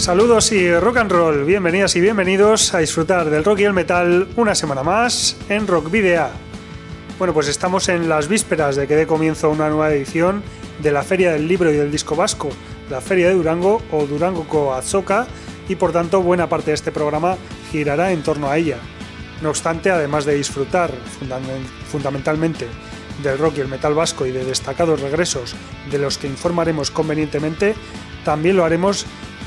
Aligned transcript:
Saludos 0.00 0.50
y 0.52 0.74
rock 0.74 0.96
and 0.96 1.12
roll, 1.12 1.44
bienvenidas 1.44 1.94
y 1.94 2.00
bienvenidos 2.00 2.72
a 2.72 2.78
disfrutar 2.78 3.28
del 3.28 3.44
rock 3.44 3.58
y 3.58 3.64
el 3.64 3.74
metal 3.74 4.28
una 4.34 4.54
semana 4.54 4.82
más 4.82 5.36
en 5.50 5.66
Rock 5.66 5.90
Video. 5.90 6.30
Bueno, 7.18 7.34
pues 7.34 7.48
estamos 7.48 7.86
en 7.90 8.08
las 8.08 8.26
vísperas 8.26 8.76
de 8.76 8.86
que 8.86 8.96
dé 8.96 9.06
comienzo 9.06 9.50
una 9.50 9.68
nueva 9.68 9.92
edición 9.92 10.42
de 10.82 10.90
la 10.90 11.02
Feria 11.02 11.32
del 11.32 11.46
Libro 11.46 11.70
y 11.70 11.76
del 11.76 11.92
Disco 11.92 12.16
Vasco, 12.16 12.48
la 12.88 13.02
Feria 13.02 13.28
de 13.28 13.34
Durango 13.34 13.82
o 13.92 14.06
Durango 14.06 14.48
Coazoca, 14.48 15.26
y 15.68 15.74
por 15.74 15.92
tanto 15.92 16.22
buena 16.22 16.48
parte 16.48 16.70
de 16.70 16.76
este 16.76 16.92
programa 16.92 17.36
girará 17.70 18.10
en 18.10 18.22
torno 18.22 18.48
a 18.48 18.56
ella. 18.56 18.78
No 19.42 19.50
obstante, 19.50 19.90
además 19.90 20.24
de 20.24 20.34
disfrutar 20.34 20.90
fundamentalmente 21.90 22.66
del 23.22 23.36
rock 23.36 23.58
y 23.58 23.60
el 23.60 23.68
metal 23.68 23.92
vasco 23.92 24.24
y 24.24 24.32
de 24.32 24.46
destacados 24.46 25.02
regresos 25.02 25.54
de 25.90 25.98
los 25.98 26.16
que 26.16 26.26
informaremos 26.26 26.90
convenientemente, 26.90 27.74
también 28.24 28.56
lo 28.56 28.64
haremos 28.64 29.04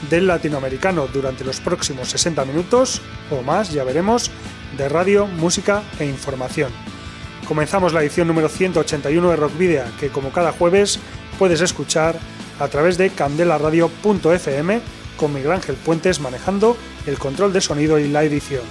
del 0.10 0.28
latinoamericano 0.28 1.08
durante 1.08 1.44
los 1.44 1.60
próximos 1.60 2.10
60 2.10 2.46
minutos 2.46 3.02
o 3.32 3.42
más, 3.42 3.72
ya 3.72 3.84
veremos, 3.84 4.32
de 4.78 4.90
radio, 4.90 5.28
música 5.28 5.84
e 6.00 6.06
información. 6.06 6.72
Comenzamos 7.48 7.94
la 7.94 8.02
edición 8.02 8.28
número 8.28 8.50
181 8.50 9.30
de 9.30 9.36
Rock 9.36 9.58
Video, 9.58 9.84
que 10.00 10.10
como 10.10 10.32
cada 10.32 10.52
jueves 10.52 11.00
puedes 11.38 11.62
escuchar 11.62 12.18
a 12.60 12.68
través 12.68 12.98
de 12.98 13.10
candelaradio.fm 13.10 14.82
con 15.18 15.34
Miguel 15.34 15.52
Ángel 15.52 15.76
Puentes 15.76 16.20
manejando 16.20 16.78
el 17.06 17.18
control 17.18 17.54
de 17.54 17.62
sonido 17.62 18.00
y 18.00 18.08
la 18.08 18.24
edición. 18.24 18.64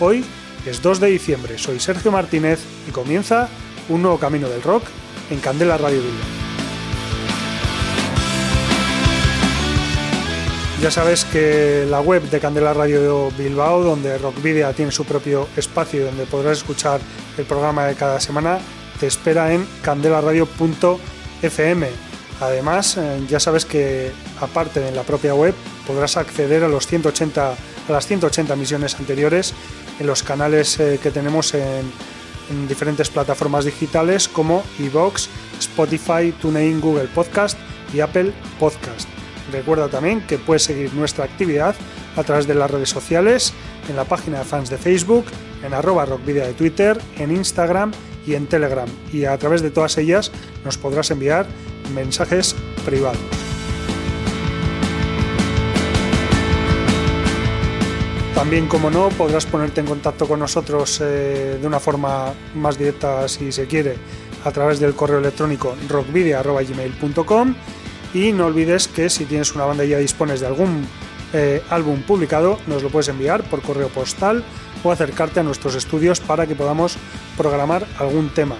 Hoy 0.00 0.24
es 0.66 0.82
2 0.82 1.00
de 1.00 1.08
diciembre, 1.08 1.58
soy 1.58 1.80
Sergio 1.80 2.12
Martínez 2.12 2.60
y 2.88 2.92
comienza 2.92 3.48
un 3.88 4.02
nuevo 4.02 4.18
camino 4.18 4.48
del 4.48 4.62
rock 4.62 4.84
en 5.30 5.40
Candela 5.40 5.76
Radio 5.76 6.00
Bilbao. 6.00 6.51
Ya 10.82 10.90
sabes 10.90 11.24
que 11.24 11.86
la 11.88 12.00
web 12.00 12.28
de 12.28 12.40
Candela 12.40 12.74
Radio 12.74 13.30
Bilbao, 13.38 13.84
donde 13.84 14.18
Rock 14.18 14.42
Video 14.42 14.72
tiene 14.72 14.90
su 14.90 15.04
propio 15.04 15.46
espacio 15.56 16.00
y 16.00 16.02
donde 16.02 16.26
podrás 16.26 16.58
escuchar 16.58 17.00
el 17.38 17.44
programa 17.44 17.86
de 17.86 17.94
cada 17.94 18.18
semana, 18.18 18.58
te 18.98 19.06
espera 19.06 19.54
en 19.54 19.64
candelaradio.fm. 19.82 21.88
Además, 22.40 22.96
eh, 22.96 23.24
ya 23.28 23.38
sabes 23.38 23.64
que 23.64 24.10
aparte 24.40 24.80
de 24.80 24.90
la 24.90 25.04
propia 25.04 25.36
web, 25.36 25.54
podrás 25.86 26.16
acceder 26.16 26.64
a, 26.64 26.68
los 26.68 26.88
180, 26.88 27.52
a 27.52 27.92
las 27.92 28.08
180 28.08 28.56
misiones 28.56 28.96
anteriores 28.96 29.54
en 30.00 30.08
los 30.08 30.24
canales 30.24 30.80
eh, 30.80 30.98
que 31.00 31.12
tenemos 31.12 31.54
en, 31.54 31.92
en 32.50 32.66
diferentes 32.66 33.08
plataformas 33.08 33.64
digitales 33.64 34.26
como 34.26 34.64
iVoox, 34.80 35.28
Spotify, 35.60 36.34
TuneIn, 36.42 36.80
Google 36.80 37.06
Podcast 37.06 37.56
y 37.94 38.00
Apple 38.00 38.32
Podcast. 38.58 39.21
Recuerda 39.50 39.88
también 39.88 40.20
que 40.26 40.38
puedes 40.38 40.62
seguir 40.62 40.92
nuestra 40.94 41.24
actividad 41.24 41.74
a 42.16 42.22
través 42.22 42.46
de 42.46 42.54
las 42.54 42.70
redes 42.70 42.90
sociales, 42.90 43.52
en 43.88 43.96
la 43.96 44.04
página 44.04 44.38
de 44.38 44.44
fans 44.44 44.70
de 44.70 44.78
Facebook, 44.78 45.24
en 45.64 45.74
arroba 45.74 46.04
rockvidia 46.04 46.46
de 46.46 46.52
Twitter, 46.52 46.98
en 47.18 47.32
Instagram 47.32 47.92
y 48.26 48.34
en 48.34 48.46
Telegram. 48.46 48.88
Y 49.12 49.24
a 49.24 49.36
través 49.38 49.62
de 49.62 49.70
todas 49.70 49.98
ellas 49.98 50.30
nos 50.64 50.78
podrás 50.78 51.10
enviar 51.10 51.46
mensajes 51.94 52.54
privados. 52.84 53.18
También, 58.34 58.66
como 58.66 58.90
no, 58.90 59.08
podrás 59.10 59.46
ponerte 59.46 59.80
en 59.80 59.86
contacto 59.86 60.26
con 60.26 60.40
nosotros 60.40 61.00
eh, 61.00 61.58
de 61.60 61.66
una 61.66 61.78
forma 61.78 62.32
más 62.54 62.76
directa, 62.76 63.28
si 63.28 63.52
se 63.52 63.66
quiere, 63.66 63.96
a 64.44 64.50
través 64.50 64.80
del 64.80 64.94
correo 64.94 65.18
electrónico 65.18 65.76
rockvidia.gmail.com 65.88 67.54
y 68.14 68.32
no 68.32 68.46
olvides 68.46 68.88
que 68.88 69.08
si 69.08 69.24
tienes 69.24 69.54
una 69.54 69.64
banda 69.64 69.84
y 69.84 69.90
ya 69.90 69.98
dispones 69.98 70.40
de 70.40 70.46
algún 70.46 70.86
eh, 71.32 71.62
álbum 71.70 72.02
publicado, 72.02 72.58
nos 72.66 72.82
lo 72.82 72.90
puedes 72.90 73.08
enviar 73.08 73.42
por 73.44 73.62
correo 73.62 73.88
postal 73.88 74.44
o 74.84 74.92
acercarte 74.92 75.40
a 75.40 75.42
nuestros 75.42 75.74
estudios 75.74 76.20
para 76.20 76.46
que 76.46 76.54
podamos 76.54 76.96
programar 77.36 77.86
algún 77.98 78.28
tema. 78.30 78.56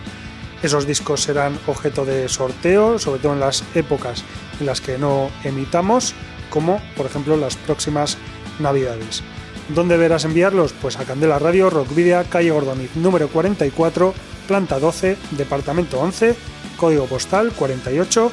Esos 0.63 0.87
discos 0.87 1.23
serán 1.23 1.59
objeto 1.67 2.05
de 2.05 2.29
sorteo, 2.29 2.99
sobre 2.99 3.21
todo 3.21 3.33
en 3.33 3.41
las 3.41 3.65
épocas 3.75 4.25
en 4.61 4.67
las 4.67 4.81
que 4.81 4.97
no 4.97 5.31
emitamos, 5.45 6.15
como 6.51 6.81
por 6.97 7.07
ejemplo 7.07 7.37
las 7.37 7.57
próximas 7.57 8.17
navidades. 8.59 9.23
¿Dónde 9.69 9.97
deberás 9.97 10.25
enviarlos? 10.25 10.73
Pues 10.81 10.99
a 10.99 11.05
Candela 11.05 11.39
Radio, 11.39 11.69
Rockvidia, 11.69 12.25
calle 12.25 12.51
Gordoniz, 12.51 12.95
número 12.95 13.29
44, 13.29 14.15
planta 14.47 14.79
12, 14.79 15.17
departamento 15.33 16.01
11, 16.01 16.37
código 16.77 17.07
postal 17.07 17.53
48 17.53 18.33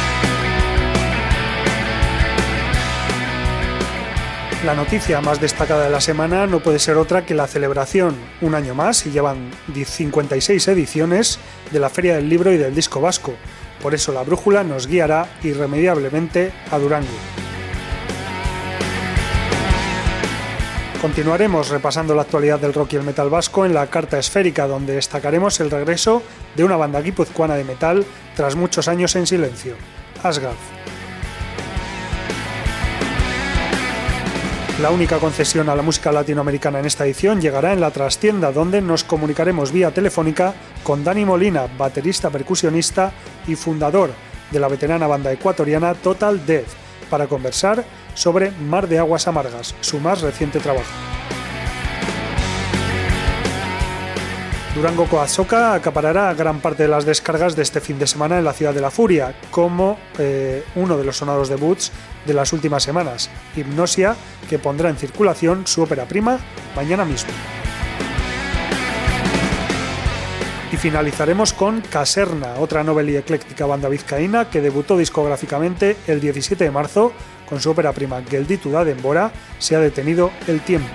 La 4.65 4.75
noticia 4.75 5.21
más 5.21 5.41
destacada 5.41 5.85
de 5.85 5.89
la 5.89 6.01
semana 6.01 6.45
no 6.45 6.59
puede 6.59 6.77
ser 6.77 6.97
otra 6.97 7.25
que 7.25 7.33
la 7.33 7.47
celebración, 7.47 8.15
un 8.41 8.53
año 8.53 8.75
más, 8.75 9.07
y 9.07 9.09
llevan 9.09 9.49
56 9.73 10.67
ediciones, 10.67 11.39
de 11.71 11.79
la 11.79 11.89
Feria 11.89 12.15
del 12.15 12.29
Libro 12.29 12.51
y 12.51 12.57
del 12.57 12.75
Disco 12.75 13.01
Vasco. 13.01 13.33
Por 13.81 13.95
eso 13.95 14.11
la 14.11 14.21
brújula 14.21 14.63
nos 14.63 14.85
guiará 14.85 15.27
irremediablemente 15.41 16.51
a 16.69 16.77
Durango. 16.77 17.07
Continuaremos 21.01 21.69
repasando 21.69 22.13
la 22.13 22.21
actualidad 22.21 22.59
del 22.59 22.75
rock 22.75 22.93
y 22.93 22.97
el 22.97 23.03
metal 23.03 23.31
vasco 23.31 23.65
en 23.65 23.73
la 23.73 23.87
carta 23.87 24.19
esférica, 24.19 24.67
donde 24.67 24.93
destacaremos 24.93 25.59
el 25.59 25.71
regreso 25.71 26.21
de 26.55 26.63
una 26.63 26.77
banda 26.77 27.01
guipuzcoana 27.01 27.55
de 27.55 27.63
metal 27.63 28.05
tras 28.35 28.55
muchos 28.55 28.87
años 28.87 29.15
en 29.15 29.25
silencio, 29.25 29.73
Asgard. 30.21 30.53
La 34.81 34.89
única 34.89 35.19
concesión 35.19 35.69
a 35.69 35.75
la 35.75 35.83
música 35.83 36.11
latinoamericana 36.11 36.79
en 36.79 36.87
esta 36.87 37.05
edición 37.05 37.39
llegará 37.39 37.71
en 37.71 37.79
la 37.81 37.91
trastienda, 37.91 38.51
donde 38.51 38.81
nos 38.81 39.03
comunicaremos 39.03 39.71
vía 39.71 39.91
telefónica 39.91 40.55
con 40.81 41.03
Dani 41.03 41.23
Molina, 41.23 41.67
baterista 41.77 42.31
percusionista 42.31 43.11
y 43.47 43.53
fundador 43.53 44.09
de 44.49 44.59
la 44.59 44.67
veterana 44.67 45.05
banda 45.05 45.31
ecuatoriana 45.31 45.93
Total 45.93 46.43
Death, 46.47 46.65
para 47.11 47.27
conversar 47.27 47.85
sobre 48.15 48.49
Mar 48.49 48.87
de 48.87 48.97
Aguas 48.97 49.27
Amargas, 49.27 49.75
su 49.81 49.99
más 49.99 50.21
reciente 50.21 50.59
trabajo. 50.59 51.20
Durango 54.75 55.05
Coazoca 55.05 55.73
acaparará 55.73 56.33
gran 56.33 56.61
parte 56.61 56.83
de 56.83 56.89
las 56.89 57.05
descargas 57.05 57.57
de 57.57 57.61
este 57.61 57.81
fin 57.81 57.99
de 57.99 58.07
semana 58.07 58.37
en 58.37 58.45
la 58.45 58.53
ciudad 58.53 58.73
de 58.73 58.79
la 58.79 58.89
Furia, 58.89 59.35
como 59.49 59.99
eh, 60.17 60.63
uno 60.75 60.97
de 60.97 61.03
los 61.03 61.17
sonados 61.17 61.49
debuts 61.49 61.91
de 62.25 62.33
las 62.33 62.53
últimas 62.53 62.81
semanas, 62.81 63.29
Hipnosia, 63.53 64.15
que 64.49 64.59
pondrá 64.59 64.89
en 64.89 64.95
circulación 64.95 65.67
su 65.67 65.81
ópera 65.81 66.05
prima 66.05 66.39
mañana 66.73 67.03
mismo. 67.03 67.31
Y 70.71 70.77
finalizaremos 70.77 71.51
con 71.51 71.81
Caserna, 71.81 72.55
otra 72.57 72.81
novela 72.81 73.11
y 73.11 73.17
ecléctica 73.17 73.65
banda 73.65 73.89
vizcaína 73.89 74.49
que 74.49 74.61
debutó 74.61 74.97
discográficamente 74.97 75.97
el 76.07 76.21
17 76.21 76.63
de 76.63 76.71
marzo 76.71 77.11
con 77.49 77.59
su 77.59 77.71
ópera 77.71 77.91
prima 77.91 78.23
Gelditu 78.23 78.71
da 78.71 78.85
Dembora, 78.85 79.33
Se 79.59 79.75
ha 79.75 79.79
detenido 79.79 80.31
el 80.47 80.61
tiempo. 80.61 80.87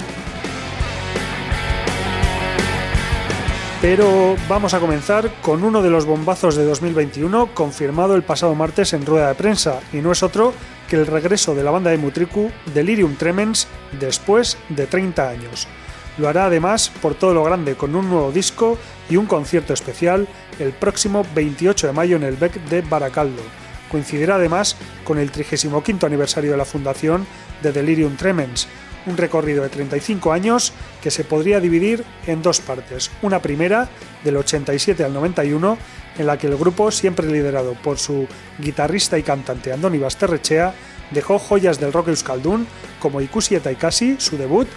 Pero 3.82 4.37
vamos 4.49 4.73
a 4.73 4.81
comenzar 4.81 5.31
con 5.43 5.62
uno 5.62 5.82
de 5.82 5.90
los 5.90 6.06
bombazos 6.06 6.56
de 6.56 6.64
2021 6.64 7.50
confirmado 7.52 8.14
el 8.14 8.23
pasado 8.23 8.55
martes 8.55 8.94
en 8.94 9.05
rueda 9.05 9.28
de 9.28 9.34
prensa 9.34 9.81
y 9.93 9.99
no 9.99 10.12
es 10.12 10.23
otro 10.23 10.55
que 10.88 10.96
el 10.96 11.06
regreso 11.06 11.55
de 11.55 11.62
la 11.62 11.70
banda 11.70 11.90
de 11.90 11.99
Mutriku 11.99 12.50
Delirium 12.73 13.17
Tremens 13.17 13.69
después 14.00 14.56
de 14.70 14.87
30 14.87 15.28
años. 15.28 15.69
Lo 16.17 16.26
hará 16.26 16.46
además 16.46 16.90
por 17.02 17.14
todo 17.14 17.34
lo 17.34 17.44
grande 17.44 17.75
con 17.75 17.94
un 17.94 18.08
nuevo 18.08 18.32
disco 18.32 18.78
y 19.11 19.17
un 19.17 19.26
concierto 19.26 19.75
especial 19.75 20.26
el 20.58 20.73
próximo 20.73 21.26
28 21.34 21.88
de 21.88 21.93
mayo 21.93 22.17
en 22.17 22.23
el 22.23 22.37
BEC 22.37 22.55
de 22.70 22.81
Baracaldo. 22.81 23.43
Coincidirá 23.90 24.37
además 24.37 24.76
con 25.05 25.19
el 25.19 25.31
35 25.31 26.06
aniversario 26.06 26.50
de 26.50 26.56
la 26.56 26.64
fundación 26.64 27.26
de 27.62 27.73
Delirium 27.73 28.17
Tremens, 28.17 28.69
un 29.06 29.17
recorrido 29.17 29.62
de 29.62 29.69
35 29.69 30.32
años 30.32 30.73
que 31.03 31.11
se 31.11 31.25
podría 31.25 31.61
dividir 31.61 32.05
en 32.26 32.43
dos 32.43 32.61
partes. 32.61 33.11
Una 33.23 33.41
primera, 33.41 33.88
del 34.25 34.37
87 34.37 35.05
al 35.05 35.12
91, 35.12 35.79
en 36.19 36.26
la 36.26 36.38
que 36.38 36.47
el 36.47 36.56
grupo, 36.56 36.91
siempre 36.91 37.26
liderado 37.26 37.75
por 37.75 37.99
su 37.99 38.26
guitarrista 38.58 39.19
y 39.19 39.23
cantante 39.23 39.73
Andoni 39.73 39.99
Basterrechea, 39.99 40.75
dejó 41.11 41.38
joyas 41.38 41.79
del 41.79 41.93
rock 41.93 42.08
euskaldun 42.08 42.67
como 42.99 43.20
Ikusi 43.20 43.55
eta 43.55 43.70
Ikasi, 43.70 44.17
su 44.19 44.37
debut, 44.37 44.69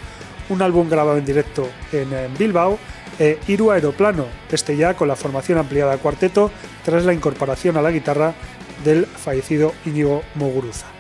un 0.50 0.62
álbum 0.62 0.90
grabado 0.90 1.18
en 1.18 1.26
directo 1.26 1.70
en, 1.92 2.10
Bilbao, 2.38 2.78
e 3.20 3.38
Iru 3.48 3.72
Aeroplano, 3.72 4.26
este 4.52 4.78
ya 4.78 4.94
con 4.94 5.08
la 5.08 5.16
formación 5.16 5.58
ampliada 5.58 5.94
a 5.94 5.98
cuarteto 5.98 6.52
tras 6.86 7.06
la 7.06 7.14
incorporación 7.14 7.78
a 7.78 7.82
la 7.82 7.92
guitarra 7.92 8.34
del 8.84 9.06
fallecido 9.06 9.74
Íñigo 9.86 10.24
Moguruza. 10.36 10.99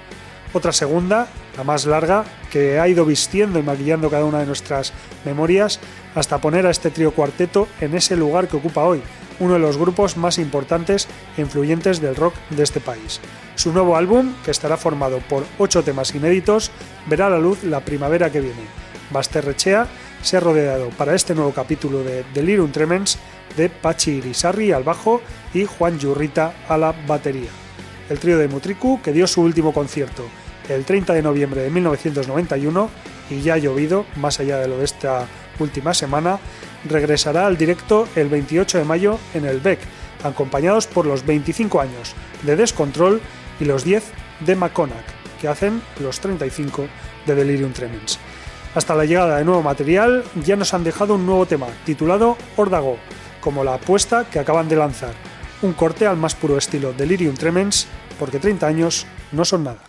Otra 0.51 0.71
segunda, 0.71 1.27
la 1.57 1.63
más 1.63 1.85
larga, 1.85 2.25
que 2.51 2.79
ha 2.79 2.87
ido 2.87 3.05
vistiendo 3.05 3.59
y 3.59 3.63
maquillando 3.63 4.09
cada 4.09 4.25
una 4.25 4.39
de 4.39 4.47
nuestras 4.47 4.93
memorias 5.23 5.79
hasta 6.15 6.39
poner 6.39 6.65
a 6.65 6.71
este 6.71 6.89
trío 6.89 7.11
cuarteto 7.11 7.67
en 7.79 7.95
ese 7.95 8.15
lugar 8.15 8.47
que 8.47 8.57
ocupa 8.57 8.83
hoy, 8.83 9.01
uno 9.39 9.53
de 9.53 9.59
los 9.59 9.77
grupos 9.77 10.17
más 10.17 10.39
importantes 10.39 11.07
e 11.37 11.41
influyentes 11.41 12.01
del 12.01 12.15
rock 12.15 12.33
de 12.49 12.63
este 12.63 12.79
país. 12.79 13.19
Su 13.55 13.71
nuevo 13.71 13.95
álbum, 13.95 14.33
que 14.43 14.51
estará 14.51 14.75
formado 14.75 15.19
por 15.19 15.45
ocho 15.59 15.83
temas 15.83 16.15
inéditos, 16.15 16.71
verá 17.05 17.29
la 17.29 17.37
luz 17.37 17.63
la 17.63 17.81
primavera 17.81 18.31
que 18.31 18.41
viene. 18.41 18.65
Basterrechea 19.11 19.87
se 20.23 20.37
ha 20.37 20.39
rodeado 20.39 20.89
para 20.89 21.13
este 21.13 21.35
nuevo 21.35 21.51
capítulo 21.51 22.03
de 22.03 22.23
Delirium 22.33 22.71
Tremens 22.71 23.19
de 23.55 23.69
Pachi 23.69 24.11
Irisarri 24.13 24.71
al 24.71 24.83
bajo 24.83 25.21
y 25.53 25.65
Juan 25.65 25.99
Yurrita 25.99 26.53
a 26.67 26.77
la 26.77 26.93
batería. 27.07 27.49
El 28.09 28.19
trío 28.19 28.38
de 28.38 28.47
Mutriku, 28.47 29.01
que 29.01 29.13
dio 29.13 29.27
su 29.27 29.41
último 29.41 29.73
concierto 29.73 30.25
el 30.69 30.85
30 30.85 31.13
de 31.13 31.21
noviembre 31.21 31.61
de 31.61 31.69
1991 31.69 32.89
y 33.29 33.41
ya 33.41 33.56
ha 33.56 33.57
llovido, 33.57 34.06
más 34.15 34.39
allá 34.39 34.57
de 34.57 34.67
lo 34.67 34.77
de 34.77 34.85
esta 34.85 35.27
última 35.59 35.94
semana, 35.94 36.39
regresará 36.88 37.45
al 37.45 37.57
directo 37.57 38.07
el 38.15 38.29
28 38.29 38.77
de 38.79 38.85
mayo 38.85 39.19
en 39.33 39.45
el 39.45 39.59
BEC, 39.59 39.79
acompañados 40.23 40.88
por 40.88 41.06
los 41.06 41.25
25 41.25 41.81
años 41.81 42.13
de 42.44 42.56
Descontrol 42.56 43.21
y 43.59 43.65
los 43.65 43.83
10 43.83 44.03
de 44.41 44.56
Maconac, 44.56 45.06
que 45.41 45.47
hacen 45.47 45.81
los 46.00 46.19
35 46.19 46.88
de 47.25 47.35
Delirium 47.35 47.73
Tremens. 47.73 48.19
Hasta 48.75 48.95
la 48.95 49.06
llegada 49.06 49.38
de 49.38 49.45
nuevo 49.45 49.63
material, 49.63 50.23
ya 50.44 50.56
nos 50.56 50.73
han 50.73 50.83
dejado 50.83 51.15
un 51.15 51.25
nuevo 51.25 51.45
tema, 51.45 51.67
titulado 51.85 52.38
Ordago, 52.56 52.97
como 53.41 53.63
la 53.63 53.75
apuesta 53.75 54.29
que 54.29 54.39
acaban 54.39 54.69
de 54.69 54.75
lanzar. 54.75 55.28
Un 55.61 55.73
corte 55.73 56.07
al 56.07 56.15
más 56.15 56.35
puro 56.35 56.57
estilo 56.57 56.94
Delirium 56.94 57.35
Tremens, 57.35 57.88
porque 58.17 58.39
30 58.39 58.65
años 58.65 59.06
no 59.33 59.44
son 59.44 59.65
nada. 59.65 59.79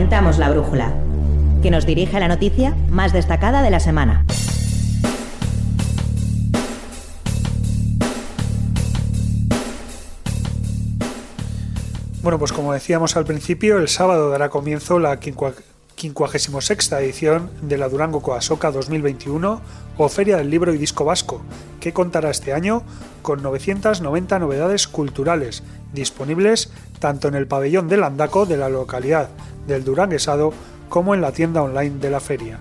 Orientamos 0.00 0.38
la 0.38 0.48
brújula, 0.48 0.94
que 1.60 1.70
nos 1.70 1.84
dirige 1.84 2.16
a 2.16 2.20
la 2.20 2.28
noticia 2.28 2.74
más 2.88 3.12
destacada 3.12 3.60
de 3.60 3.70
la 3.70 3.80
semana. 3.80 4.24
Bueno, 12.22 12.38
pues 12.38 12.50
como 12.54 12.72
decíamos 12.72 13.14
al 13.18 13.26
principio, 13.26 13.76
el 13.76 13.88
sábado 13.88 14.30
dará 14.30 14.48
comienzo 14.48 14.98
la 14.98 15.18
56 15.18 16.92
edición 16.92 17.50
de 17.60 17.76
la 17.76 17.90
Durango 17.90 18.22
Coasoca 18.22 18.70
2021 18.70 19.60
o 19.98 20.08
Feria 20.08 20.38
del 20.38 20.48
Libro 20.48 20.72
y 20.72 20.78
Disco 20.78 21.04
Vasco, 21.04 21.42
que 21.78 21.92
contará 21.92 22.30
este 22.30 22.54
año 22.54 22.84
con 23.20 23.42
990 23.42 24.38
novedades 24.38 24.88
culturales 24.88 25.62
disponibles 25.92 26.72
tanto 27.00 27.28
en 27.28 27.34
el 27.34 27.46
pabellón 27.46 27.88
del 27.88 28.04
Andaco 28.04 28.46
de 28.46 28.56
la 28.56 28.70
localidad 28.70 29.28
del 29.66 29.84
Duranguesado 29.84 30.52
como 30.88 31.14
en 31.14 31.20
la 31.20 31.32
tienda 31.32 31.62
online 31.62 31.98
de 31.98 32.10
la 32.10 32.20
feria. 32.20 32.58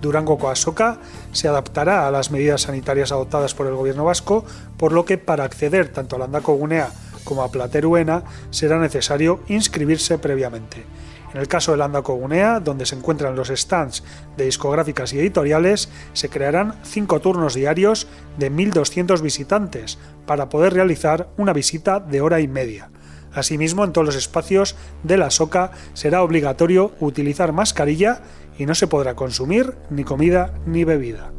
Durango 0.00 0.38
Coasoca 0.38 0.98
se 1.32 1.48
adaptará 1.48 2.06
a 2.06 2.10
las 2.10 2.30
medidas 2.30 2.62
sanitarias 2.62 3.12
adoptadas 3.12 3.54
por 3.54 3.66
el 3.66 3.74
gobierno 3.74 4.04
vasco, 4.04 4.44
por 4.76 4.92
lo 4.92 5.04
que 5.04 5.18
para 5.18 5.44
acceder 5.44 5.88
tanto 5.88 6.16
al 6.16 6.22
Andaco 6.22 6.54
Gunea 6.54 6.90
como 7.24 7.42
a 7.42 7.50
Plateruena 7.50 8.22
será 8.50 8.78
necesario 8.78 9.40
inscribirse 9.48 10.18
previamente. 10.18 10.84
En 11.32 11.40
el 11.40 11.48
caso 11.48 11.72
del 11.72 11.82
Anda 11.82 12.00
Cogunea, 12.02 12.58
donde 12.58 12.86
se 12.86 12.94
encuentran 12.94 13.36
los 13.36 13.48
stands 13.48 14.02
de 14.38 14.46
discográficas 14.46 15.12
y 15.12 15.18
editoriales, 15.18 15.90
se 16.14 16.30
crearán 16.30 16.76
cinco 16.84 17.20
turnos 17.20 17.54
diarios 17.54 18.06
de 18.38 18.50
1.200 18.50 19.20
visitantes 19.20 19.98
para 20.26 20.48
poder 20.48 20.72
realizar 20.72 21.28
una 21.36 21.52
visita 21.52 22.00
de 22.00 22.22
hora 22.22 22.40
y 22.40 22.48
media. 22.48 22.90
Asimismo, 23.34 23.84
en 23.84 23.92
todos 23.92 24.06
los 24.06 24.16
espacios 24.16 24.76
de 25.02 25.16
la 25.16 25.30
SOCA 25.30 25.72
será 25.94 26.22
obligatorio 26.22 26.92
utilizar 27.00 27.52
mascarilla 27.52 28.22
y 28.58 28.66
no 28.66 28.74
se 28.74 28.86
podrá 28.86 29.14
consumir 29.14 29.74
ni 29.90 30.04
comida 30.04 30.54
ni 30.66 30.84
bebida. 30.84 31.30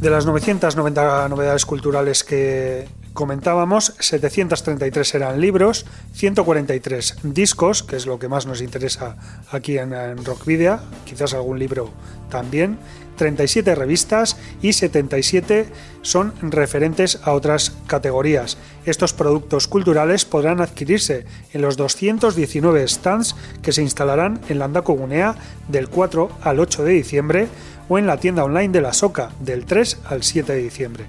De 0.00 0.10
las 0.10 0.26
990 0.26 1.28
novedades 1.28 1.66
culturales 1.66 2.22
que, 2.22 2.86
comentábamos, 3.14 3.94
733 3.98 5.14
eran 5.16 5.40
libros, 5.40 5.86
143 6.12 7.16
discos, 7.24 7.82
que 7.82 7.96
es 7.96 8.06
lo 8.06 8.20
que 8.20 8.28
más 8.28 8.46
nos 8.46 8.62
interesa 8.62 9.16
aquí 9.50 9.76
en, 9.76 9.92
en 9.92 10.24
Rockvidia, 10.24 10.78
quizás 11.04 11.34
algún 11.34 11.58
libro 11.58 11.90
también, 12.30 12.78
37 13.16 13.74
revistas 13.74 14.36
y 14.62 14.72
77 14.72 15.66
son 16.02 16.32
referentes 16.40 17.20
a 17.24 17.32
otras 17.32 17.72
categorías. 17.86 18.58
Estos 18.84 19.12
productos 19.12 19.68
culturales 19.68 20.24
podrán 20.24 20.60
adquirirse 20.60 21.24
en 21.52 21.62
los 21.62 21.76
219 21.76 22.86
stands 22.88 23.36
que 23.62 23.72
se 23.72 23.82
instalarán 23.82 24.40
en 24.48 24.58
Landaco 24.58 24.94
Gunea 24.94 25.34
del 25.68 25.88
4 25.88 26.30
al 26.42 26.60
8 26.60 26.84
de 26.84 26.92
diciembre 26.92 27.48
o 27.88 27.98
en 27.98 28.06
la 28.06 28.18
tienda 28.18 28.44
online 28.44 28.72
de 28.72 28.80
la 28.80 28.92
SOCA 28.92 29.30
del 29.40 29.64
3 29.64 29.98
al 30.06 30.22
7 30.22 30.52
de 30.52 30.62
diciembre. 30.62 31.04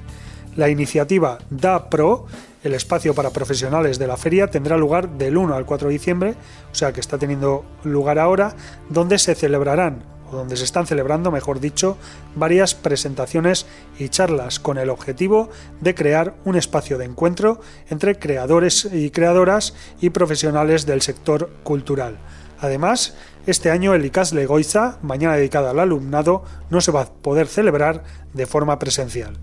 La 0.55 0.69
iniciativa 0.69 1.37
Da 1.49 1.89
Pro, 1.89 2.25
el 2.63 2.73
espacio 2.73 3.13
para 3.13 3.29
profesionales 3.29 3.99
de 3.99 4.07
la 4.07 4.17
feria, 4.17 4.47
tendrá 4.47 4.77
lugar 4.77 5.09
del 5.17 5.37
1 5.37 5.55
al 5.55 5.65
4 5.65 5.87
de 5.87 5.93
diciembre, 5.93 6.35
o 6.71 6.75
sea 6.75 6.91
que 6.91 6.99
está 6.99 7.17
teniendo 7.17 7.63
lugar 7.83 8.19
ahora, 8.19 8.55
donde 8.89 9.17
se 9.19 9.35
celebrarán, 9.35 10.03
donde 10.31 10.57
se 10.57 10.63
están 10.63 10.87
celebrando, 10.87 11.31
mejor 11.31 11.59
dicho, 11.59 11.97
varias 12.35 12.75
presentaciones 12.75 13.65
y 13.97 14.09
charlas 14.09 14.59
con 14.59 14.77
el 14.77 14.89
objetivo 14.89 15.49
de 15.81 15.95
crear 15.95 16.35
un 16.45 16.55
espacio 16.55 16.97
de 16.97 17.05
encuentro 17.05 17.61
entre 17.89 18.17
creadores 18.17 18.87
y 18.91 19.11
creadoras 19.11 19.73
y 20.01 20.09
profesionales 20.11 20.85
del 20.85 21.01
sector 21.01 21.49
cultural. 21.63 22.17
Además, 22.59 23.15
este 23.47 23.71
año 23.71 23.93
el 23.93 24.05
ICAS 24.05 24.33
Legoiza, 24.33 24.99
mañana 25.01 25.35
dedicada 25.35 25.71
al 25.71 25.79
alumnado, 25.79 26.43
no 26.69 26.81
se 26.81 26.91
va 26.91 27.01
a 27.01 27.13
poder 27.13 27.47
celebrar 27.47 28.03
de 28.33 28.45
forma 28.45 28.79
presencial. 28.79 29.37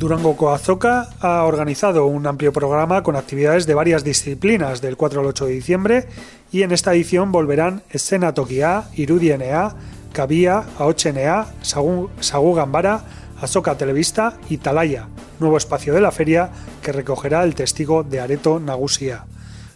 Durango 0.00 0.34
Coazoca 0.34 1.10
ha 1.20 1.44
organizado 1.44 2.06
un 2.06 2.26
amplio 2.26 2.54
programa 2.54 3.02
con 3.02 3.16
actividades 3.16 3.66
de 3.66 3.74
varias 3.74 4.02
disciplinas 4.02 4.80
del 4.80 4.96
4 4.96 5.20
al 5.20 5.26
8 5.26 5.44
de 5.44 5.52
diciembre 5.52 6.08
y 6.50 6.62
en 6.62 6.72
esta 6.72 6.94
edición 6.94 7.32
volverán 7.32 7.82
Escena 7.90 8.32
Tokia, 8.32 8.84
Irudi 8.94 9.28
NA, 9.36 9.74
Kabia, 10.14 10.64
AOCHNA, 10.78 11.48
Sagu 11.60 12.54
Gambara, 12.54 13.04
Azoka 13.42 13.76
Televista 13.76 14.38
y 14.48 14.56
Talaya, 14.56 15.06
nuevo 15.38 15.58
espacio 15.58 15.92
de 15.92 16.00
la 16.00 16.12
feria 16.12 16.48
que 16.82 16.92
recogerá 16.92 17.44
el 17.44 17.54
testigo 17.54 18.02
de 18.02 18.20
Areto 18.20 18.58
Nagusia. 18.58 19.26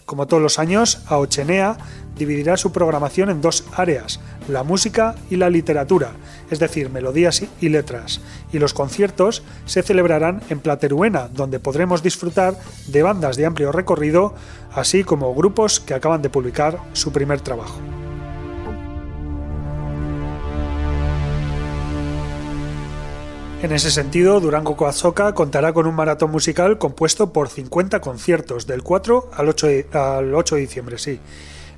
Como 0.06 0.26
todos 0.26 0.42
los 0.42 0.58
años, 0.58 1.00
Aochenea 1.06 1.78
dividirá 2.16 2.56
su 2.56 2.72
programación 2.72 3.30
en 3.30 3.40
dos 3.40 3.64
áreas, 3.74 4.20
la 4.48 4.62
música 4.62 5.14
y 5.30 5.36
la 5.36 5.50
literatura, 5.50 6.12
es 6.50 6.58
decir, 6.58 6.90
melodías 6.90 7.42
y 7.60 7.68
letras, 7.70 8.20
y 8.52 8.58
los 8.58 8.74
conciertos 8.74 9.42
se 9.64 9.82
celebrarán 9.82 10.42
en 10.50 10.60
Plateruena, 10.60 11.28
donde 11.28 11.58
podremos 11.58 12.02
disfrutar 12.02 12.54
de 12.86 13.02
bandas 13.02 13.36
de 13.36 13.46
amplio 13.46 13.72
recorrido, 13.72 14.34
así 14.72 15.04
como 15.04 15.34
grupos 15.34 15.80
que 15.80 15.94
acaban 15.94 16.22
de 16.22 16.30
publicar 16.30 16.78
su 16.92 17.10
primer 17.10 17.40
trabajo. 17.40 17.80
En 23.64 23.72
ese 23.72 23.90
sentido, 23.90 24.40
Durango 24.40 24.76
Coazoca 24.76 25.32
contará 25.32 25.72
con 25.72 25.86
un 25.86 25.94
maratón 25.94 26.30
musical 26.30 26.76
compuesto 26.76 27.32
por 27.32 27.48
50 27.48 28.02
conciertos, 28.02 28.66
del 28.66 28.82
4 28.82 29.30
al 29.32 29.48
8 29.48 29.66
de, 29.66 29.86
al 29.94 30.34
8 30.34 30.56
de 30.56 30.60
diciembre, 30.60 30.98
sí. 30.98 31.18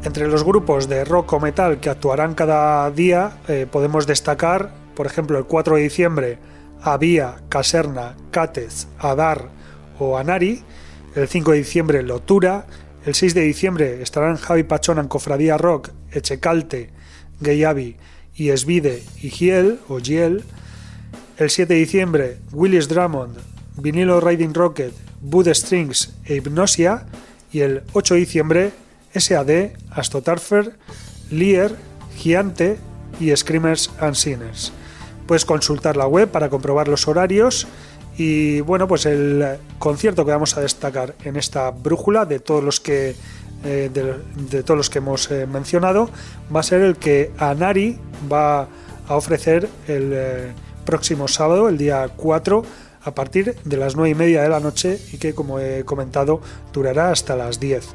Entre 0.05 0.27
los 0.29 0.45
grupos 0.45 0.89
de 0.89 1.05
rock 1.05 1.33
o 1.33 1.41
metal 1.41 1.81
que 1.81 1.91
actuarán 1.91 2.35
cada 2.35 2.89
día 2.91 3.39
eh, 3.49 3.67
podemos 3.71 4.07
destacar, 4.07 4.73
por 4.95 5.07
ejemplo, 5.07 5.39
el 5.39 5.45
4 5.45 5.77
de 5.77 5.83
diciembre 5.83 6.39
Avía, 6.83 7.37
Caserna, 7.49 8.17
Catez, 8.33 8.89
Adar 8.99 9.62
Anari, 10.19 10.63
el 11.15 11.29
5 11.29 11.53
de 11.53 11.59
diciembre 11.59 12.03
Lotura, 12.03 12.67
el 13.05 13.15
6 13.15 13.35
de 13.35 13.41
diciembre 13.43 14.03
estarán 14.03 14.37
Javi 14.37 14.63
Pachón 14.63 14.99
en 14.99 15.09
Cofradía 15.09 15.59
Rock, 15.59 15.91
Echecalte, 16.13 16.91
Geyavi 17.43 17.97
y 18.35 18.51
Esvide 18.51 19.03
y 19.21 19.31
Giel 19.31 19.81
o 19.89 19.99
Giel, 19.99 20.45
el 21.39 21.51
7 21.51 21.75
de 21.75 21.81
diciembre 21.81 22.39
Willis 22.53 22.89
Drummond, 22.89 23.37
Vinilo 23.77 24.21
Riding 24.21 24.55
Rocket, 24.55 24.93
Bud 25.21 25.49
Strings 25.49 26.15
e 26.25 26.37
Hypnosia. 26.37 27.07
Y 27.53 27.61
el 27.61 27.83
8 27.93 28.15
de 28.15 28.21
diciembre 28.21 28.73
SAD, 29.15 29.73
Astotarfer, 29.91 30.79
Lear, 31.31 31.77
Giante 32.17 32.79
y 33.21 33.35
Screamers 33.37 33.91
and 34.01 34.15
Sinners. 34.15 34.73
Puedes 35.27 35.45
consultar 35.45 35.97
la 35.97 36.07
web 36.07 36.31
para 36.31 36.49
comprobar 36.49 36.89
los 36.89 37.07
horarios 37.09 37.67
y 38.16 38.61
bueno, 38.61 38.87
pues 38.87 39.07
el 39.07 39.59
concierto 39.78 40.25
que 40.25 40.33
vamos 40.33 40.57
a 40.57 40.61
destacar 40.61 41.14
en 41.25 41.37
esta 41.37 41.71
brújula 41.71 42.26
de 42.26 42.40
todos 42.40 42.62
los 42.62 42.81
que 42.81 43.14
eh, 43.64 43.90
de, 43.92 44.62
todos 44.64 44.76
los 44.76 44.90
que 44.90 44.99
hemos 44.99 45.31
eh, 45.31 45.47
mencionado 45.47 46.11
va 46.54 46.61
a 46.61 46.62
ser 46.64 46.81
el 46.81 46.97
que 46.97 47.31
Anari 47.38 47.97
va 48.31 48.66
a 49.07 49.14
ofrecer 49.14 49.69
el 49.87 50.11
eh, 50.12 50.52
próximo 50.85 51.28
sábado, 51.28 51.69
el 51.69 51.78
día 51.78 52.09
4, 52.16 52.64
a 53.04 53.14
partir 53.14 53.57
de 53.64 53.76
las 53.76 53.95
9 53.95 54.11
y 54.11 54.14
media 54.16 54.42
de 54.42 54.49
la 54.49 54.59
noche 54.59 54.99
y 55.12 55.19
que 55.19 55.33
como 55.33 55.61
he 55.61 55.85
comentado 55.85 56.40
durará 56.73 57.11
hasta 57.11 57.37
las 57.37 57.61
10. 57.61 57.87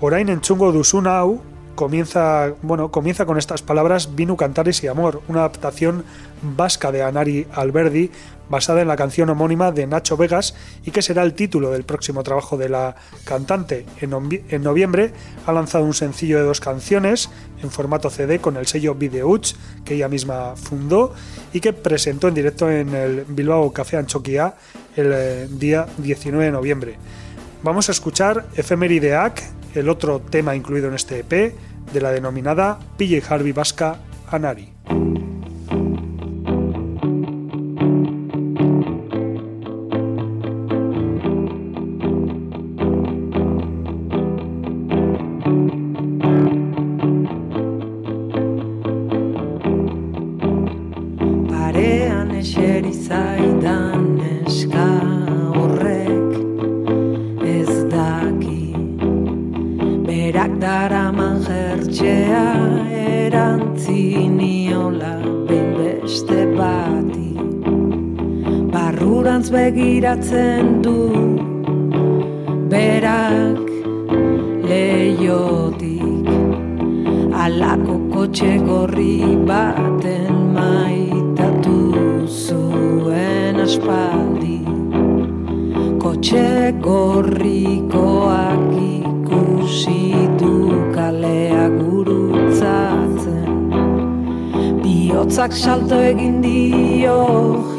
Orain 0.00 0.28
entzungo 0.28 0.72
duzun 0.72 1.06
hau, 1.06 1.42
comienza, 1.74 2.54
bueno, 2.62 2.90
comienza 2.90 3.26
con 3.26 3.38
estas 3.38 3.62
palabras 3.62 4.14
Vinu 4.14 4.36
Cantares 4.36 4.82
y 4.84 4.86
Amor, 4.86 5.22
una 5.28 5.40
adaptación 5.40 6.04
vasca 6.42 6.92
de 6.92 7.02
Anari 7.02 7.46
Alberdi 7.52 8.10
basada 8.48 8.82
en 8.82 8.88
la 8.88 8.96
canción 8.96 9.30
homónima 9.30 9.72
de 9.72 9.86
Nacho 9.86 10.16
Vegas 10.16 10.54
y 10.84 10.90
que 10.90 11.02
será 11.02 11.22
el 11.22 11.34
título 11.34 11.70
del 11.70 11.84
próximo 11.84 12.22
trabajo 12.22 12.56
de 12.56 12.68
la 12.68 12.96
cantante. 13.24 13.86
En, 14.00 14.62
noviembre 14.62 15.12
ha 15.46 15.52
lanzado 15.52 15.84
un 15.84 15.94
sencillo 15.94 16.38
de 16.38 16.44
dos 16.44 16.60
canciones 16.60 17.30
en 17.62 17.70
formato 17.70 18.10
CD 18.10 18.38
con 18.38 18.56
el 18.56 18.66
sello 18.66 18.94
Videouch 18.94 19.54
que 19.84 19.94
ella 19.94 20.08
misma 20.08 20.54
fundó 20.56 21.14
y 21.52 21.60
que 21.60 21.72
presentó 21.72 22.28
en 22.28 22.34
directo 22.34 22.70
en 22.70 22.94
el 22.94 23.24
Bilbao 23.28 23.72
Café 23.72 23.96
Anchoquia 23.96 24.54
el 24.96 25.12
eh, 25.12 25.48
día 25.50 25.86
19 25.98 26.46
de 26.46 26.52
noviembre. 26.52 26.96
Vamos 27.62 27.88
a 27.88 27.92
escuchar 27.92 28.46
Efemerideac, 28.54 29.42
el 29.74 29.88
otro 29.88 30.20
tema 30.20 30.54
incluido 30.54 30.88
en 30.88 30.94
este 30.94 31.20
EP 31.20 31.54
de 31.92 32.00
la 32.00 32.10
denominada 32.10 32.78
PJ 32.98 33.22
Harvey 33.28 33.52
Vasca 33.52 33.98
Anari. 34.30 34.73
Aspaldi. 83.74 84.58
Kotxe 86.02 86.74
gorrikoak 86.86 88.72
ikusi 88.78 90.14
du 90.38 90.54
kalea 90.94 91.66
gurutzatzen. 91.78 93.50
Bihotzak 94.82 95.52
salto 95.52 95.98
egin 96.12 96.40
dio 96.42 97.18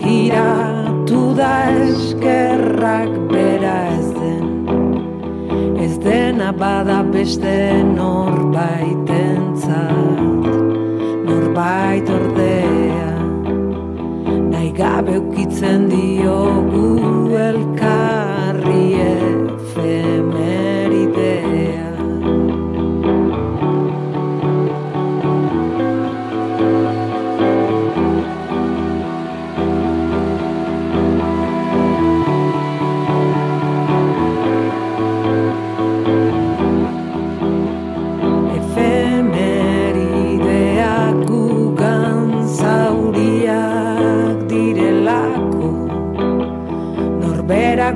gira 0.03 0.51
da 1.35 1.55
eskerrak 1.83 3.11
bera 3.31 3.77
ez 3.97 4.09
den. 4.19 4.45
Ez 5.85 5.95
dena 5.99 6.51
bada 6.51 7.03
beste 7.03 7.83
norbaitentzat. 7.95 9.83
Norbait 11.27 12.09
ordea 12.09 12.34
Nahi 12.34 12.34
gabe 14.77 15.17
ukitzen 15.17 15.87
diogu 15.89 16.87
elkarri 17.47 18.85
efemeridea 19.07 20.24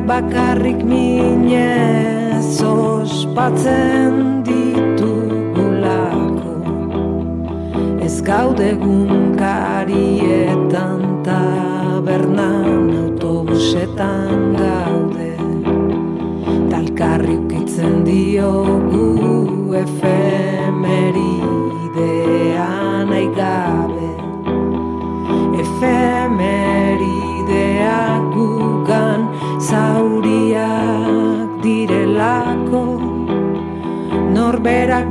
bakarrik 0.09 0.81
minez 0.81 2.57
ospatzen 2.65 4.41
ditugulako. 4.41 6.57
Ez 8.01 8.17
gaude 8.25 8.73
gunkarietan 8.81 11.21
tabernan 11.21 12.89
autobusetan 13.03 14.57
gaude. 14.57 15.37
Talkarri 16.73 17.37
ukitzen 17.45 18.01
diogu 18.09 19.13
efemeridean 19.77 20.68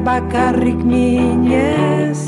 bakarrik 0.09 0.81
minez 0.89 2.21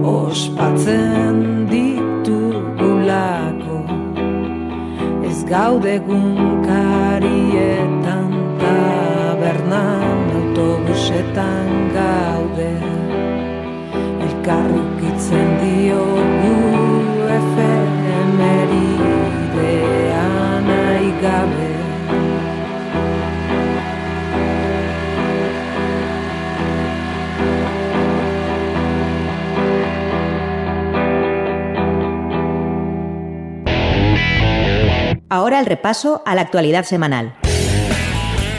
ospatzen 0.00 1.68
ditugulako. 1.72 3.04
Ez 5.28 5.44
gaude 5.52 5.96
gunkarietan 6.08 7.20
tabernan 8.62 10.24
autobusetan 10.40 11.67
El 35.58 35.66
repaso 35.66 36.22
a 36.24 36.36
la 36.36 36.42
actualidad 36.42 36.84
semanal, 36.84 37.34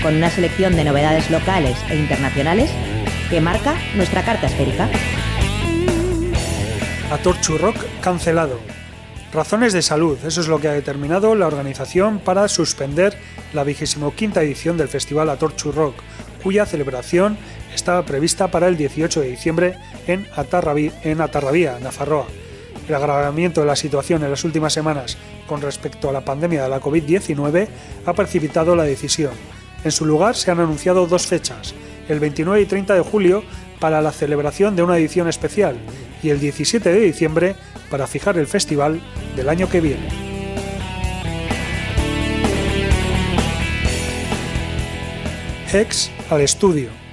con 0.04 0.18
una 0.18 0.30
selección 0.30 0.76
de 0.76 0.84
novedades 0.84 1.32
locales 1.32 1.78
e 1.90 1.96
internacionales 1.96 2.70
que 3.30 3.40
marca 3.40 3.74
nuestra 3.96 4.26
carta 4.26 4.48
esférica. 4.48 4.90
Atorchu 7.10 7.58
Rock 7.58 7.78
cancelado. 8.02 8.60
Razones 9.32 9.72
de 9.72 9.82
salud, 9.82 10.18
eso 10.26 10.42
es 10.42 10.50
lo 10.50 10.60
que 10.60 10.68
ha 10.68 10.74
determinado 10.74 11.36
la 11.36 11.48
organización 11.48 12.20
para 12.20 12.50
suspender 12.50 13.18
la 13.54 13.64
vigésimo 13.64 14.14
quinta 14.14 14.42
edición 14.42 14.76
del 14.76 14.90
festival 14.90 15.30
Atorchu 15.30 15.72
Rock, 15.72 15.96
cuya 16.44 16.66
celebración 16.66 17.38
estaba 17.74 18.04
prevista 18.04 18.50
para 18.52 18.68
el 18.68 18.76
18 18.76 19.22
de 19.22 19.28
diciembre 19.30 19.76
en, 20.06 20.28
en 21.06 21.22
Atarrabía, 21.22 21.80
Nafarroa. 21.80 22.26
El 22.90 22.96
agravamiento 22.96 23.62
de 23.62 23.68
la 23.68 23.76
situación 23.76 24.24
en 24.24 24.32
las 24.32 24.44
últimas 24.44 24.74
semanas 24.74 25.16
con 25.46 25.62
respecto 25.62 26.10
a 26.10 26.12
la 26.12 26.26
pandemia 26.26 26.64
de 26.64 26.70
la 26.70 26.82
COVID-19 26.82 27.68
ha 28.04 28.14
precipitado 28.14 28.76
la 28.76 28.82
decisión. 28.82 29.32
En 29.84 29.92
su 29.92 30.08
lugar 30.08 30.36
se 30.36 30.50
han 30.50 30.60
anunciado 30.60 31.06
dos 31.06 31.28
fechas, 31.28 31.76
el 32.08 32.20
29 32.20 32.62
y 32.62 32.66
30 32.66 32.96
de 32.96 33.02
julio 33.02 33.44
para 33.80 34.02
la 34.02 34.12
celebración 34.12 34.76
de 34.76 34.82
una 34.82 34.98
edición 34.98 35.28
especial 35.28 35.78
y 36.24 36.32
el 36.32 36.40
17 36.40 36.92
de 36.92 37.00
diciembre 37.00 37.56
para 37.92 38.08
fijar 38.08 38.40
el 38.40 38.48
festival 38.48 39.00
del 39.36 39.50
año 39.50 39.70
que 39.70 39.82
viene. 39.82 40.10
Hex 45.72 46.10
al 46.32 46.42
estudio. 46.42 47.09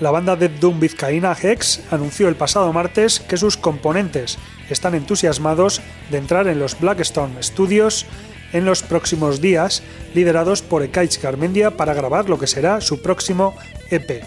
La 0.00 0.12
banda 0.12 0.36
de 0.36 0.48
Doom 0.48 0.78
vizcaína 0.78 1.36
Hex 1.40 1.80
anunció 1.90 2.28
el 2.28 2.36
pasado 2.36 2.72
martes 2.72 3.18
que 3.18 3.36
sus 3.36 3.56
componentes 3.56 4.38
están 4.70 4.94
entusiasmados 4.94 5.82
de 6.10 6.18
entrar 6.18 6.46
en 6.46 6.60
los 6.60 6.78
Blackstone 6.78 7.42
Studios 7.42 8.06
en 8.52 8.64
los 8.64 8.82
próximos 8.82 9.40
días, 9.40 9.82
liderados 10.14 10.62
por 10.62 10.82
Ekaich 10.82 11.20
Garmendia 11.20 11.76
para 11.76 11.94
grabar 11.94 12.28
lo 12.28 12.38
que 12.38 12.46
será 12.46 12.80
su 12.80 13.02
próximo 13.02 13.56
EP. 13.90 14.22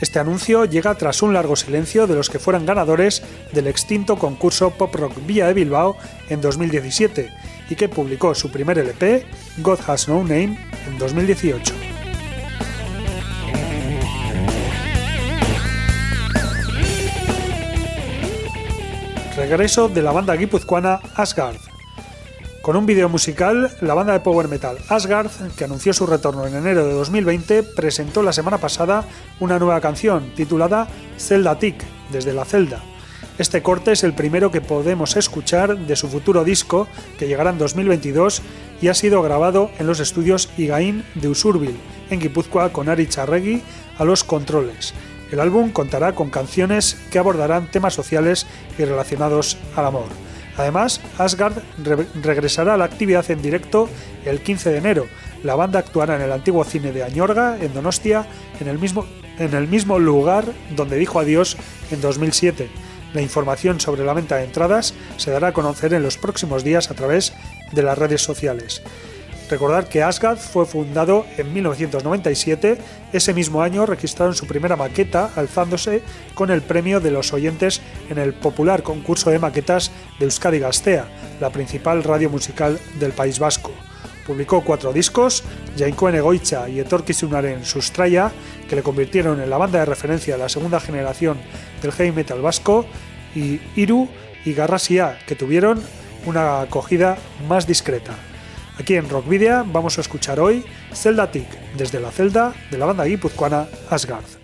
Este 0.00 0.18
anuncio 0.18 0.66
llega 0.66 0.94
tras 0.96 1.22
un 1.22 1.32
largo 1.32 1.56
silencio 1.56 2.06
de 2.06 2.16
los 2.16 2.28
que 2.28 2.38
fueran 2.38 2.66
ganadores 2.66 3.22
del 3.52 3.66
extinto 3.66 4.18
concurso 4.18 4.70
Pop 4.72 4.94
Rock 4.94 5.14
Villa 5.26 5.46
de 5.46 5.54
Bilbao 5.54 5.96
en 6.28 6.42
2017 6.42 7.32
y 7.70 7.74
que 7.76 7.88
publicó 7.88 8.34
su 8.34 8.50
primer 8.50 8.78
LP, 8.78 9.24
God 9.58 9.78
Has 9.86 10.06
No 10.06 10.18
Name, 10.18 10.58
en 10.86 10.98
2018. 10.98 11.93
Regreso 19.36 19.88
de 19.88 20.02
la 20.02 20.12
banda 20.12 20.34
guipuzcoana 20.34 21.00
Asgard. 21.16 21.56
Con 22.62 22.76
un 22.76 22.86
vídeo 22.86 23.08
musical, 23.08 23.70
la 23.80 23.94
banda 23.94 24.12
de 24.12 24.20
power 24.20 24.48
metal 24.48 24.78
Asgard, 24.88 25.30
que 25.56 25.64
anunció 25.64 25.92
su 25.92 26.06
retorno 26.06 26.46
en 26.46 26.54
enero 26.54 26.86
de 26.86 26.94
2020, 26.94 27.62
presentó 27.62 28.22
la 28.22 28.32
semana 28.32 28.58
pasada 28.58 29.04
una 29.40 29.58
nueva 29.58 29.80
canción 29.80 30.32
titulada 30.34 30.88
Zelda 31.18 31.58
Tick, 31.58 31.84
desde 32.10 32.32
la 32.32 32.44
celda. 32.44 32.80
Este 33.36 33.62
corte 33.62 33.92
es 33.92 34.04
el 34.04 34.14
primero 34.14 34.52
que 34.52 34.60
podemos 34.60 35.16
escuchar 35.16 35.76
de 35.76 35.96
su 35.96 36.08
futuro 36.08 36.44
disco, 36.44 36.86
que 37.18 37.26
llegará 37.26 37.50
en 37.50 37.58
2022 37.58 38.40
y 38.80 38.88
ha 38.88 38.94
sido 38.94 39.20
grabado 39.22 39.70
en 39.80 39.88
los 39.88 39.98
estudios 39.98 40.48
Igaín 40.56 41.04
de 41.16 41.28
Usurbil, 41.28 41.76
en 42.10 42.20
Guipúzcoa, 42.20 42.72
con 42.72 42.88
Ari 42.88 43.08
Charregui 43.08 43.62
a 43.98 44.04
los 44.04 44.22
controles. 44.22 44.94
El 45.34 45.40
álbum 45.40 45.72
contará 45.72 46.14
con 46.14 46.30
canciones 46.30 46.96
que 47.10 47.18
abordarán 47.18 47.68
temas 47.68 47.92
sociales 47.92 48.46
y 48.78 48.84
relacionados 48.84 49.58
al 49.74 49.86
amor. 49.86 50.06
Además, 50.56 51.00
Asgard 51.18 51.60
regresará 52.22 52.74
a 52.74 52.76
la 52.76 52.84
actividad 52.84 53.28
en 53.28 53.42
directo 53.42 53.88
el 54.24 54.38
15 54.38 54.70
de 54.70 54.78
enero. 54.78 55.06
La 55.42 55.56
banda 55.56 55.80
actuará 55.80 56.14
en 56.14 56.22
el 56.22 56.30
antiguo 56.30 56.62
cine 56.62 56.92
de 56.92 57.02
Añorga, 57.02 57.58
en 57.60 57.74
Donostia, 57.74 58.28
en 58.60 58.68
el 58.68 58.78
mismo, 59.66 59.98
lugar 59.98 60.44
donde 60.76 60.98
dijo 60.98 61.18
adiós 61.18 61.56
en 61.90 62.00
2007. 62.00 62.70
La 63.12 63.20
información 63.20 63.80
sobre 63.80 64.04
la 64.04 64.14
venta 64.14 64.36
de 64.36 64.44
entradas 64.44 64.94
se 65.16 65.32
dará 65.32 65.48
a 65.48 65.52
conocer 65.52 65.94
en 65.94 66.04
los 66.04 66.16
próximos 66.16 66.62
días 66.62 66.92
a 66.92 66.94
través 66.94 67.32
de 67.72 67.82
las 67.82 67.98
redes 67.98 68.22
sociales. 68.22 68.82
Recordar 69.50 69.88
que 69.88 70.02
Asgard 70.02 70.38
fue 70.38 70.64
fundado 70.64 71.26
en 71.36 71.52
1997, 71.52 72.78
ese 73.12 73.34
mismo 73.34 73.60
año 73.60 73.84
registraron 73.84 74.34
su 74.34 74.46
primera 74.46 74.74
maqueta 74.74 75.30
alzándose 75.36 76.02
con 76.34 76.50
el 76.50 76.62
premio 76.62 76.98
de 76.98 77.10
los 77.10 77.32
oyentes 77.32 77.82
en 78.08 78.18
el 78.18 78.32
popular 78.32 78.82
concurso 78.82 79.30
de 79.30 79.38
maquetas 79.38 79.90
de 80.18 80.24
Euskadi 80.24 80.60
Gastea, 80.60 81.06
la 81.40 81.50
principal 81.50 82.02
radio 82.02 82.30
musical 82.30 82.80
del 82.98 83.12
País 83.12 83.38
Vasco. 83.38 83.70
Publicó 84.26 84.62
cuatro 84.62 84.94
discos, 84.94 85.44
Jainkoen 85.76 86.14
Egoitza 86.14 86.66
y 86.70 86.80
Etorkizunaren 86.80 87.66
Sustraya, 87.66 88.32
que 88.66 88.76
le 88.76 88.82
convirtieron 88.82 89.42
en 89.42 89.50
la 89.50 89.58
banda 89.58 89.80
de 89.80 89.84
referencia 89.84 90.34
de 90.34 90.42
la 90.42 90.48
segunda 90.48 90.80
generación 90.80 91.36
del 91.82 91.92
heavy 91.92 92.12
metal 92.12 92.40
vasco, 92.40 92.86
y 93.34 93.60
Iru 93.76 94.08
y 94.46 94.54
Garrasia, 94.54 95.18
que 95.26 95.34
tuvieron 95.34 95.82
una 96.24 96.62
acogida 96.62 97.18
más 97.46 97.66
discreta. 97.66 98.14
Aquí 98.78 98.96
en 98.96 99.08
Rockvidia 99.08 99.64
vamos 99.64 99.98
a 99.98 100.00
escuchar 100.00 100.40
hoy 100.40 100.64
Zelda 100.92 101.30
Tick 101.30 101.48
desde 101.76 102.00
la 102.00 102.10
celda 102.10 102.52
de 102.70 102.78
la 102.78 102.86
banda 102.86 103.04
guipuzcoana 103.04 103.68
Asgard. 103.88 104.43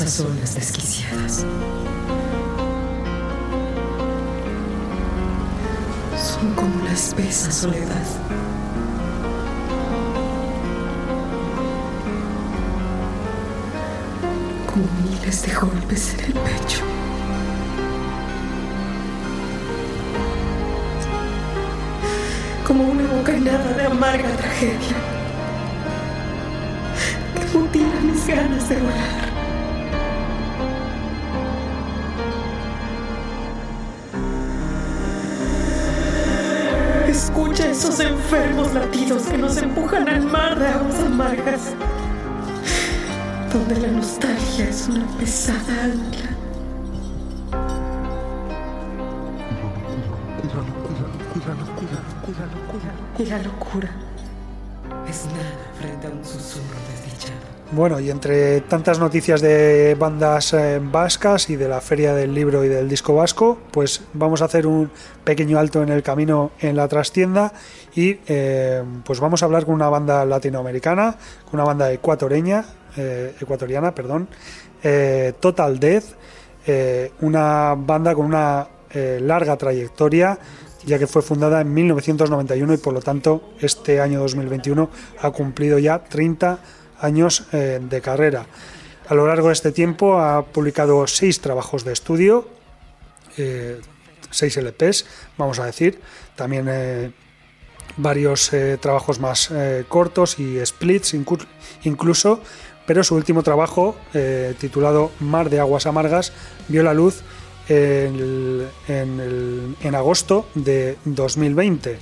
Esas 0.00 0.20
olas 0.20 0.54
desquiciadas. 0.54 1.44
Son 6.16 6.54
como 6.54 6.84
la 6.84 6.92
espesa 6.92 7.50
soledad. 7.50 8.06
Como 14.66 14.86
miles 15.02 15.42
de 15.42 15.54
golpes 15.54 16.14
en 16.14 16.20
el 16.26 16.32
pecho. 16.32 16.84
Como 22.64 22.84
una 22.84 23.02
bocanada 23.14 23.72
de 23.72 23.84
amarga 23.84 24.28
tragedia 24.36 24.96
que 27.34 27.58
mutila 27.58 28.00
mis 28.04 28.28
ganas 28.28 28.68
de 28.68 28.76
volar. 28.76 29.27
Esos 37.88 38.00
enfermos 38.00 38.74
latidos 38.74 39.22
que 39.22 39.38
nos 39.38 39.56
empujan 39.56 40.08
al 40.08 40.22
mar 40.22 40.58
de 40.58 40.68
aguas 40.68 41.00
amargas, 41.00 41.60
donde 43.50 43.80
la 43.80 43.88
nostalgia 43.88 44.68
es 44.68 44.88
una 44.88 45.06
pesada 45.16 45.84
ancla. 45.84 46.28
Y 53.18 53.24
la 53.24 53.38
locura 53.42 53.90
Bueno, 57.70 58.00
y 58.00 58.08
entre 58.08 58.62
tantas 58.62 58.98
noticias 58.98 59.42
de 59.42 59.94
bandas 59.94 60.54
eh, 60.54 60.80
vascas 60.82 61.50
y 61.50 61.56
de 61.56 61.68
la 61.68 61.82
Feria 61.82 62.14
del 62.14 62.32
Libro 62.32 62.64
y 62.64 62.68
del 62.68 62.88
Disco 62.88 63.14
Vasco, 63.14 63.58
pues 63.70 64.00
vamos 64.14 64.40
a 64.40 64.46
hacer 64.46 64.66
un 64.66 64.90
pequeño 65.22 65.58
alto 65.58 65.82
en 65.82 65.90
el 65.90 66.02
camino 66.02 66.50
en 66.60 66.76
la 66.76 66.88
trastienda 66.88 67.52
y 67.94 68.20
eh, 68.26 68.82
pues 69.04 69.20
vamos 69.20 69.42
a 69.42 69.46
hablar 69.46 69.66
con 69.66 69.74
una 69.74 69.90
banda 69.90 70.24
latinoamericana, 70.24 71.16
con 71.44 71.60
una 71.60 71.64
banda 71.64 71.92
ecuatoreña, 71.92 72.64
eh, 72.96 73.34
ecuatoriana, 73.38 73.94
perdón, 73.94 74.28
eh, 74.82 75.34
Total 75.38 75.78
Death, 75.78 76.04
una 77.20 77.74
banda 77.76 78.14
con 78.14 78.26
una 78.26 78.66
larga 79.20 79.56
trayectoria 79.56 80.38
ya 80.84 80.98
que 80.98 81.06
fue 81.06 81.22
fundada 81.22 81.62
en 81.62 81.72
1991 81.72 82.74
y 82.74 82.76
por 82.76 82.92
lo 82.92 83.00
tanto 83.00 83.54
este 83.60 84.00
año 84.00 84.20
2021 84.20 84.90
ha 85.22 85.30
cumplido 85.30 85.78
ya 85.78 85.98
30 86.04 86.50
años 86.50 86.77
eh, 87.52 87.78
de 87.80 88.00
carrera. 88.00 88.46
A 89.08 89.14
lo 89.14 89.26
largo 89.26 89.48
de 89.48 89.54
este 89.54 89.72
tiempo 89.72 90.18
ha 90.20 90.44
publicado 90.44 91.06
seis 91.06 91.40
trabajos 91.40 91.84
de 91.84 91.92
estudio, 91.92 92.48
eh, 93.36 93.80
seis 94.30 94.56
LPs, 94.56 95.06
vamos 95.38 95.58
a 95.58 95.64
decir, 95.64 96.00
también 96.36 96.66
eh, 96.70 97.10
varios 97.96 98.50
trabajos 98.80 99.18
más 99.18 99.50
cortos 99.88 100.38
y 100.38 100.64
splits 100.64 101.14
inclu- 101.14 101.46
incluso, 101.84 102.40
pero 102.86 103.02
su 103.02 103.14
último 103.16 103.42
trabajo, 103.42 103.96
titulado 104.60 105.10
Mar 105.20 105.50
de 105.50 105.58
Aguas 105.60 105.86
Amargas, 105.86 106.32
vio 106.68 106.82
la 106.82 106.94
luz 106.94 107.22
en, 107.68 108.68
en 108.88 109.94
agosto 109.94 110.46
de 110.54 110.96
2020. 111.04 111.98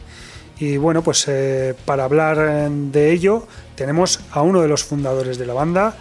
Y 0.58 0.78
bueno, 0.78 1.02
pues 1.02 1.26
eh, 1.28 1.74
para 1.84 2.04
hablar 2.04 2.38
eh, 2.40 2.68
de 2.70 3.12
ello 3.12 3.46
tenemos 3.74 4.20
a 4.30 4.42
uno 4.42 4.62
de 4.62 4.68
los 4.68 4.84
fundadores 4.84 5.38
de 5.38 5.46
la 5.46 5.52
banda, 5.52 5.94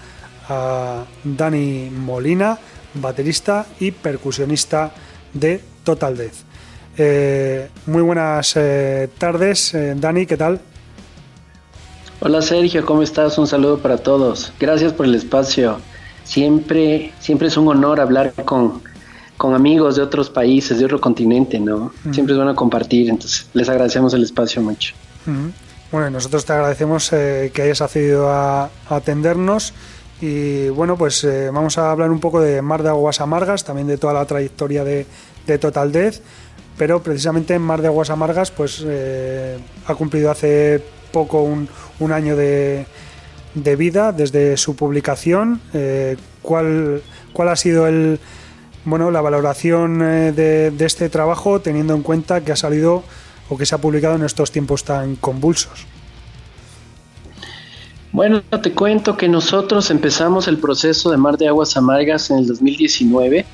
a 0.47 1.03
Dani 1.23 1.89
Molina, 1.89 2.57
baterista 2.93 3.65
y 3.79 3.91
percusionista 3.91 4.91
de 5.33 5.61
Total 5.83 6.15
Death. 6.15 6.35
Eh, 6.97 7.69
muy 7.87 8.01
buenas 8.01 8.57
tardes, 9.17 9.75
Dani, 9.97 10.25
¿qué 10.25 10.37
tal? 10.37 10.61
Hola 12.21 12.41
Sergio, 12.41 12.85
¿cómo 12.85 13.03
estás? 13.03 13.37
Un 13.37 13.47
saludo 13.47 13.79
para 13.79 13.97
todos. 13.97 14.53
Gracias 14.57 14.93
por 14.93 15.05
el 15.05 15.15
espacio. 15.15 15.79
Siempre, 16.23 17.13
siempre 17.19 17.49
es 17.49 17.57
un 17.57 17.67
honor 17.67 17.99
hablar 17.99 18.33
con, 18.45 18.81
con 19.37 19.53
amigos 19.53 19.95
de 19.97 20.01
otros 20.01 20.29
países, 20.29 20.79
de 20.79 20.85
otro 20.85 21.01
continente, 21.01 21.59
¿no? 21.59 21.91
Siempre 22.11 22.33
es 22.33 22.37
bueno 22.37 22.55
compartir, 22.55 23.09
entonces 23.09 23.47
les 23.53 23.67
agradecemos 23.67 24.13
el 24.13 24.23
espacio 24.23 24.61
mucho. 24.61 24.93
Ujú. 25.27 25.51
Bueno, 25.91 26.07
y 26.07 26.11
nosotros 26.11 26.45
te 26.45 26.53
agradecemos 26.53 27.11
eh, 27.13 27.51
que 27.53 27.61
hayas 27.61 27.81
accedido 27.81 28.29
a, 28.29 28.65
a 28.65 28.95
atendernos 28.95 29.73
y 30.21 30.69
bueno, 30.69 30.97
pues 30.97 31.23
eh, 31.23 31.49
vamos 31.53 31.77
a 31.77 31.91
hablar 31.91 32.11
un 32.11 32.19
poco 32.19 32.39
de 32.41 32.61
Mar 32.61 32.81
de 32.81 32.89
Aguas 32.89 33.19
Amargas, 33.21 33.63
también 33.63 33.87
de 33.87 33.97
toda 33.97 34.13
la 34.13 34.25
trayectoria 34.25 34.83
de, 34.83 35.05
de 35.45 35.57
Total 35.57 35.91
Death, 35.91 36.15
pero 36.77 37.03
precisamente 37.03 37.53
en 37.53 37.61
Mar 37.61 37.81
de 37.81 37.87
Aguas 37.87 38.09
Amargas 38.09 38.51
pues 38.51 38.83
eh, 38.85 39.57
ha 39.87 39.95
cumplido 39.95 40.31
hace 40.31 40.81
poco 41.11 41.43
un, 41.43 41.67
un 41.99 42.11
año 42.11 42.35
de, 42.35 42.85
de 43.53 43.75
vida 43.75 44.11
desde 44.11 44.57
su 44.57 44.75
publicación. 44.75 45.61
Eh, 45.73 46.17
¿cuál, 46.41 47.01
¿Cuál 47.31 47.49
ha 47.49 47.55
sido 47.55 47.87
el 47.87 48.19
bueno 48.85 49.11
la 49.11 49.21
valoración 49.21 50.01
eh, 50.01 50.31
de, 50.31 50.71
de 50.71 50.85
este 50.85 51.09
trabajo 51.09 51.59
teniendo 51.59 51.93
en 51.93 52.01
cuenta 52.01 52.41
que 52.41 52.51
ha 52.51 52.55
salido 52.55 53.03
o 53.49 53.57
que 53.57 53.65
se 53.65 53.75
ha 53.75 53.77
publicado 53.77 54.15
en 54.15 54.23
estos 54.23 54.51
tiempos 54.51 54.83
tan 54.83 55.15
convulsos? 55.15 55.85
Bueno, 58.11 58.41
te 58.41 58.71
cuento 58.71 59.17
que 59.17 59.27
nosotros 59.27 59.91
empezamos 59.91 60.47
el 60.47 60.57
proceso 60.57 61.11
de 61.11 61.17
Mar 61.17 61.37
de 61.37 61.49
Aguas 61.49 61.75
Amargas 61.75 62.29
en 62.29 62.37
el 62.37 62.47
2019. 62.47 63.45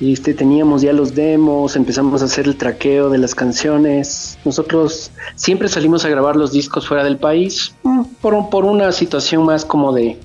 Este, 0.00 0.34
teníamos 0.34 0.82
ya 0.82 0.92
los 0.92 1.14
demos, 1.14 1.74
empezamos 1.74 2.22
a 2.22 2.26
hacer 2.26 2.46
el 2.46 2.56
traqueo 2.56 3.10
de 3.10 3.18
las 3.18 3.34
canciones. 3.34 4.38
Nosotros 4.44 5.10
siempre 5.34 5.68
salimos 5.68 6.04
a 6.04 6.08
grabar 6.08 6.36
los 6.36 6.52
discos 6.52 6.86
fuera 6.86 7.02
del 7.02 7.16
país 7.16 7.74
mm, 7.82 8.02
por, 8.20 8.50
por 8.50 8.64
una 8.64 8.92
situación 8.92 9.44
más 9.44 9.64
como 9.64 9.92
de 9.92 10.16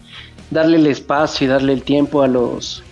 darle 0.52 0.78
el 0.78 0.86
espacio 0.86 1.46
y 1.46 1.48
darle 1.48 1.74
el 1.74 1.82
tiempo 1.82 2.22
a 2.22 2.28
los, 2.28 2.84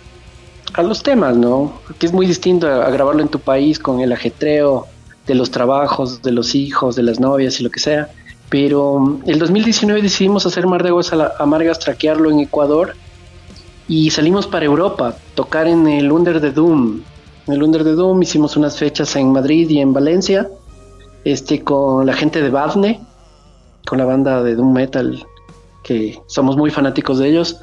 a 0.76 0.82
los 0.82 1.02
temas, 1.02 1.36
¿no? 1.36 1.72
Porque 1.86 2.06
es 2.06 2.12
muy 2.12 2.26
distinto 2.26 2.66
a, 2.66 2.86
a 2.86 2.90
grabarlo 2.90 3.22
en 3.22 3.28
tu 3.28 3.40
país 3.40 3.78
con 3.78 4.00
el 4.00 4.12
ajetreo 4.12 4.86
de 5.26 5.34
los 5.34 5.50
trabajos, 5.50 6.22
de 6.22 6.32
los 6.32 6.54
hijos, 6.54 6.96
de 6.96 7.02
las 7.02 7.18
novias 7.18 7.60
y 7.60 7.64
lo 7.64 7.70
que 7.70 7.80
sea. 7.80 8.08
Pero 8.48 8.98
mm, 8.98 9.22
el 9.26 9.38
2019 9.38 10.02
decidimos 10.02 10.46
hacer 10.46 10.66
Mar 10.66 10.82
de 10.82 10.90
Aguas 10.90 11.12
Amargas, 11.38 11.78
traquearlo 11.78 12.30
en 12.30 12.40
Ecuador 12.40 12.94
y 13.88 14.10
salimos 14.10 14.46
para 14.46 14.64
Europa, 14.64 15.16
tocar 15.34 15.66
en 15.66 15.86
el 15.86 16.10
Under 16.10 16.40
the 16.40 16.50
Doom. 16.52 17.02
En 17.46 17.54
el 17.54 17.62
Under 17.62 17.84
the 17.84 17.92
Doom 17.92 18.22
hicimos 18.22 18.56
unas 18.56 18.78
fechas 18.78 19.14
en 19.16 19.32
Madrid 19.32 19.68
y 19.70 19.80
en 19.80 19.92
Valencia, 19.92 20.48
este, 21.24 21.62
con 21.62 22.06
la 22.06 22.12
gente 22.12 22.42
de 22.42 22.50
Badne, 22.50 23.00
con 23.86 23.98
la 23.98 24.04
banda 24.04 24.42
de 24.42 24.56
Doom 24.56 24.72
Metal, 24.72 25.24
que 25.84 26.20
somos 26.26 26.56
muy 26.56 26.70
fanáticos 26.70 27.18
de 27.18 27.28
ellos. 27.28 27.60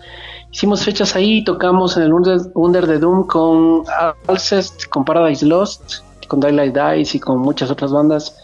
Hicimos 0.53 0.85
fechas 0.85 1.15
ahí, 1.15 1.43
tocamos 1.43 1.97
en 1.97 2.03
el 2.03 2.13
Under, 2.13 2.39
Under 2.53 2.85
the 2.85 2.99
Doom 2.99 3.25
con 3.25 3.83
Alcest, 4.27 4.85
con 4.85 5.03
Paradise 5.03 5.43
Lost, 5.43 6.03
con 6.27 6.39
Daylight 6.39 6.77
Dice 6.77 7.17
y 7.17 7.19
con 7.19 7.39
muchas 7.39 7.71
otras 7.71 7.91
bandas. 7.91 8.37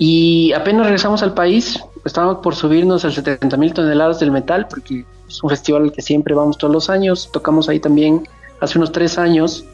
Y 0.00 0.52
apenas 0.52 0.86
regresamos 0.86 1.22
al 1.22 1.34
país, 1.34 1.80
estábamos 2.04 2.38
por 2.38 2.56
subirnos 2.56 3.04
a 3.04 3.12
70 3.12 3.56
mil 3.56 3.72
toneladas 3.72 4.18
del 4.18 4.32
metal, 4.32 4.66
porque 4.68 5.04
es 5.28 5.40
un 5.40 5.50
festival 5.50 5.84
al 5.84 5.92
que 5.92 6.02
siempre 6.02 6.34
vamos 6.34 6.58
todos 6.58 6.74
los 6.74 6.90
años. 6.90 7.30
Tocamos 7.32 7.68
ahí 7.68 7.78
también 7.78 8.26
hace 8.60 8.76
unos 8.76 8.90
tres 8.90 9.16
años. 9.16 9.64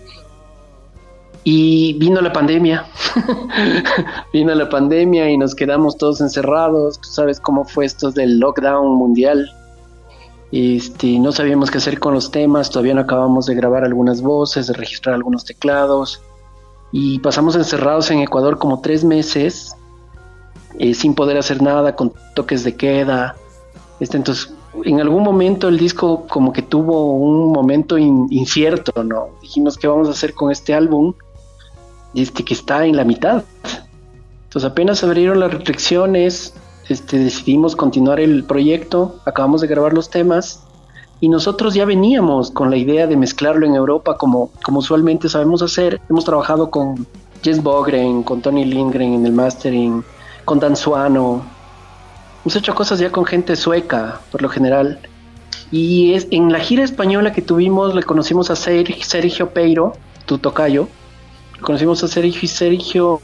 Y 1.45 1.95
vino 1.95 2.21
la 2.21 2.33
pandemia, 2.33 2.85
vino 4.35 4.55
la 4.55 4.69
pandemia 4.69 5.31
y 5.31 5.39
nos 5.39 5.55
quedamos 5.55 5.97
todos 5.97 6.21
encerrados, 6.21 7.01
tú 7.01 7.09
sabes 7.09 7.41
cómo 7.41 7.65
fue 7.65 7.87
esto 7.87 8.11
del 8.11 8.39
lockdown 8.39 8.97
mundial. 8.97 9.51
Este, 10.53 11.19
no 11.19 11.33
sabíamos 11.33 11.71
qué 11.71 11.79
hacer 11.79 11.99
con 11.99 12.15
los 12.15 12.31
temas, 12.31 12.71
todavía 12.71 12.95
no 12.95 13.01
acabamos 13.01 13.47
de 13.47 13.55
grabar 13.55 13.85
algunas 13.85 14.23
voces, 14.23 14.69
de 14.69 14.75
registrar 14.75 15.15
algunos 15.15 15.45
teclados 15.45 16.23
y 16.93 17.19
pasamos 17.19 17.57
encerrados 17.57 18.11
en 18.11 18.21
Ecuador 18.21 18.59
como 18.59 18.81
tres 18.81 19.03
meses 19.03 19.75
eh, 20.79 20.95
sin 20.95 21.15
poder 21.15 21.39
hacer 21.39 21.63
nada, 21.63 21.95
con 21.95 22.13
toques 22.35 22.65
de 22.65 22.77
queda. 22.77 23.37
Este, 24.01 24.17
entonces, 24.17 24.53
en 24.85 25.01
algún 25.01 25.23
momento 25.23 25.69
el 25.69 25.79
disco 25.79 26.27
como 26.27 26.53
que 26.53 26.63
tuvo 26.63 27.13
un 27.13 27.53
momento 27.53 27.97
incierto, 27.97 29.05
¿no? 29.05 29.29
Dijimos 29.41 29.79
qué 29.79 29.87
vamos 29.87 30.09
a 30.09 30.11
hacer 30.11 30.35
con 30.35 30.51
este 30.51 30.75
álbum, 30.75 31.15
este 32.15 32.45
que 32.45 32.55
está 32.55 32.87
en 32.87 32.97
la 32.97 33.05
mitad. 33.05 33.45
Entonces 34.45 34.71
apenas 34.71 35.05
abrieron 35.05 35.39
las 35.39 35.53
restricciones, 35.53 36.55
este, 36.89 37.19
decidimos 37.19 37.77
continuar 37.77 38.21
el 38.21 38.45
proyecto, 38.45 39.17
acabamos 39.25 39.61
de 39.63 39.69
grabar 39.69 39.95
los 39.95 40.11
temas 40.11 40.65
y 41.21 41.29
nosotros 41.29 41.75
ya 41.75 41.87
veníamos 41.87 42.51
con 42.51 42.71
la 42.71 42.77
idea 42.77 43.07
de 43.07 43.17
mezclarlo 43.17 43.65
en 43.65 43.75
Europa 43.75 44.19
como, 44.19 44.51
como 44.63 44.81
usualmente 44.81 45.29
sabemos 45.29 45.63
hacer. 45.63 46.01
Hemos 46.11 46.25
trabajado 46.25 46.71
con 46.71 47.07
Jens 47.43 47.63
Bogren, 47.63 48.23
con 48.23 48.43
Tony 48.43 48.65
Lindgren 48.67 49.15
en 49.15 49.27
el 49.27 49.33
mastering, 49.33 50.05
con 50.45 50.61
Dan 50.61 50.77
Suano. 50.77 51.43
Hemos 52.45 52.57
hecho 52.57 52.75
cosas 52.75 52.99
ya 52.99 53.11
con 53.11 53.25
gente 53.25 53.57
sueca, 53.57 54.21
por 54.31 54.43
lo 54.43 54.51
general. 54.51 54.99
Y 55.71 56.13
es, 56.13 56.27
en 56.31 56.53
la 56.53 56.61
gira 56.61 56.85
española 56.85 57.33
que 57.33 57.41
tuvimos 57.41 57.95
le 57.95 58.03
conocimos 58.03 58.51
a 58.51 58.57
Sergio 58.57 59.51
Peiro, 59.51 59.95
tu 60.27 60.37
tocayo. 60.37 60.89
Le 61.55 61.61
conocimos 61.63 62.05
a 62.05 62.09
Sergio 62.09 62.41
y 62.43 62.49
Sergio 62.49 63.21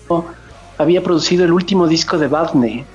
había 0.79 1.03
producido 1.03 1.45
el 1.45 1.53
último 1.53 1.87
disco 1.87 2.17
de 2.17 2.29
Badne. 2.29 2.87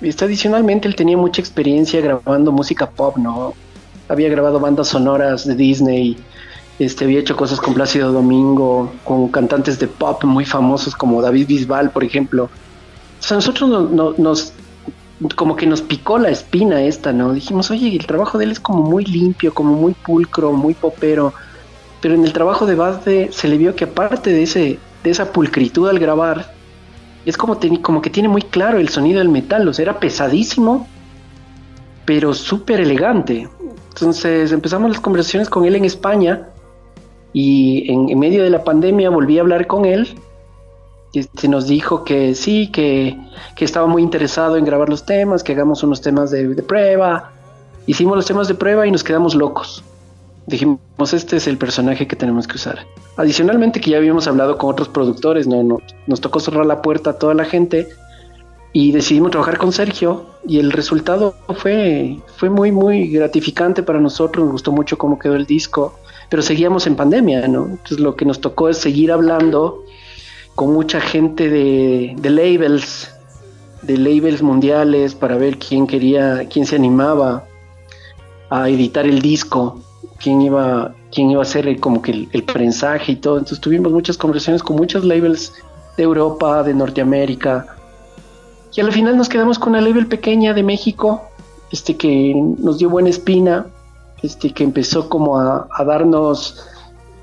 Y 0.00 0.10
adicionalmente 0.10 0.88
él 0.88 0.94
tenía 0.94 1.16
mucha 1.16 1.40
experiencia 1.40 2.00
grabando 2.00 2.52
música 2.52 2.88
pop, 2.88 3.16
¿no? 3.16 3.54
Había 4.08 4.28
grabado 4.28 4.60
bandas 4.60 4.88
sonoras 4.88 5.46
de 5.46 5.54
Disney, 5.54 6.16
este, 6.78 7.04
había 7.04 7.20
hecho 7.20 7.36
cosas 7.36 7.60
con 7.60 7.74
Plácido 7.74 8.12
Domingo, 8.12 8.92
con 9.04 9.28
cantantes 9.28 9.78
de 9.78 9.88
pop 9.88 10.22
muy 10.24 10.44
famosos 10.44 10.94
como 10.94 11.22
David 11.22 11.46
Bisbal, 11.46 11.90
por 11.90 12.04
ejemplo. 12.04 12.44
O 12.44 13.22
sea, 13.22 13.36
nosotros 13.36 13.90
nos, 14.18 14.52
como 15.34 15.56
que 15.56 15.66
nos 15.66 15.80
picó 15.80 16.18
la 16.18 16.28
espina 16.28 16.82
esta, 16.82 17.12
¿no? 17.12 17.32
Dijimos, 17.32 17.70
oye, 17.70 17.96
el 17.96 18.06
trabajo 18.06 18.36
de 18.36 18.44
él 18.44 18.52
es 18.52 18.60
como 18.60 18.82
muy 18.82 19.04
limpio, 19.04 19.54
como 19.54 19.74
muy 19.74 19.94
pulcro, 19.94 20.52
muy 20.52 20.74
popero. 20.74 21.32
Pero 22.02 22.14
en 22.14 22.24
el 22.24 22.34
trabajo 22.34 22.66
de 22.66 22.74
Bazde 22.74 23.30
se 23.32 23.48
le 23.48 23.56
vio 23.56 23.74
que 23.74 23.84
aparte 23.84 24.30
de, 24.30 24.42
ese, 24.42 24.78
de 25.02 25.10
esa 25.10 25.32
pulcritud 25.32 25.88
al 25.88 25.98
grabar, 25.98 26.54
es 27.26 27.36
como, 27.36 27.58
que 28.00 28.10
tiene 28.10 28.28
muy 28.28 28.42
claro 28.42 28.78
el 28.78 28.88
sonido 28.88 29.18
del 29.18 29.28
metal, 29.28 29.68
o 29.68 29.74
sea, 29.74 29.82
era 29.82 30.00
pesadísimo, 30.00 30.88
pero 32.06 32.32
súper 32.32 32.80
elegante. 32.80 33.48
Entonces 33.88 34.52
empezamos 34.52 34.90
las 34.90 35.00
conversaciones 35.00 35.50
con 35.50 35.64
él 35.64 35.76
en 35.76 35.84
España 35.84 36.48
y 37.32 37.92
en 37.92 38.18
medio 38.18 38.42
de 38.42 38.50
la 38.50 38.64
pandemia 38.64 39.10
volví 39.10 39.38
a 39.38 39.42
hablar 39.42 39.66
con 39.66 39.84
él 39.84 40.16
se 41.22 41.48
nos 41.48 41.66
dijo 41.66 42.04
que 42.04 42.34
sí, 42.34 42.70
que, 42.70 43.18
estaba 43.58 43.86
muy 43.86 44.02
interesado 44.02 44.56
en 44.56 44.64
grabar 44.64 44.88
los 44.88 45.06
temas, 45.06 45.42
que 45.42 45.52
hagamos 45.52 45.82
unos 45.82 46.00
temas 46.00 46.30
de, 46.30 46.62
prueba. 46.62 47.32
Hicimos 47.86 48.16
los 48.16 48.26
temas 48.26 48.48
de 48.48 48.54
prueba 48.54 48.86
y 48.86 48.90
nos 48.90 49.02
quedamos 49.02 49.34
locos. 49.34 49.82
Dijimos, 50.46 50.78
este 51.12 51.36
es 51.36 51.46
el 51.48 51.58
personaje 51.58 52.06
que 52.06 52.16
tenemos 52.16 52.46
que 52.46 52.54
usar. 52.56 52.86
Adicionalmente 53.16 53.80
que 53.80 53.90
ya 53.90 53.96
habíamos 53.96 54.28
hablado 54.28 54.58
con 54.58 54.70
otros 54.70 54.88
productores, 54.88 55.46
no, 55.46 55.62
no, 55.62 55.78
nos 56.06 56.20
tocó 56.20 56.38
cerrar 56.38 56.66
la 56.66 56.82
puerta 56.82 57.10
a 57.10 57.18
toda 57.18 57.34
la 57.34 57.44
gente 57.44 57.88
y 58.72 58.92
decidimos 58.92 59.30
trabajar 59.30 59.58
con 59.58 59.72
Sergio 59.72 60.26
y 60.46 60.58
el 60.58 60.70
resultado 60.70 61.34
fue, 61.56 62.18
fue 62.36 62.50
muy, 62.50 62.72
muy 62.72 63.08
gratificante 63.08 63.82
para 63.82 64.00
nosotros, 64.00 64.44
nos 64.44 64.52
gustó 64.52 64.70
mucho 64.70 64.98
cómo 64.98 65.18
quedó 65.18 65.34
el 65.34 65.46
disco, 65.46 65.98
pero 66.28 66.42
seguíamos 66.42 66.86
en 66.86 66.94
pandemia, 66.94 67.48
¿no? 67.48 67.66
Entonces 67.66 68.00
lo 68.00 68.16
que 68.16 68.24
nos 68.24 68.40
tocó 68.40 68.68
es 68.68 68.78
seguir 68.78 69.12
hablando 69.12 69.82
con 70.54 70.72
mucha 70.72 71.00
gente 71.00 71.48
de, 71.48 72.16
labels, 72.22 73.10
de 73.82 73.96
labels 73.96 74.42
mundiales 74.42 75.14
para 75.14 75.36
ver 75.36 75.58
quién 75.58 75.86
quería, 75.86 76.46
quién 76.50 76.66
se 76.66 76.76
animaba 76.76 77.46
a 78.50 78.68
editar 78.68 79.06
el 79.06 79.22
disco, 79.22 79.80
quién 80.20 80.42
iba, 80.42 80.94
quién 81.12 81.30
iba 81.30 81.40
a 81.40 81.42
hacer 81.42 81.78
como 81.80 82.02
que 82.02 82.12
el, 82.12 82.28
el, 82.32 82.42
prensaje 82.44 83.12
y 83.12 83.16
todo. 83.16 83.38
Entonces 83.38 83.60
tuvimos 83.60 83.92
muchas 83.92 84.16
conversaciones 84.16 84.62
con 84.62 84.76
muchos 84.76 85.04
labels 85.04 85.52
de 85.96 86.02
Europa, 86.02 86.62
de 86.62 86.74
Norteamérica. 86.74 87.66
Y 88.74 88.80
al 88.80 88.92
final 88.92 89.16
nos 89.16 89.28
quedamos 89.28 89.58
con 89.58 89.70
una 89.70 89.80
label 89.80 90.06
pequeña 90.06 90.52
de 90.52 90.62
México, 90.62 91.22
este 91.72 91.96
que 91.96 92.34
nos 92.58 92.78
dio 92.78 92.90
buena 92.90 93.08
espina, 93.08 93.66
este 94.22 94.52
que 94.52 94.64
empezó 94.64 95.08
como 95.08 95.38
a, 95.38 95.66
a 95.70 95.84
darnos 95.84 96.66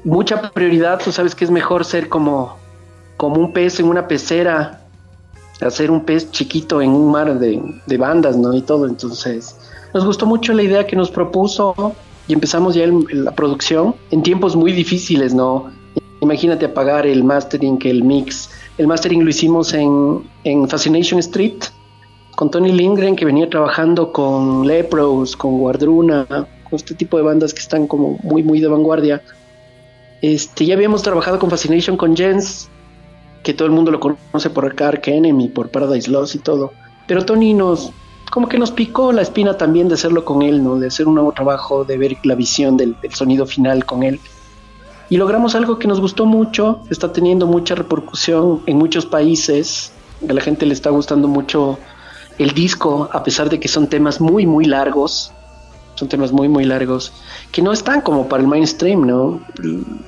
mucha 0.03 0.51
prioridad. 0.51 0.99
Tú 1.03 1.11
sabes 1.11 1.35
que 1.35 1.45
es 1.45 1.51
mejor 1.51 1.85
ser 1.85 2.09
como 2.09 2.63
como 3.23 3.39
un 3.39 3.53
pez 3.53 3.79
en 3.79 3.87
una 3.87 4.07
pecera, 4.07 4.81
hacer 5.61 5.91
un 5.91 6.03
pez 6.03 6.29
chiquito 6.31 6.81
en 6.81 6.89
un 6.89 7.11
mar 7.11 7.39
de, 7.39 7.97
bandas, 7.97 8.35
¿no? 8.35 8.53
Y 8.53 8.61
todo. 8.61 8.85
Entonces, 8.85 9.55
nos 9.93 10.05
gustó 10.05 10.25
mucho 10.25 10.53
la 10.53 10.63
idea 10.63 10.85
que 10.85 10.95
nos 10.95 11.09
propuso 11.09 11.95
y 12.27 12.33
empezamos 12.33 12.75
ya 12.75 12.85
la 13.11 13.31
producción 13.31 13.95
en 14.11 14.23
tiempos 14.23 14.55
muy 14.55 14.71
difíciles, 14.71 15.33
¿no? 15.33 15.71
Imagínate 16.21 16.65
apagar 16.65 17.05
el 17.05 17.23
mastering, 17.23 17.79
el 17.83 18.03
mix. 18.03 18.49
El 18.77 18.87
mastering 18.87 19.23
lo 19.23 19.29
hicimos 19.29 19.73
en, 19.73 20.23
en 20.43 20.67
Fascination 20.69 21.19
Street 21.19 21.63
con 22.35 22.49
Tony 22.49 22.71
Lindgren, 22.71 23.15
que 23.15 23.25
venía 23.25 23.49
trabajando 23.49 24.11
con 24.11 24.65
Lepros, 24.65 25.35
con 25.35 25.59
Guardruna, 25.59 26.25
con 26.27 26.47
este 26.71 26.95
tipo 26.95 27.17
de 27.17 27.23
bandas 27.23 27.53
que 27.53 27.59
están 27.59 27.87
como 27.87 28.17
muy, 28.23 28.41
muy 28.41 28.59
de 28.59 28.67
vanguardia. 28.67 29.21
Este, 30.21 30.65
ya 30.65 30.75
habíamos 30.75 31.03
trabajado 31.03 31.37
con 31.37 31.49
Fascination 31.49 31.97
con 31.97 32.15
Jens, 32.15 32.69
que 33.43 33.53
todo 33.53 33.67
el 33.67 33.73
mundo 33.73 33.91
lo 33.91 33.99
conoce 33.99 34.49
por 34.49 34.65
Ark 34.65 35.07
Enemy, 35.07 35.49
por 35.49 35.69
Paradise 35.69 36.09
Lost 36.09 36.35
y 36.35 36.39
todo. 36.39 36.71
Pero 37.07 37.25
Tony 37.25 37.53
nos, 37.53 37.91
como 38.33 38.49
que 38.49 38.57
nos 38.57 38.71
picó 38.71 39.13
la 39.13 39.21
espina 39.21 39.57
también 39.57 39.87
de 39.87 39.93
hacerlo 39.93 40.25
con 40.25 40.41
él, 40.41 40.63
¿no? 40.63 40.79
De 40.79 40.87
hacer 40.87 41.07
un 41.07 41.13
nuevo 41.13 41.33
trabajo, 41.33 41.85
de 41.85 41.99
ver 41.99 42.17
la 42.23 42.33
visión 42.33 42.77
del, 42.77 42.95
sonido 43.11 43.45
final 43.45 43.85
con 43.85 44.01
él. 44.01 44.19
Y 45.07 45.17
logramos 45.17 45.53
algo 45.53 45.77
que 45.77 45.87
nos 45.87 46.01
gustó 46.01 46.25
mucho, 46.25 46.79
está 46.89 47.13
teniendo 47.13 47.45
mucha 47.45 47.75
repercusión 47.75 48.63
en 48.65 48.77
muchos 48.77 49.05
países, 49.05 49.91
a 50.27 50.33
la 50.33 50.41
gente 50.41 50.65
le 50.65 50.73
está 50.73 50.89
gustando 50.89 51.27
mucho 51.27 51.77
el 52.39 52.55
disco, 52.55 53.07
a 53.13 53.23
pesar 53.23 53.51
de 53.51 53.59
que 53.59 53.67
son 53.67 53.85
temas 53.85 54.19
muy, 54.19 54.47
muy 54.47 54.65
largos, 54.65 55.31
son 55.93 56.07
temas 56.07 56.31
muy, 56.31 56.49
muy 56.49 56.65
largos 56.65 57.13
que 57.51 57.61
no 57.61 57.71
están 57.71 58.01
como 58.01 58.27
para 58.27 58.41
el 58.41 58.49
mainstream, 58.49 59.05
¿no? 59.05 59.41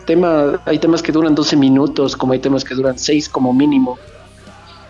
tema, 0.07 0.59
hay 0.65 0.79
temas 0.79 1.03
que 1.03 1.11
duran 1.11 1.35
12 1.35 1.57
minutos, 1.57 2.15
como 2.15 2.33
hay 2.33 2.39
temas 2.39 2.63
que 2.63 2.73
duran 2.73 2.97
6 2.97 3.29
como 3.29 3.53
mínimo. 3.53 3.99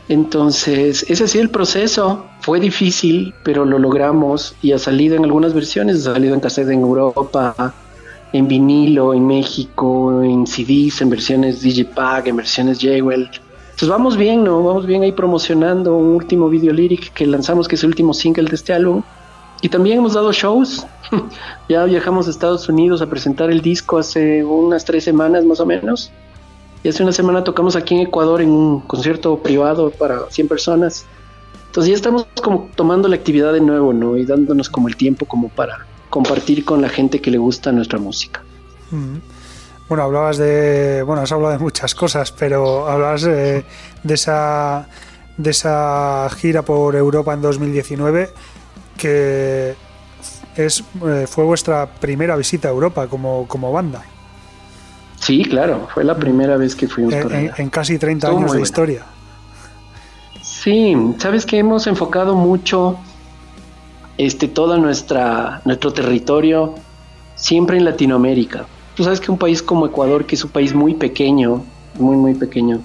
Entonces, 0.08 1.06
ese 1.10 1.24
ha 1.24 1.42
el 1.42 1.50
proceso. 1.50 2.26
Fue 2.42 2.60
difícil, 2.60 3.34
pero 3.44 3.66
lo 3.66 3.80
logramos 3.80 4.56
y 4.62 4.72
ha 4.72 4.80
salido 4.80 5.16
en 5.16 5.24
algunas 5.24 5.54
versiones. 5.54 6.06
Ha 6.08 6.14
salido 6.14 6.36
en 6.36 6.40
cassette 6.40 6.70
en 6.70 6.82
Europa, 6.82 7.74
en 8.32 8.48
vinilo, 8.48 9.14
en 9.14 9.26
México, 9.26 10.22
en 10.22 10.46
CDs, 10.46 11.02
en 11.02 11.10
versiones 11.10 11.62
Digipack, 11.62 12.28
en 12.28 12.36
versiones 12.36 12.80
Jewel. 12.80 13.30
Entonces 13.76 13.90
vamos 13.90 14.16
bien, 14.16 14.44
¿no? 14.44 14.64
Vamos 14.64 14.86
bien 14.86 15.04
ahí 15.04 15.12
promocionando 15.12 15.98
un 15.98 16.16
último 16.16 16.50
video 16.50 16.72
lyric 16.72 17.12
que 17.12 17.26
lanzamos, 17.26 17.68
que 17.68 17.76
es 17.76 17.84
el 17.84 17.90
último 17.90 18.14
single 18.14 18.48
de 18.48 18.56
este 18.56 18.74
álbum. 18.74 19.02
Y 19.62 19.70
también 19.70 19.98
hemos 19.98 20.14
dado 20.14 20.32
shows. 20.32 20.86
ya 21.70 21.84
viajamos 21.86 22.28
a 22.28 22.30
Estados 22.30 22.70
Unidos 22.70 23.02
a 23.02 23.08
presentar 23.08 23.50
el 23.50 23.62
disco 23.62 23.98
hace 23.98 24.44
unas 24.44 24.86
tres 24.86 25.04
semanas 25.04 25.44
más 25.46 25.60
o 25.60 25.66
menos. 25.66 26.12
Y 26.86 26.90
hace 26.90 27.02
una 27.02 27.14
semana 27.14 27.44
tocamos 27.44 27.76
aquí 27.76 27.96
en 27.96 28.02
Ecuador 28.02 28.44
en 28.44 28.52
un 28.52 28.82
concierto 28.82 29.40
privado 29.40 29.90
para 29.90 30.30
100 30.30 30.48
personas. 30.48 31.08
Entonces 31.66 31.90
ya 31.90 31.96
estamos 31.96 32.28
como 32.44 32.70
tomando 32.76 33.08
la 33.08 33.16
actividad 33.16 33.54
de 33.54 33.60
nuevo, 33.60 33.92
¿no? 33.92 34.16
Y 34.18 34.24
dándonos 34.24 34.70
como 34.70 34.88
el 34.88 34.96
tiempo 34.96 35.26
como 35.26 35.50
para 35.50 35.88
compartir 36.12 36.64
con 36.64 36.84
la 36.84 36.90
gente 36.90 37.20
que 37.22 37.32
le 37.32 37.40
gusta 37.40 37.72
nuestra 37.72 37.98
música. 37.98 38.44
Bueno, 39.90 40.04
hablabas 40.04 40.38
de, 40.38 41.02
bueno, 41.02 41.24
has 41.24 41.32
hablado 41.32 41.54
de 41.54 41.58
muchas 41.58 41.96
cosas, 41.96 42.32
pero 42.32 42.88
hablabas 42.88 43.24
de, 43.24 43.66
de 44.04 44.14
esa 44.14 44.88
de 45.38 45.50
esa 45.50 46.30
gira 46.38 46.62
por 46.62 46.96
Europa 46.96 47.34
en 47.34 47.42
2019 47.42 48.30
que 48.96 49.74
es, 50.56 50.84
eh, 51.04 51.26
fue 51.28 51.46
vuestra 51.46 51.88
primera 51.88 52.36
visita 52.36 52.68
a 52.68 52.72
Europa 52.72 53.08
como, 53.08 53.48
como 53.48 53.72
banda. 53.72 54.06
Sí, 55.26 55.44
claro, 55.44 55.88
fue 55.92 56.04
la 56.04 56.16
primera 56.16 56.56
vez 56.56 56.76
que 56.76 56.88
fuimos 56.88 57.16
en, 57.16 57.52
en, 57.58 57.70
casi 57.72 57.98
30 57.98 58.28
años 58.28 58.52
de 58.52 58.62
historia. 58.62 59.06
Sí, 60.44 60.96
sabes 61.18 61.48
que 61.48 61.58
hemos 61.58 61.88
enfocado 61.88 62.36
mucho 62.36 63.00
este 64.20 64.48
todo 64.48 64.78
nuestra 64.78 65.64
nuestro 65.66 65.92
territorio 65.92 66.76
siempre 67.34 67.78
en 67.78 67.86
Latinoamérica. 67.86 68.68
Tú 68.94 69.04
sabes 69.04 69.20
que 69.20 69.32
un 69.32 69.40
país 69.40 69.64
como 69.64 69.88
Ecuador, 69.88 70.26
que 70.28 70.36
es 70.36 70.44
un 70.44 70.52
país 70.52 70.76
muy 70.76 70.94
pequeño, 70.94 71.66
muy, 71.98 72.18
muy 72.18 72.36
pequeño. 72.36 72.82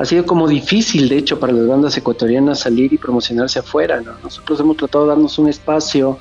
Ha 0.00 0.04
sido 0.04 0.26
como 0.26 0.48
difícil, 0.48 1.08
de 1.08 1.18
hecho, 1.18 1.38
para 1.38 1.52
las 1.52 1.68
bandas 1.68 1.96
ecuatorianas 1.96 2.58
salir 2.58 2.92
y 2.92 2.98
promocionarse 2.98 3.60
afuera. 3.60 4.02
Nosotros 4.24 4.58
hemos 4.58 4.76
tratado 4.76 5.04
de 5.04 5.10
darnos 5.10 5.38
un 5.38 5.48
espacio 5.48 6.18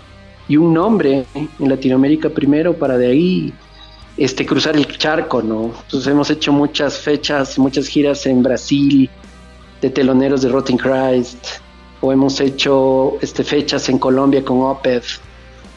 y 0.48 0.58
un 0.58 0.76
nombre 0.76 1.26
en 1.34 1.70
Latinoamérica 1.70 2.30
primero 2.30 2.76
para 2.76 3.00
de 3.00 3.08
ahí 3.08 3.54
este, 4.18 4.46
cruzar 4.46 4.76
el 4.76 4.88
charco, 4.98 5.42
¿no? 5.42 5.72
Entonces 5.84 6.08
hemos 6.08 6.30
hecho 6.30 6.52
muchas 6.52 7.00
fechas, 7.00 7.58
muchas 7.58 7.88
giras 7.88 8.26
en 8.26 8.44
Brasil, 8.44 9.10
de 9.82 9.90
teloneros 9.90 10.42
de 10.42 10.50
Rotten 10.50 10.78
Christ, 10.78 11.46
o 12.02 12.12
hemos 12.12 12.40
hecho 12.40 13.18
este, 13.22 13.44
fechas 13.44 13.90
en 13.90 13.98
Colombia 13.98 14.44
con 14.44 14.62
Opeth, 14.62 15.06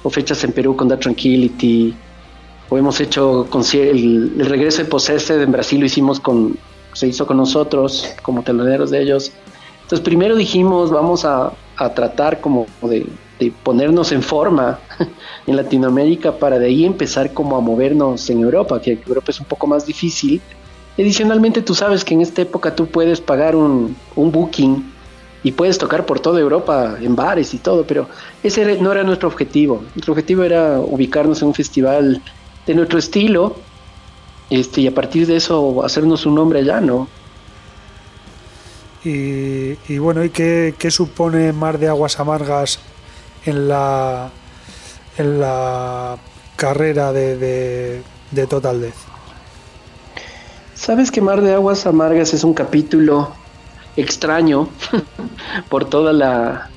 o 0.03 0.11
fechas 0.11 0.45
en 0.45 0.53
Perú 0.53 0.77
con 0.77 0.89
The 0.89 0.97
Tranquility, 0.97 1.95
o 2.69 2.79
hemos 2.79 3.01
hecho 3.01 3.49
el, 3.75 4.33
el 4.39 4.47
regreso 4.47 4.83
de 4.83 4.89
Possessed 4.89 5.41
en 5.41 5.53
Brasil 5.53 5.81
lo 5.81 5.87
hicimos 5.87 6.21
con, 6.21 6.59
se 6.93 7.07
hizo 7.09 7.27
con 7.27 7.37
nosotros 7.37 8.15
como 8.23 8.43
teloneros 8.43 8.91
de 8.91 9.03
ellos. 9.03 9.33
Entonces 9.83 10.01
primero 10.01 10.35
dijimos 10.35 10.91
vamos 10.91 11.25
a, 11.25 11.53
a 11.77 11.95
tratar 11.95 12.41
como 12.41 12.67
de, 12.83 13.07
de 13.39 13.53
ponernos 13.63 14.13
en 14.13 14.23
forma 14.23 14.79
en 15.47 15.57
Latinoamérica 15.57 16.39
para 16.39 16.59
de 16.59 16.67
ahí 16.67 16.85
empezar 16.85 17.33
como 17.33 17.57
a 17.57 17.61
movernos 17.61 18.29
en 18.31 18.41
Europa, 18.41 18.81
que 18.81 18.99
Europa 19.07 19.31
es 19.31 19.41
un 19.41 19.47
poco 19.47 19.67
más 19.67 19.87
difícil. 19.87 20.41
Adicionalmente 20.99 21.63
tú 21.63 21.75
sabes 21.75 22.05
que 22.05 22.15
en 22.15 22.23
esta 22.23 22.43
época 22.43 22.75
tú 22.75 22.87
puedes 22.87 23.21
pagar 23.21 23.55
un, 23.55 23.97
un 24.15 24.33
booking 24.33 24.93
y 25.43 25.53
puedes 25.53 25.79
tocar 25.79 26.07
por 26.07 26.19
toda 26.19 26.41
Europa 26.41 26.97
en 27.01 27.15
bares 27.15 27.55
y 27.55 27.59
todo, 27.59 27.87
pero 27.87 28.09
ese 28.43 28.81
no 28.81 28.91
era 28.93 29.05
nuestro 29.05 29.29
objetivo. 29.29 29.83
Nuestro 29.95 30.13
objetivo 30.13 30.43
era 30.43 30.81
ubicarnos 30.81 31.43
en 31.43 31.49
un 31.49 31.55
festival 31.55 32.23
de 32.67 32.75
nuestro 32.75 32.99
estilo 32.99 33.57
este, 34.51 34.81
y 34.81 34.87
a 34.87 34.95
partir 34.95 35.27
de 35.27 35.37
eso 35.37 35.85
hacernos 35.85 36.25
un 36.27 36.35
nombre 36.35 36.61
allá, 36.61 36.81
¿no? 36.81 37.09
Y, 39.05 39.77
y 39.89 39.99
bueno, 39.99 40.25
¿y 40.25 40.31
qué, 40.31 40.75
qué 40.77 40.91
supone 40.91 41.53
Mar 41.53 41.79
de 41.79 41.89
Aguas 41.89 42.19
Amargas 42.19 42.81
en 43.47 43.69
la, 43.69 44.31
en 45.17 45.41
la 45.41 46.19
carrera 46.57 47.13
de, 47.13 48.03
de, 48.31 48.47
Total 48.47 48.81
Death? 48.81 48.95
Sabes 50.75 51.11
que 51.11 51.21
Mar 51.21 51.41
de 51.41 51.55
Aguas 51.55 51.87
Amargas 51.87 52.35
es 52.35 52.45
un 52.45 52.53
capítulo 52.53 53.31
extraño 53.97 54.69
por 55.71 55.87
todas 55.87 56.15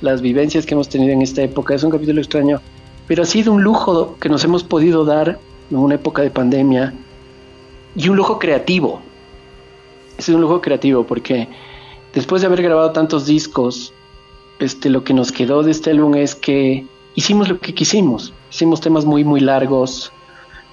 las 0.02 0.22
vivencias 0.22 0.66
que 0.66 0.74
hemos 0.74 0.88
tenido 0.88 1.12
en 1.12 1.22
esta 1.22 1.42
época. 1.42 1.76
Es 1.76 1.84
un 1.84 1.92
capítulo 1.92 2.22
extraño, 2.22 2.62
pero 3.08 3.24
ha 3.24 3.26
sido 3.26 3.52
un 3.52 3.62
lujo 3.62 4.16
que 4.22 4.30
nos 4.30 4.44
hemos 4.44 4.64
podido 4.64 5.04
dar 5.04 5.40
en 5.70 5.78
una 5.78 5.96
época 5.96 6.22
de 6.22 6.32
pandemia 6.32 6.94
y 7.96 8.08
un 8.08 8.16
lujo 8.16 8.40
creativo. 8.40 9.02
Es 10.18 10.30
un 10.30 10.42
lujo 10.42 10.62
creativo 10.62 11.04
porque 11.04 11.48
después 12.14 12.42
de 12.42 12.48
haber 12.48 12.62
grabado 12.62 12.92
tantos 12.92 13.26
discos 13.26 13.94
este, 14.60 14.90
lo 14.90 15.04
que 15.04 15.14
nos 15.14 15.32
quedó 15.32 15.64
de 15.64 15.72
este 15.72 15.92
álbum 15.92 16.16
es 16.16 16.36
que 16.36 16.86
hicimos 17.16 17.50
lo 17.50 17.60
que 17.60 17.74
quisimos. 17.74 18.34
Hicimos 18.52 18.82
temas 18.82 19.06
muy, 19.06 19.24
muy 19.24 19.40
largos. 19.40 20.12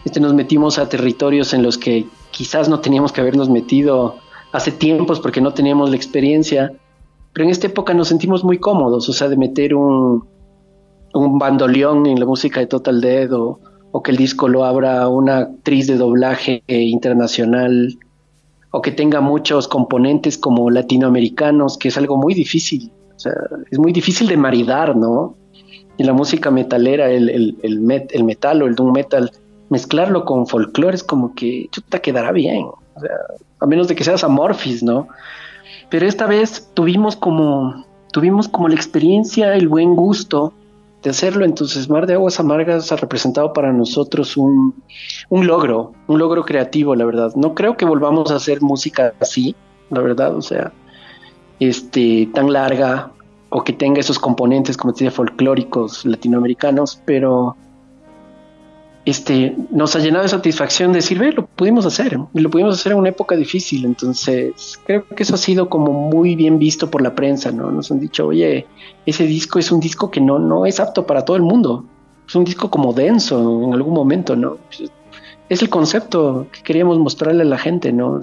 Este, 0.04 0.20
nos 0.20 0.34
metimos 0.34 0.78
a 0.78 0.88
territorios 0.88 1.54
en 1.54 1.62
los 1.62 1.78
que 1.78 2.06
quizás 2.30 2.68
no 2.68 2.80
teníamos 2.80 3.12
que 3.12 3.20
habernos 3.20 3.48
metido 3.48 4.16
hace 4.52 4.72
tiempos 4.72 5.20
porque 5.20 5.40
no 5.40 5.54
teníamos 5.54 5.90
la 5.90 5.96
experiencia. 5.96 6.72
Pero 7.32 7.44
en 7.44 7.50
esta 7.50 7.68
época 7.68 7.94
nos 7.94 8.08
sentimos 8.08 8.44
muy 8.44 8.58
cómodos, 8.58 9.08
o 9.08 9.12
sea, 9.12 9.28
de 9.28 9.36
meter 9.36 9.74
un, 9.74 10.26
un 11.14 11.38
bandoleón 11.38 12.06
en 12.06 12.18
la 12.18 12.26
música 12.26 12.60
de 12.60 12.66
Total 12.66 13.00
Dead 13.00 13.32
o, 13.32 13.60
o 13.92 14.02
que 14.02 14.10
el 14.10 14.16
disco 14.16 14.48
lo 14.48 14.64
abra 14.64 15.06
una 15.08 15.38
actriz 15.38 15.86
de 15.86 15.96
doblaje 15.96 16.62
internacional 16.66 17.98
o 18.70 18.82
que 18.82 18.90
tenga 18.90 19.20
muchos 19.20 19.68
componentes 19.68 20.38
como 20.38 20.70
latinoamericanos, 20.70 21.78
que 21.78 21.88
es 21.88 21.96
algo 21.98 22.16
muy 22.16 22.34
difícil 22.34 22.90
o 23.16 23.18
sea, 23.18 23.32
es 23.70 23.78
muy 23.78 23.92
difícil 23.92 24.28
de 24.28 24.36
maridar, 24.36 24.94
¿no? 24.94 25.36
Y 25.96 26.04
la 26.04 26.12
música 26.12 26.50
metalera, 26.50 27.10
el, 27.10 27.30
el, 27.30 27.56
el, 27.62 28.24
metal 28.24 28.62
o 28.62 28.66
el 28.66 28.74
doom 28.74 28.92
metal, 28.92 29.30
mezclarlo 29.70 30.24
con 30.24 30.46
folclore 30.46 30.94
es 30.94 31.02
como 31.02 31.34
que 31.34 31.68
chuta 31.70 32.00
quedará 32.00 32.32
bien. 32.32 32.66
O 32.66 33.00
sea, 33.00 33.10
a 33.60 33.66
menos 33.66 33.88
de 33.88 33.94
que 33.94 34.04
seas 34.04 34.22
amorphis, 34.22 34.82
¿no? 34.82 35.08
Pero 35.88 36.06
esta 36.06 36.26
vez 36.26 36.70
tuvimos 36.74 37.16
como, 37.16 37.86
tuvimos 38.12 38.48
como 38.48 38.68
la 38.68 38.74
experiencia, 38.74 39.54
el 39.54 39.68
buen 39.68 39.96
gusto 39.96 40.52
de 41.02 41.10
hacerlo. 41.10 41.46
Entonces, 41.46 41.88
Mar 41.88 42.06
de 42.06 42.14
Aguas 42.14 42.38
Amargas 42.38 42.92
ha 42.92 42.96
representado 42.96 43.54
para 43.54 43.72
nosotros 43.72 44.36
un 44.36 44.74
logro, 45.30 45.92
un 46.08 46.18
logro 46.18 46.44
creativo, 46.44 46.94
la 46.94 47.06
verdad. 47.06 47.32
No 47.36 47.54
creo 47.54 47.78
que 47.78 47.86
volvamos 47.86 48.30
a 48.30 48.36
hacer 48.36 48.60
música 48.60 49.14
así, 49.20 49.56
la 49.88 50.00
verdad. 50.02 50.36
O 50.36 50.42
sea, 50.42 50.72
este, 51.60 52.28
tan 52.34 52.52
larga 52.52 53.12
o 53.48 53.64
que 53.64 53.72
tenga 53.72 54.00
esos 54.00 54.18
componentes, 54.18 54.76
como 54.76 54.92
te 54.92 55.04
decía, 55.04 55.16
folclóricos 55.16 56.04
latinoamericanos, 56.04 57.00
pero 57.04 57.56
este, 59.06 59.56
nos 59.70 59.94
ha 59.94 60.00
llenado 60.00 60.24
de 60.24 60.28
satisfacción 60.28 60.92
decir, 60.92 61.18
ve, 61.18 61.32
lo 61.32 61.46
pudimos 61.46 61.86
hacer, 61.86 62.18
lo 62.34 62.50
pudimos 62.50 62.74
hacer 62.74 62.90
en 62.92 62.98
una 62.98 63.10
época 63.10 63.36
difícil, 63.36 63.84
entonces 63.84 64.78
creo 64.84 65.06
que 65.06 65.22
eso 65.22 65.36
ha 65.36 65.38
sido 65.38 65.68
como 65.68 65.92
muy 65.92 66.34
bien 66.34 66.58
visto 66.58 66.90
por 66.90 67.02
la 67.02 67.14
prensa, 67.14 67.52
¿no? 67.52 67.70
Nos 67.70 67.90
han 67.92 68.00
dicho, 68.00 68.26
oye, 68.26 68.66
ese 69.06 69.24
disco 69.24 69.60
es 69.60 69.70
un 69.70 69.78
disco 69.78 70.10
que 70.10 70.20
no, 70.20 70.40
no 70.40 70.66
es 70.66 70.80
apto 70.80 71.06
para 71.06 71.24
todo 71.24 71.36
el 71.36 71.42
mundo, 71.42 71.84
es 72.26 72.34
un 72.34 72.44
disco 72.44 72.68
como 72.68 72.92
denso 72.92 73.62
en 73.62 73.74
algún 73.74 73.94
momento, 73.94 74.34
¿no? 74.34 74.58
Es 75.48 75.62
el 75.62 75.68
concepto 75.68 76.48
que 76.50 76.62
queríamos 76.62 76.98
mostrarle 76.98 77.42
a 77.42 77.46
la 77.46 77.58
gente, 77.58 77.92
¿no? 77.92 78.18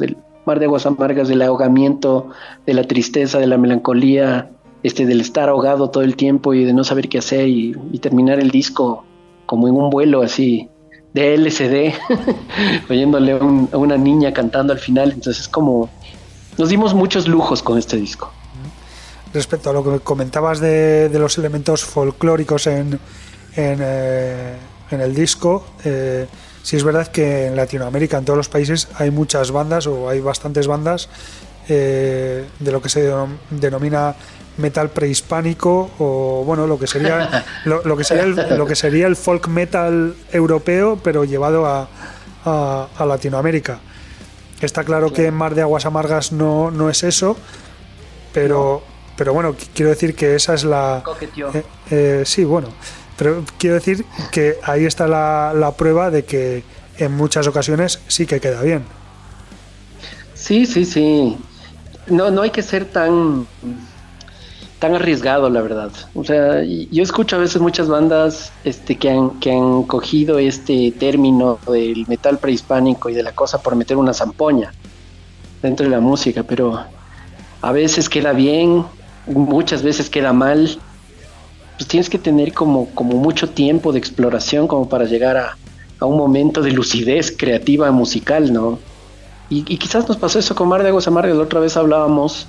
Mar 0.46 0.60
de 0.60 0.66
aguas 0.66 0.86
amargas, 0.86 1.28
del 1.28 1.41
ahogamiento, 1.41 2.30
de 2.66 2.74
la 2.74 2.84
tristeza, 2.84 3.39
de 3.39 3.48
la 3.48 3.58
melancolía, 3.58 4.50
este, 4.84 5.06
del 5.06 5.22
estar 5.22 5.50
ahogado 5.50 5.89
todo 5.89 6.04
el 6.04 6.16
tiempo 6.16 6.54
y 6.54 6.66
de 6.66 6.74
no 6.74 6.84
saber 6.84 7.08
qué 7.08 7.20
hacer 7.20 7.48
y, 7.48 7.74
terminar 8.02 8.39
el 8.39 8.52
disco 8.52 9.06
como 9.46 9.68
en 9.68 9.76
un 9.76 9.89
vuelo 9.89 10.22
así 10.22 10.70
de 11.14 11.36
LCD, 11.36 11.94
oyéndole 12.89 13.34
a, 13.34 13.78
una 13.78 13.98
niña 13.98 14.34
cantando 14.34 14.74
al 14.74 14.80
final. 14.80 15.12
Entonces 15.12 15.44
es 15.44 15.48
como, 15.48 15.89
nos 16.58 16.70
dimos 16.70 16.94
muchos 16.94 17.28
lujos 17.28 17.64
con 17.64 17.78
este 17.78 17.98
disco. 17.98 18.32
Respecto 19.34 19.70
a 19.70 19.74
lo 19.74 19.84
que 19.84 20.00
comentabas 20.02 20.60
de, 20.60 21.10
los 21.14 21.38
elementos 21.38 21.84
folclóricos 21.84 22.68
en, 22.68 23.00
en, 23.56 23.80
eh, 23.82 24.58
el 24.91 25.16
disco, 25.16 25.66
eh, 25.86 26.28
Sí 26.64 26.78
es 26.78 26.84
verdad 26.84 27.07
que 27.07 27.47
en 27.47 27.55
Latinoamérica, 27.55 28.18
en 28.18 28.26
todos 28.26 28.38
los 28.38 28.49
países, 28.49 28.88
hay 28.95 29.11
muchas 29.11 29.51
bandas 29.51 29.86
o 29.86 30.09
hay 30.09 30.22
bastantes 30.22 30.66
bandas 30.66 31.09
eh, 31.68 32.45
de 32.59 32.72
lo 32.72 32.82
que 32.82 32.89
se 32.89 33.14
denomina 33.51 34.16
metal 34.57 34.89
prehispánico 34.89 35.91
o 35.97 36.43
bueno 36.45 36.68
lo 36.68 36.78
que 36.78 36.88
sería 36.88 37.45
lo, 37.66 37.97
que 37.97 38.03
sería 38.03 38.24
el, 38.24 38.57
lo 38.57 38.66
que 38.66 38.76
sería 38.76 39.07
el 39.07 39.16
folk 39.16 39.47
metal 39.47 40.16
europeo 40.32 40.99
pero 41.03 41.24
llevado 41.24 41.66
a, 41.66 41.88
a, 42.45 43.05
Latinoamérica. 43.05 43.80
Está 44.61 44.84
claro 44.84 45.11
que 45.11 45.28
en 45.28 45.34
Mar 45.34 45.55
de 45.55 45.61
Aguas 45.61 45.86
Amargas 45.86 46.32
no, 46.32 46.72
no 46.72 46.89
es 46.89 47.03
eso 47.03 47.36
pero 48.34 48.84
pero 49.18 49.34
bueno 49.34 49.55
quiero 49.74 49.89
decir 49.89 50.16
que 50.16 50.36
esa 50.36 50.53
es 50.53 50.64
la 50.64 51.03
eh, 51.53 51.64
eh, 51.91 52.24
sí 52.26 52.43
bueno 52.43 52.70
pero 53.18 53.43
quiero 53.57 53.76
decir 53.76 54.05
que 54.32 54.57
ahí 54.64 54.86
está 54.86 55.07
la, 55.07 55.74
prueba 55.78 56.09
de 56.09 56.26
que 56.26 56.64
en 56.97 57.16
muchas 57.16 57.47
ocasiones 57.47 57.99
sí 58.07 58.26
que 58.26 58.39
queda 58.39 58.61
bien. 58.61 58.84
Sí, 60.34 60.66
sí, 60.66 60.86
sí. 60.86 61.38
No, 62.07 62.32
no 62.32 62.41
hay 62.41 62.49
que 62.49 62.61
ser 62.61 62.86
tan, 62.86 63.47
tan 64.80 64.95
arriesgado, 64.95 65.49
la 65.49 65.61
verdad. 65.61 65.91
O 66.14 66.24
sea, 66.24 66.61
yo 66.64 67.03
escucho 67.03 67.38
a 67.38 67.39
veces 67.39 67.61
muchas 67.61 67.88
bandas 67.88 68.51
este, 68.64 68.97
que, 68.97 69.09
han, 69.09 69.39
que 69.39 69.51
han 69.51 69.84
cogido 69.84 70.39
este 70.39 70.91
término 70.91 71.59
del 71.68 72.05
metal 72.07 72.39
prehispánico 72.39 73.09
y 73.09 73.14
de 73.14 73.24
la 73.24 73.32
cosa 73.32 73.61
por 73.61 73.76
meter 73.76 73.97
una 73.97 74.14
zampoña 74.14 74.74
dentro 75.61 75.86
de 75.86 75.91
la 75.91 76.01
música, 76.01 76.43
pero 76.43 76.84
a 77.61 77.72
veces 77.72 78.09
queda 78.09 78.34
bien, 78.34 78.86
muchas 79.26 79.82
veces 79.82 80.09
queda 80.09 80.34
mal 80.34 80.78
pues 81.84 81.90
tienes 81.90 82.10
que 82.10 82.18
tener 82.18 82.54
como, 82.54 82.88
como 82.92 83.18
mucho 83.18 83.50
tiempo 83.50 83.92
de 83.92 84.00
exploración 84.00 84.70
como 84.70 84.88
para 84.88 85.04
llegar 85.04 85.36
a, 85.36 85.58
un 86.06 86.18
momento 86.18 86.62
de 86.62 86.72
lucidez 86.72 87.34
creativa 87.38 87.90
musical, 87.92 88.52
¿no? 88.54 88.80
Y, 89.50 89.64
quizás 89.78 90.08
nos 90.08 90.18
pasó 90.18 90.40
eso 90.40 90.56
con 90.56 90.68
Mar 90.68 90.82
de 90.82 90.90
Aguas 90.90 91.08
Amargas, 91.08 91.36
la 91.36 91.44
otra 91.44 91.60
vez 91.60 91.76
hablábamos 91.78 92.48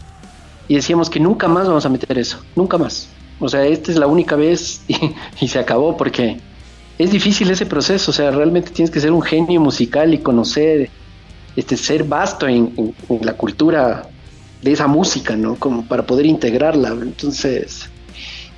y 0.68 0.76
decíamos 0.76 1.10
que 1.10 1.18
nunca 1.20 1.46
más 1.46 1.66
vamos 1.66 1.84
a 1.84 1.88
meter 1.88 2.16
eso, 2.16 2.38
nunca 2.54 2.78
más. 2.78 3.08
O 3.40 3.48
sea, 3.48 3.64
esta 3.64 3.90
es 3.90 3.98
la 3.98 4.06
única 4.06 4.36
vez 4.36 4.82
y, 5.40 5.48
se 5.48 5.58
acabó 5.58 5.96
porque 5.96 6.38
es 6.98 7.10
difícil 7.10 7.50
ese 7.50 7.66
proceso, 7.66 8.12
o 8.12 8.14
sea, 8.14 8.30
realmente 8.30 8.70
tienes 8.70 8.90
que 8.90 9.00
ser 9.00 9.10
un 9.10 9.22
genio 9.22 9.60
musical 9.60 10.14
y 10.14 10.18
conocer, 10.18 10.90
este, 11.56 11.76
ser 11.76 12.04
vasto 12.04 12.46
en, 12.46 12.72
en 13.08 13.26
la 13.26 13.32
cultura 13.34 14.08
de 14.62 14.72
esa 14.72 14.86
música, 14.86 15.36
¿no? 15.36 15.56
Como 15.56 15.84
para 15.86 16.04
poder 16.04 16.26
integrarla. 16.26 16.90
Entonces, 16.90 17.88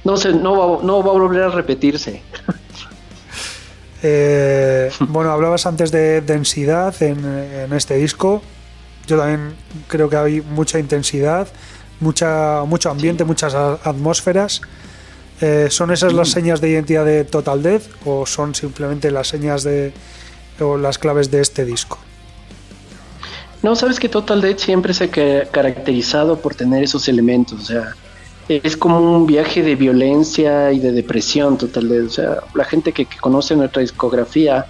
no, 0.07 0.16
se, 0.16 0.32
no, 0.32 0.57
va, 0.57 0.82
no 0.84 1.02
va 1.02 1.11
a 1.11 1.18
volver 1.18 1.42
a 1.42 1.48
repetirse. 1.48 2.22
Eh, 4.04 4.88
bueno, 5.00 5.32
hablabas 5.32 5.66
antes 5.66 5.90
de 5.90 6.20
densidad 6.20 6.94
en, 7.02 7.72
este 7.72 7.96
disco. 7.96 8.40
yo 9.09 9.18
también 9.18 9.54
creo 9.88 10.09
que 10.09 10.16
hay 10.16 10.40
mucha 10.42 10.78
intensidad, 10.78 11.48
mucha, 11.98 12.62
mucho 12.64 12.88
ambiente, 12.88 13.24
muchas 13.24 13.54
atmósferas. 13.54 14.61
Eh, 15.40 15.66
¿Son 15.70 15.90
esas 15.90 16.12
las 16.12 16.28
señas 16.30 16.61
de 16.61 16.70
identidad 16.70 17.04
de 17.04 17.24
Total 17.24 17.61
Death 17.61 17.82
o 18.04 18.26
son 18.26 18.54
simplemente 18.54 19.11
las 19.11 19.26
señas 19.26 19.64
de 19.64 19.92
o 20.61 20.76
las 20.78 20.98
claves 20.98 21.32
de 21.32 21.40
este 21.40 21.64
disco? 21.64 21.98
No, 23.61 23.74
sabes 23.74 23.98
que 23.98 24.09
Total 24.09 24.40
Death 24.40 24.59
siempre 24.59 24.94
se 24.94 25.04
ha 25.04 25.50
caracterizado 25.50 26.38
por 26.38 26.54
tener 26.54 26.84
esos 26.84 27.09
elementos, 27.09 27.61
o 27.61 27.64
sea, 27.64 27.96
es 28.49 28.76
como 28.76 29.01
un 29.01 29.26
viaje 29.26 29.62
de 29.62 29.74
violencia 29.74 30.72
y 30.72 30.78
de 30.78 30.92
depresión 30.92 31.59
Total 31.59 32.07
o 32.07 32.11
sea, 32.11 32.38
la 32.55 32.64
gente 32.64 32.92
que, 32.92 33.07
conoce 33.20 33.57
nuestra 33.57 33.82
discografía 33.82 34.66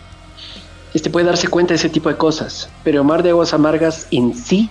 este 0.94 1.10
puede 1.10 1.26
darse 1.26 1.48
cuenta 1.48 1.74
de 1.74 1.76
ese 1.76 1.90
tipo 1.90 2.08
de 2.08 2.16
cosas, 2.16 2.70
pero 2.82 3.04
Mar 3.04 3.22
de 3.22 3.30
Aguas 3.30 3.52
Amargas 3.52 4.06
en 4.10 4.34
sí 4.34 4.70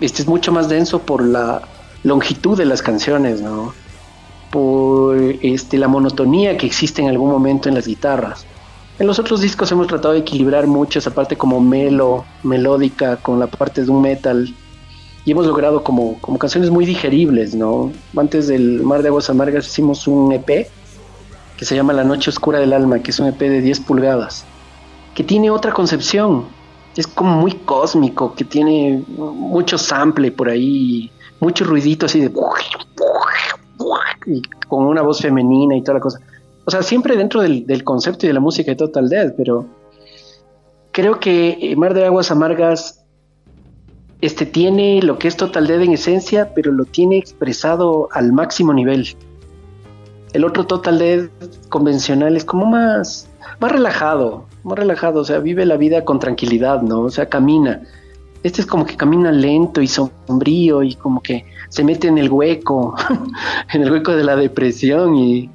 este 0.00 0.22
es 0.22 0.28
mucho 0.28 0.52
más 0.52 0.68
denso 0.68 1.00
por 1.00 1.22
la 1.22 1.62
longitud 2.04 2.56
de 2.56 2.64
las 2.64 2.82
canciones, 2.82 3.40
¿no? 3.40 3.74
por 4.50 5.16
este, 5.42 5.78
la 5.78 5.88
monotonía 5.88 6.56
que 6.56 6.66
existe 6.66 7.02
en 7.02 7.08
algún 7.08 7.30
momento 7.30 7.68
en 7.68 7.74
las 7.74 7.86
guitarras. 7.86 8.46
En 8.98 9.06
los 9.06 9.18
otros 9.18 9.42
discos 9.42 9.70
hemos 9.72 9.86
tratado 9.86 10.14
de 10.14 10.20
equilibrar 10.20 10.66
mucho 10.66 10.98
esa 10.98 11.10
parte 11.10 11.36
como 11.36 11.60
melo, 11.60 12.24
melódica, 12.42 13.16
con 13.16 13.38
la 13.38 13.46
parte 13.46 13.84
de 13.84 13.90
un 13.90 14.00
metal. 14.00 14.54
Y 15.26 15.32
hemos 15.32 15.44
logrado 15.44 15.82
como, 15.82 16.18
como 16.20 16.38
canciones 16.38 16.70
muy 16.70 16.86
digeribles, 16.86 17.54
¿no? 17.54 17.92
Antes 18.16 18.46
del 18.46 18.82
Mar 18.82 19.02
de 19.02 19.08
Aguas 19.08 19.28
Amargas 19.28 19.66
hicimos 19.66 20.06
un 20.06 20.32
EP 20.32 20.68
que 21.56 21.64
se 21.64 21.74
llama 21.74 21.92
La 21.92 22.04
Noche 22.04 22.30
Oscura 22.30 22.60
del 22.60 22.72
Alma, 22.72 23.00
que 23.00 23.10
es 23.10 23.18
un 23.18 23.26
EP 23.26 23.38
de 23.40 23.60
10 23.60 23.80
pulgadas, 23.80 24.44
que 25.16 25.24
tiene 25.24 25.50
otra 25.50 25.72
concepción. 25.72 26.44
Es 26.96 27.08
como 27.08 27.40
muy 27.40 27.52
cósmico, 27.52 28.34
que 28.34 28.44
tiene 28.44 29.02
mucho 29.08 29.76
sample 29.76 30.30
por 30.30 30.48
ahí, 30.48 31.10
mucho 31.40 31.64
ruidito 31.64 32.06
así 32.06 32.20
de 32.20 32.32
y 34.26 34.42
con 34.68 34.86
una 34.86 35.02
voz 35.02 35.20
femenina 35.20 35.76
y 35.76 35.82
toda 35.82 35.94
la 35.94 36.00
cosa. 36.00 36.20
O 36.64 36.70
sea, 36.70 36.82
siempre 36.82 37.16
dentro 37.16 37.42
del, 37.42 37.84
concepto 37.84 38.26
y 38.26 38.28
de 38.28 38.32
la 38.32 38.40
música 38.40 38.70
de 38.70 38.76
Total 38.76 39.08
Death, 39.08 39.34
pero 39.36 39.66
creo 40.92 41.18
que 41.18 41.74
Mar 41.76 41.94
de 41.94 42.06
Aguas 42.06 42.30
Amargas 42.30 43.04
este 44.26 44.44
tiene 44.44 45.00
lo 45.02 45.18
que 45.18 45.28
es 45.28 45.36
Total 45.36 45.66
Death 45.66 45.82
en 45.82 45.92
esencia, 45.92 46.52
pero 46.54 46.72
lo 46.72 46.84
tiene 46.84 47.16
expresado 47.16 48.08
al 48.12 48.32
máximo 48.32 48.74
nivel. 48.74 49.16
El 50.32 50.44
otro 50.44 50.66
Total 50.66 50.98
Death 50.98 51.30
convencional 51.68 52.36
es 52.36 52.44
como 52.44 52.66
más, 52.66 53.28
más 53.60 53.72
relajado, 53.72 54.46
más 54.64 54.78
relajado, 54.78 55.20
o 55.20 55.24
sea, 55.24 55.38
vive 55.38 55.64
la 55.64 55.76
vida 55.76 56.04
con 56.04 56.18
tranquilidad, 56.18 56.82
¿no? 56.82 57.02
O 57.02 57.10
sea, 57.10 57.28
camina. 57.28 57.82
Este 58.42 58.60
es 58.60 58.66
como 58.66 58.84
que 58.84 58.96
camina 58.96 59.32
lento 59.32 59.80
y 59.80 59.86
sombrío 59.86 60.82
y 60.82 60.94
como 60.94 61.22
que 61.22 61.44
se 61.68 61.84
mete 61.84 62.08
en 62.08 62.18
el 62.18 62.30
hueco, 62.30 62.96
en 63.72 63.82
el 63.82 63.90
hueco 63.90 64.14
de 64.16 64.24
la 64.24 64.36
depresión 64.36 65.16
y, 65.16 65.50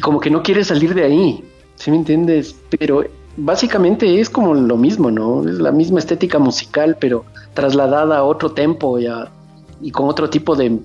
como 0.00 0.18
que 0.18 0.30
no 0.30 0.42
quiere 0.42 0.64
salir 0.64 0.94
de 0.94 1.04
ahí, 1.04 1.44
¿sí 1.76 1.90
me 1.90 1.98
entiendes? 1.98 2.56
Pero 2.78 3.04
básicamente 3.36 4.20
es 4.20 4.30
como 4.30 4.54
lo 4.54 4.76
mismo, 4.76 5.10
¿no? 5.10 5.48
Es 5.48 5.56
la 5.56 5.72
misma 5.72 5.98
estética 5.98 6.38
musical, 6.38 6.96
pero 7.00 7.24
trasladada 7.54 8.18
a 8.18 8.24
otro 8.24 8.52
tempo 8.52 8.98
y 8.98 9.90
con 9.90 10.08
otro 10.08 10.30
tipo 10.30 10.56
de, 10.56 10.78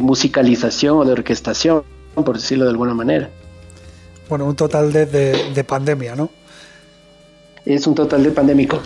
musicalización 0.00 0.98
o 0.98 1.04
de 1.04 1.12
orquestación, 1.12 1.82
por 2.14 2.36
decirlo 2.36 2.64
de 2.64 2.70
alguna 2.70 2.94
manera. 2.94 3.30
Bueno, 4.28 4.44
un 4.44 4.56
total 4.56 4.92
de, 4.92 5.06
de 5.06 5.64
pandemia, 5.64 6.14
¿no? 6.16 6.28
Es 7.64 7.86
un 7.86 7.94
total 7.94 8.22
de 8.22 8.30
pandémico. 8.30 8.78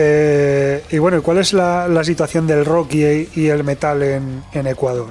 Eh, 0.00 0.84
y 0.90 0.98
bueno, 0.98 1.20
¿cuál 1.24 1.38
es 1.38 1.52
la, 1.52 2.04
situación 2.04 2.46
del 2.46 2.64
rock 2.64 2.94
y, 2.94 3.48
el 3.48 3.64
metal 3.64 4.00
en, 4.02 4.66
Ecuador? 4.68 5.08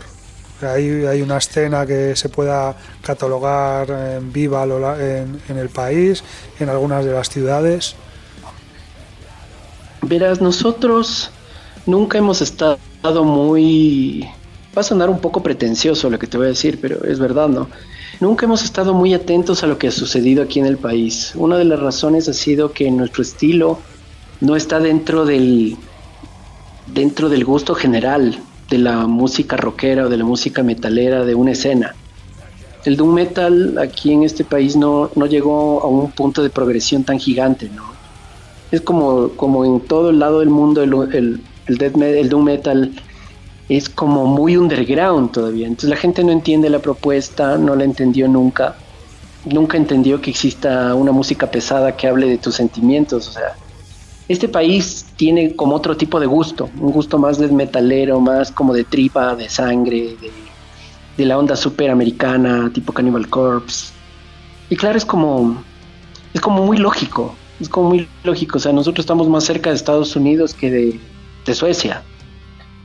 ¿Hay, 0.61 1.05
¿Hay, 1.05 1.21
una 1.21 1.37
escena 1.37 1.85
que 1.85 2.15
se 2.15 2.29
pueda 2.29 2.75
catalogar 3.01 3.89
en 3.89 4.33
viva 4.33 4.63
en, 4.63 5.39
en 5.47 5.57
el 5.57 5.69
país, 5.69 6.23
en 6.59 6.69
algunas 6.69 7.05
de 7.05 7.11
las 7.11 7.29
ciudades? 7.29 7.95
Verás, 10.01 10.41
nosotros 10.41 11.29
nunca 11.85 12.17
hemos 12.17 12.41
estado 12.41 12.77
muy... 13.23 14.27
Va 14.75 14.81
a 14.81 14.83
sonar 14.83 15.09
un 15.09 15.19
poco 15.19 15.43
pretencioso 15.43 16.09
lo 16.09 16.19
que 16.19 16.27
te 16.27 16.37
voy 16.37 16.47
a 16.47 16.49
decir, 16.49 16.79
pero 16.81 17.03
es 17.03 17.19
verdad, 17.19 17.49
¿no? 17.49 17.67
Nunca 18.19 18.45
hemos 18.45 18.63
estado 18.63 18.93
muy 18.93 19.13
atentos 19.13 19.63
a 19.63 19.67
lo 19.67 19.77
que 19.77 19.87
ha 19.87 19.91
sucedido 19.91 20.43
aquí 20.43 20.59
en 20.59 20.65
el 20.65 20.77
país. 20.77 21.33
Una 21.35 21.57
de 21.57 21.65
las 21.65 21.79
razones 21.79 22.27
ha 22.29 22.33
sido 22.33 22.71
que 22.71 22.89
nuestro 22.89 23.21
estilo 23.21 23.79
no 24.41 24.55
está 24.55 24.79
dentro 24.79 25.25
del 25.25 25.77
dentro 26.87 27.27
del 27.29 27.43
gusto 27.43 27.75
general 27.75 28.39
de 28.69 28.77
la 28.77 29.07
música 29.07 29.57
rockera 29.57 30.05
o 30.05 30.09
de 30.09 30.17
la 30.17 30.25
música 30.25 30.63
metalera 30.63 31.23
de 31.23 31.35
una 31.35 31.51
escena. 31.51 31.95
El 32.85 32.95
doom 32.95 33.13
metal 33.13 33.77
aquí 33.77 34.13
en 34.13 34.23
este 34.23 34.43
país 34.43 34.75
no, 34.75 35.09
no 35.15 35.25
llegó 35.25 35.81
a 35.81 35.87
un 35.87 36.11
punto 36.11 36.43
de 36.43 36.49
progresión 36.49 37.03
tan 37.03 37.19
gigante, 37.19 37.69
¿no? 37.69 37.83
Es 38.71 38.81
como, 38.81 39.29
como 39.29 39.65
en 39.65 39.79
todo 39.81 40.09
el 40.09 40.19
lado 40.19 40.39
del 40.39 40.49
mundo 40.49 40.83
el, 40.83 40.93
el, 41.13 41.41
el, 41.67 42.01
el 42.01 42.29
doom 42.29 42.43
metal 42.43 42.93
es 43.69 43.89
como 43.89 44.25
muy 44.25 44.57
underground 44.57 45.31
todavía. 45.31 45.67
Entonces 45.67 45.89
la 45.89 45.97
gente 45.97 46.23
no 46.23 46.31
entiende 46.31 46.69
la 46.69 46.79
propuesta, 46.79 47.57
no 47.57 47.75
la 47.75 47.83
entendió 47.83 48.27
nunca. 48.27 48.75
Nunca 49.45 49.77
entendió 49.77 50.21
que 50.21 50.29
exista 50.29 50.93
una 50.95 51.11
música 51.11 51.49
pesada 51.49 51.95
que 51.95 52.07
hable 52.07 52.27
de 52.27 52.37
tus 52.37 52.55
sentimientos. 52.55 53.27
O 53.27 53.31
sea, 53.31 53.55
este 54.27 54.49
país 54.49 55.05
tiene 55.15 55.55
como 55.55 55.75
otro 55.75 55.95
tipo 55.95 56.19
de 56.19 56.25
gusto, 56.25 56.69
un 56.79 56.91
gusto 56.91 57.17
más 57.17 57.37
de 57.37 57.47
metalero, 57.47 58.19
más 58.19 58.51
como 58.51 58.73
de 58.73 58.83
tripa, 58.83 59.35
de 59.35 59.47
sangre, 59.47 60.17
de, 61.17 61.25
la 61.25 61.37
onda 61.37 61.55
super 61.55 61.89
americana, 61.89 62.69
tipo 62.73 62.93
Cannibal 62.93 63.27
Corpse. 63.29 63.93
Y 64.69 64.75
claro, 64.75 64.97
es 64.97 65.05
como, 65.05 65.63
es 66.33 66.41
como 66.41 66.65
muy 66.65 66.77
lógico, 66.77 67.35
es 67.59 67.69
como 67.69 67.89
muy 67.89 68.07
lógico, 68.23 68.57
o 68.57 68.61
sea, 68.61 68.73
nosotros 68.73 69.03
estamos 69.03 69.27
más 69.29 69.45
cerca 69.45 69.69
de 69.69 69.77
Estados 69.77 70.15
Unidos 70.15 70.53
que 70.53 70.69
de, 70.69 70.99
de 71.45 71.55
Suecia. 71.55 72.03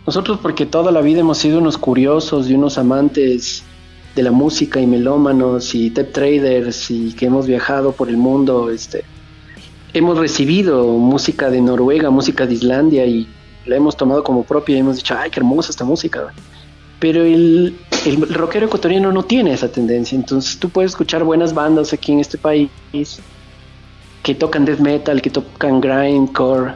Nosotros 0.07 0.39
porque 0.41 0.65
toda 0.65 0.91
la 0.93 1.01
vida 1.01 1.21
hemos 1.21 1.39
sido 1.39 1.59
unos 1.59 1.77
curiosos 1.77 2.49
y 2.49 2.55
unos 2.55 2.79
amantes 2.79 3.65
de 4.15 4.23
la 4.23 4.31
música 4.31 4.81
y 4.81 4.87
melómanos 4.87 5.75
y 5.75 5.91
tech 5.91 6.13
traders 6.13 6.91
y 6.91 7.13
que 7.15 7.27
hemos 7.27 7.47
viajado 7.47 7.93
por 7.93 8.09
el 8.09 8.17
mundo, 8.17 8.71
este, 8.71 9.05
hemos 9.95 10.19
recibido 10.19 10.87
música 10.99 11.51
de 11.51 11.61
Noruega, 11.61 12.11
música 12.11 12.47
de 12.47 12.55
Islandia 12.55 13.05
y 13.07 13.29
la 13.67 13.77
hemos 13.77 13.97
tomado 13.97 14.25
como 14.25 14.43
propia 14.45 14.77
y 14.77 14.81
hemos 14.81 14.97
dicho, 14.97 15.15
ay, 15.19 15.31
qué 15.31 15.41
hermosa 15.41 15.71
esta 15.71 15.85
música. 15.85 16.33
Pero 16.99 17.25
el, 17.25 17.77
el 18.07 18.35
rockero 18.35 18.67
ecuatoriano 18.67 19.13
no 19.13 19.25
tiene 19.25 19.53
esa 19.53 19.71
tendencia, 19.71 20.17
entonces 20.17 20.59
tú 20.59 20.69
puedes 20.69 20.93
escuchar 20.93 21.25
buenas 21.25 21.53
bandas 21.53 21.93
aquí 21.93 22.13
en 22.13 22.21
este 22.21 22.39
país 22.39 22.71
que 24.23 24.35
tocan 24.35 24.65
death 24.65 24.79
metal, 24.79 25.21
que 25.21 25.31
tocan 25.31 25.81
grindcore, 25.81 26.75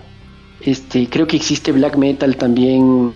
este, 0.60 1.08
creo 1.08 1.26
que 1.26 1.36
existe 1.36 1.70
black 1.70 1.96
metal 1.96 2.36
también, 2.36 3.14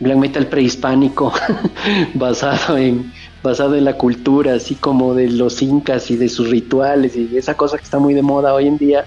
black 0.00 0.16
metal 0.16 0.46
prehispánico, 0.48 1.32
basado 2.14 2.76
en 2.78 3.12
basado 3.44 3.76
en 3.76 3.84
la 3.84 3.98
cultura, 3.98 4.54
así 4.54 4.74
como 4.74 5.14
de 5.14 5.28
los 5.28 5.60
incas 5.60 6.10
y 6.10 6.16
de 6.16 6.30
sus 6.30 6.48
rituales 6.48 7.14
y 7.14 7.36
esa 7.36 7.54
cosa 7.54 7.76
que 7.76 7.84
está 7.84 7.98
muy 7.98 8.14
de 8.14 8.22
moda 8.22 8.54
hoy 8.54 8.66
en 8.66 8.78
día. 8.78 9.04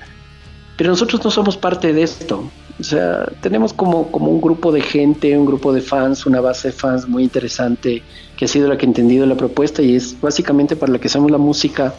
Pero 0.78 0.92
nosotros 0.92 1.26
no 1.26 1.32
somos 1.32 1.58
parte 1.58 1.92
de 1.92 2.04
esto. 2.04 2.44
O 2.80 2.84
sea, 2.84 3.26
tenemos 3.42 3.74
como, 3.74 4.12
como 4.12 4.30
un 4.30 4.40
grupo 4.40 4.72
de 4.72 4.82
gente, 4.82 5.36
un 5.36 5.48
grupo 5.48 5.74
de 5.74 5.82
fans, 5.82 6.28
una 6.28 6.40
base 6.40 6.68
de 6.68 6.72
fans 6.72 7.08
muy 7.08 7.24
interesante 7.24 8.04
que 8.38 8.46
ha 8.46 8.48
sido 8.48 8.68
la 8.68 8.78
que 8.78 8.86
ha 8.86 8.90
entendido 8.90 9.26
la 9.26 9.36
propuesta 9.36 9.82
y 9.82 9.96
es 9.96 10.16
básicamente 10.22 10.76
para 10.76 10.94
la 10.94 11.00
que 11.00 11.08
hacemos 11.08 11.32
la 11.32 11.40
música 11.40 11.96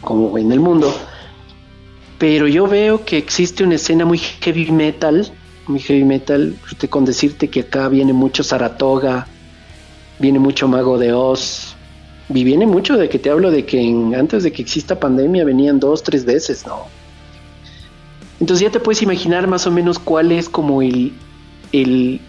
como 0.00 0.38
en 0.38 0.50
el 0.52 0.60
mundo. 0.60 0.90
Pero 2.16 2.48
yo 2.48 2.66
veo 2.66 3.04
que 3.04 3.18
existe 3.18 3.62
una 3.62 3.74
escena 3.74 4.06
muy 4.06 4.16
heavy 4.16 4.70
metal, 4.72 5.30
muy 5.66 5.80
heavy 5.80 6.04
metal, 6.04 6.56
con 6.88 7.04
decirte 7.04 7.50
que 7.50 7.60
acá 7.60 7.90
viene 7.90 8.14
mucho 8.14 8.42
Saratoga, 8.42 9.26
viene 10.18 10.38
mucho 10.38 10.68
Mago 10.68 10.98
de 10.98 11.12
Oz, 11.12 11.76
y 12.28 12.44
viene 12.44 12.66
mucho 12.66 12.96
de 12.96 13.08
que 13.08 13.18
te 13.18 13.30
hablo 13.30 13.50
de 13.50 13.64
que 13.64 13.80
antes 14.16 14.42
de 14.42 14.52
que 14.52 14.62
exista 14.62 14.98
pandemia 14.98 15.44
venían 15.44 15.80
dos, 15.80 16.02
tres 16.02 16.24
veces, 16.24 16.66
¿no? 16.66 16.86
Entonces 18.40 18.66
ya 18.66 18.72
te 18.72 18.80
puedes 18.80 19.02
imaginar 19.02 19.46
más 19.46 19.66
o 19.66 19.70
menos 19.70 19.98
cuál 19.98 20.32
es 20.32 20.48
como 20.48 20.82
el, 20.82 21.12
el, 21.72 22.20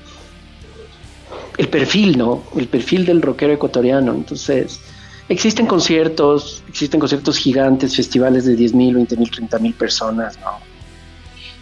el 1.58 1.68
perfil, 1.70 2.18
¿no? 2.18 2.44
El 2.56 2.68
perfil 2.68 3.06
del 3.06 3.22
rockero 3.22 3.54
ecuatoriano. 3.54 4.14
Entonces, 4.14 4.80
existen 5.30 5.66
conciertos, 5.66 6.64
existen 6.68 7.00
conciertos 7.00 7.38
gigantes, 7.38 7.96
festivales 7.96 8.46
de 8.46 8.56
10.000, 8.58 8.74
mil, 8.74 8.96
20 8.96 9.18
mil, 9.18 9.32
30 9.32 9.60
mil 9.60 9.74
personas, 9.74 10.38
¿no? 10.40 10.52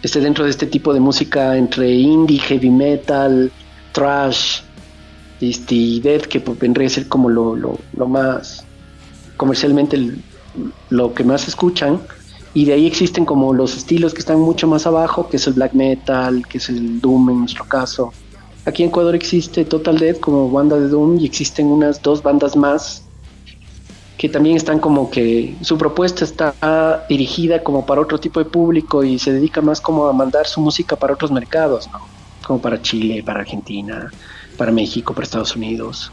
Este, 0.02 0.20
dentro 0.20 0.44
de 0.44 0.50
este 0.50 0.66
tipo 0.66 0.92
de 0.92 1.00
música 1.00 1.56
entre 1.56 1.90
indie, 1.90 2.40
heavy 2.40 2.70
metal, 2.70 3.52
trash, 3.92 4.60
y 5.42 6.00
Dead, 6.00 6.22
que 6.22 6.40
pues, 6.40 6.58
vendría 6.58 6.86
a 6.86 6.90
ser 6.90 7.08
como 7.08 7.28
lo, 7.28 7.56
lo, 7.56 8.06
más 8.06 8.64
comercialmente 9.36 9.98
lo 10.90 11.14
que 11.14 11.24
más 11.24 11.48
escuchan, 11.48 12.00
Y 12.54 12.66
de 12.66 12.74
ahí 12.74 12.86
existen 12.86 13.24
como 13.24 13.54
los 13.54 13.76
estilos 13.76 14.12
que 14.12 14.20
están 14.20 14.38
mucho 14.38 14.68
más 14.68 14.86
abajo, 14.86 15.28
que 15.28 15.38
es 15.38 15.46
el 15.46 15.54
black 15.54 15.72
metal, 15.72 16.46
que 16.46 16.58
es 16.58 16.68
el 16.68 17.00
doom 17.00 17.30
en 17.30 17.38
nuestro 17.40 17.64
caso. 17.64 18.12
Aquí 18.66 18.82
en 18.82 18.90
Ecuador 18.90 19.14
existe 19.14 19.64
Total 19.64 19.98
Death 19.98 20.20
como 20.20 20.50
banda 20.50 20.78
de 20.78 20.88
doom 20.88 21.18
y 21.18 21.24
existen 21.24 21.66
unas 21.66 22.00
dos 22.02 22.22
bandas 22.22 22.54
más 22.54 23.02
que 24.18 24.28
también 24.28 24.56
están 24.56 24.78
como 24.78 25.10
que 25.10 25.56
su 25.62 25.76
propuesta 25.76 26.24
está 26.24 26.54
dirigida 27.08 27.64
como 27.64 27.84
para 27.84 28.00
otro 28.00 28.20
tipo 28.20 28.38
de 28.38 28.48
público 28.48 29.02
y 29.02 29.18
se 29.18 29.32
dedica 29.32 29.60
más 29.60 29.80
como 29.80 30.06
a 30.06 30.12
mandar 30.12 30.46
su 30.46 30.60
música 30.60 30.94
para 30.94 31.14
otros 31.14 31.32
mercados, 31.32 31.90
¿no? 31.90 32.11
Como 32.46 32.60
para 32.60 32.80
Chile, 32.80 33.22
para 33.22 33.40
Argentina, 33.40 34.10
para 34.56 34.72
México, 34.72 35.14
para 35.14 35.24
Estados 35.24 35.54
Unidos. 35.56 36.12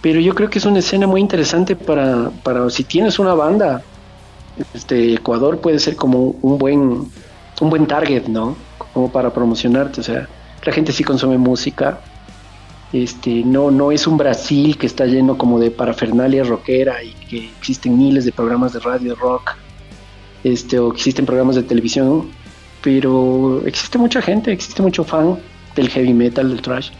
Pero 0.00 0.20
yo 0.20 0.34
creo 0.34 0.50
que 0.50 0.58
es 0.58 0.66
una 0.66 0.80
escena 0.80 1.06
muy 1.06 1.20
interesante 1.20 1.76
para, 1.76 2.30
para 2.42 2.68
si 2.70 2.84
tienes 2.84 3.18
una 3.18 3.34
banda, 3.34 3.82
este 4.74 5.14
Ecuador 5.14 5.58
puede 5.58 5.78
ser 5.78 5.96
como 5.96 6.36
un 6.42 6.58
buen 6.58 7.08
un 7.60 7.70
buen 7.70 7.86
target, 7.86 8.26
¿no? 8.26 8.56
Como 8.92 9.10
para 9.10 9.32
promocionarte, 9.32 10.00
o 10.00 10.04
sea, 10.04 10.28
la 10.64 10.72
gente 10.72 10.92
sí 10.92 11.04
consume 11.04 11.38
música, 11.38 12.00
este, 12.92 13.42
no, 13.44 13.70
no 13.70 13.92
es 13.92 14.06
un 14.06 14.16
Brasil 14.16 14.78
que 14.78 14.86
está 14.86 15.06
lleno 15.06 15.36
como 15.36 15.58
de 15.58 15.70
parafernalia 15.70 16.44
rockera 16.44 17.02
y 17.02 17.12
que 17.28 17.48
existen 17.58 17.98
miles 17.98 18.24
de 18.24 18.32
programas 18.32 18.72
de 18.72 18.80
radio 18.80 19.14
rock, 19.14 19.52
este, 20.42 20.78
o 20.78 20.92
existen 20.92 21.26
programas 21.26 21.56
de 21.56 21.62
televisión, 21.62 22.30
pero 22.84 23.62
existe 23.64 23.96
mucha 23.96 24.20
gente, 24.20 24.52
existe 24.52 24.82
mucho 24.82 25.04
fan 25.04 25.38
del 25.74 25.88
heavy 25.88 26.12
metal, 26.12 26.50
del 26.50 26.60
thrash. 26.60 26.90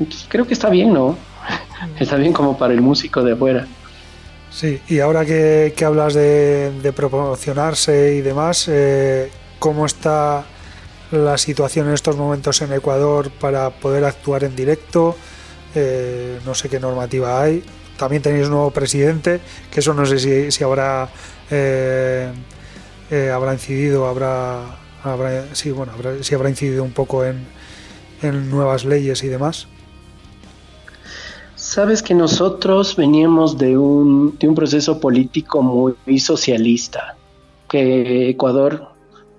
Entonces, 0.00 0.26
creo 0.28 0.44
que 0.46 0.52
está 0.52 0.68
bien, 0.68 0.92
¿no? 0.92 1.16
está 2.00 2.16
bien 2.16 2.32
como 2.32 2.58
para 2.58 2.74
el 2.74 2.82
músico 2.82 3.22
de 3.22 3.34
afuera. 3.34 3.68
Sí, 4.50 4.80
y 4.88 4.98
ahora 4.98 5.24
que, 5.24 5.72
hablas 5.86 6.14
de, 6.14 6.92
promocionarse 6.94 8.16
y 8.16 8.20
demás, 8.20 8.66
eh, 8.68 9.30
¿cómo 9.60 9.86
está 9.86 10.44
la 11.12 11.38
situación 11.38 11.86
en 11.86 11.94
estos 11.94 12.16
momentos 12.16 12.60
en 12.62 12.72
Ecuador 12.72 13.30
para 13.30 13.70
poder 13.70 14.04
actuar 14.04 14.42
en 14.42 14.56
directo. 14.56 15.16
Eh, 15.72 16.40
no 16.44 16.52
sé 16.52 16.68
qué 16.68 16.80
normativa 16.80 17.40
hay. 17.40 17.62
También 17.96 18.22
tenéis 18.22 18.46
un 18.46 18.54
nuevo 18.54 18.72
presidente, 18.72 19.40
que 19.70 19.78
eso 19.78 19.94
no 19.94 20.04
sé 20.04 20.18
si, 20.18 20.50
si 20.50 20.64
habrá 20.64 21.08
eh, 21.48 22.32
habrá 23.32 23.52
incidido, 23.52 24.08
habrá, 24.08 24.78
habrá 25.10 25.54
sí, 25.54 25.70
bueno, 25.70 25.92
habrá, 25.92 26.12
habrá 26.12 26.50
incidido 26.50 26.84
un 26.84 26.92
poco 26.92 27.24
en, 27.24 27.46
en 28.22 28.50
nuevas 28.50 28.84
leyes 28.84 29.22
y 29.24 29.28
demás. 29.28 29.68
Sabes 31.54 32.02
que 32.02 32.14
nosotros 32.14 32.96
veníamos 32.96 33.58
de 33.58 33.76
un, 33.76 34.36
de 34.38 34.48
un 34.48 34.54
proceso 34.54 35.00
político 35.00 35.62
muy 35.62 36.18
socialista, 36.18 37.16
que 37.68 38.30
Ecuador 38.30 38.88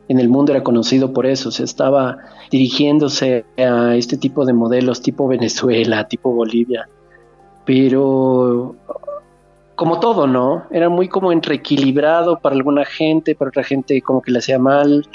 en 0.07 0.19
el 0.19 0.29
mundo 0.29 0.51
era 0.51 0.63
conocido 0.63 1.13
por 1.13 1.25
eso, 1.25 1.51
se 1.51 1.63
estaba 1.63 2.17
dirigiéndose 2.49 3.45
a 3.57 3.95
este 3.95 4.17
tipo 4.17 4.45
de 4.45 4.53
modelos 4.53 5.01
tipo 5.01 5.27
Venezuela, 5.27 6.07
tipo 6.07 6.31
Bolivia, 6.31 6.87
pero 7.65 8.75
como 9.75 9.99
todo, 9.99 10.25
¿no? 10.25 10.63
Era 10.71 10.89
muy 10.89 11.07
como 11.07 11.31
entreequilibrado 11.31 12.39
para 12.39 12.55
alguna 12.55 12.83
gente, 12.83 13.35
para 13.35 13.49
otra 13.49 13.63
gente 13.63 14.01
como 14.01 14.21
que 14.21 14.31
le 14.31 14.39
hacía 14.39 14.57
mal. 14.57 15.07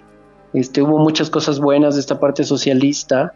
Este, 0.53 0.83
hubo 0.83 0.99
muchas 0.99 1.31
cosas 1.31 1.59
buenas 1.61 1.95
de 1.95 2.01
esta 2.01 2.21
parte 2.21 2.45
socialista, 2.45 3.33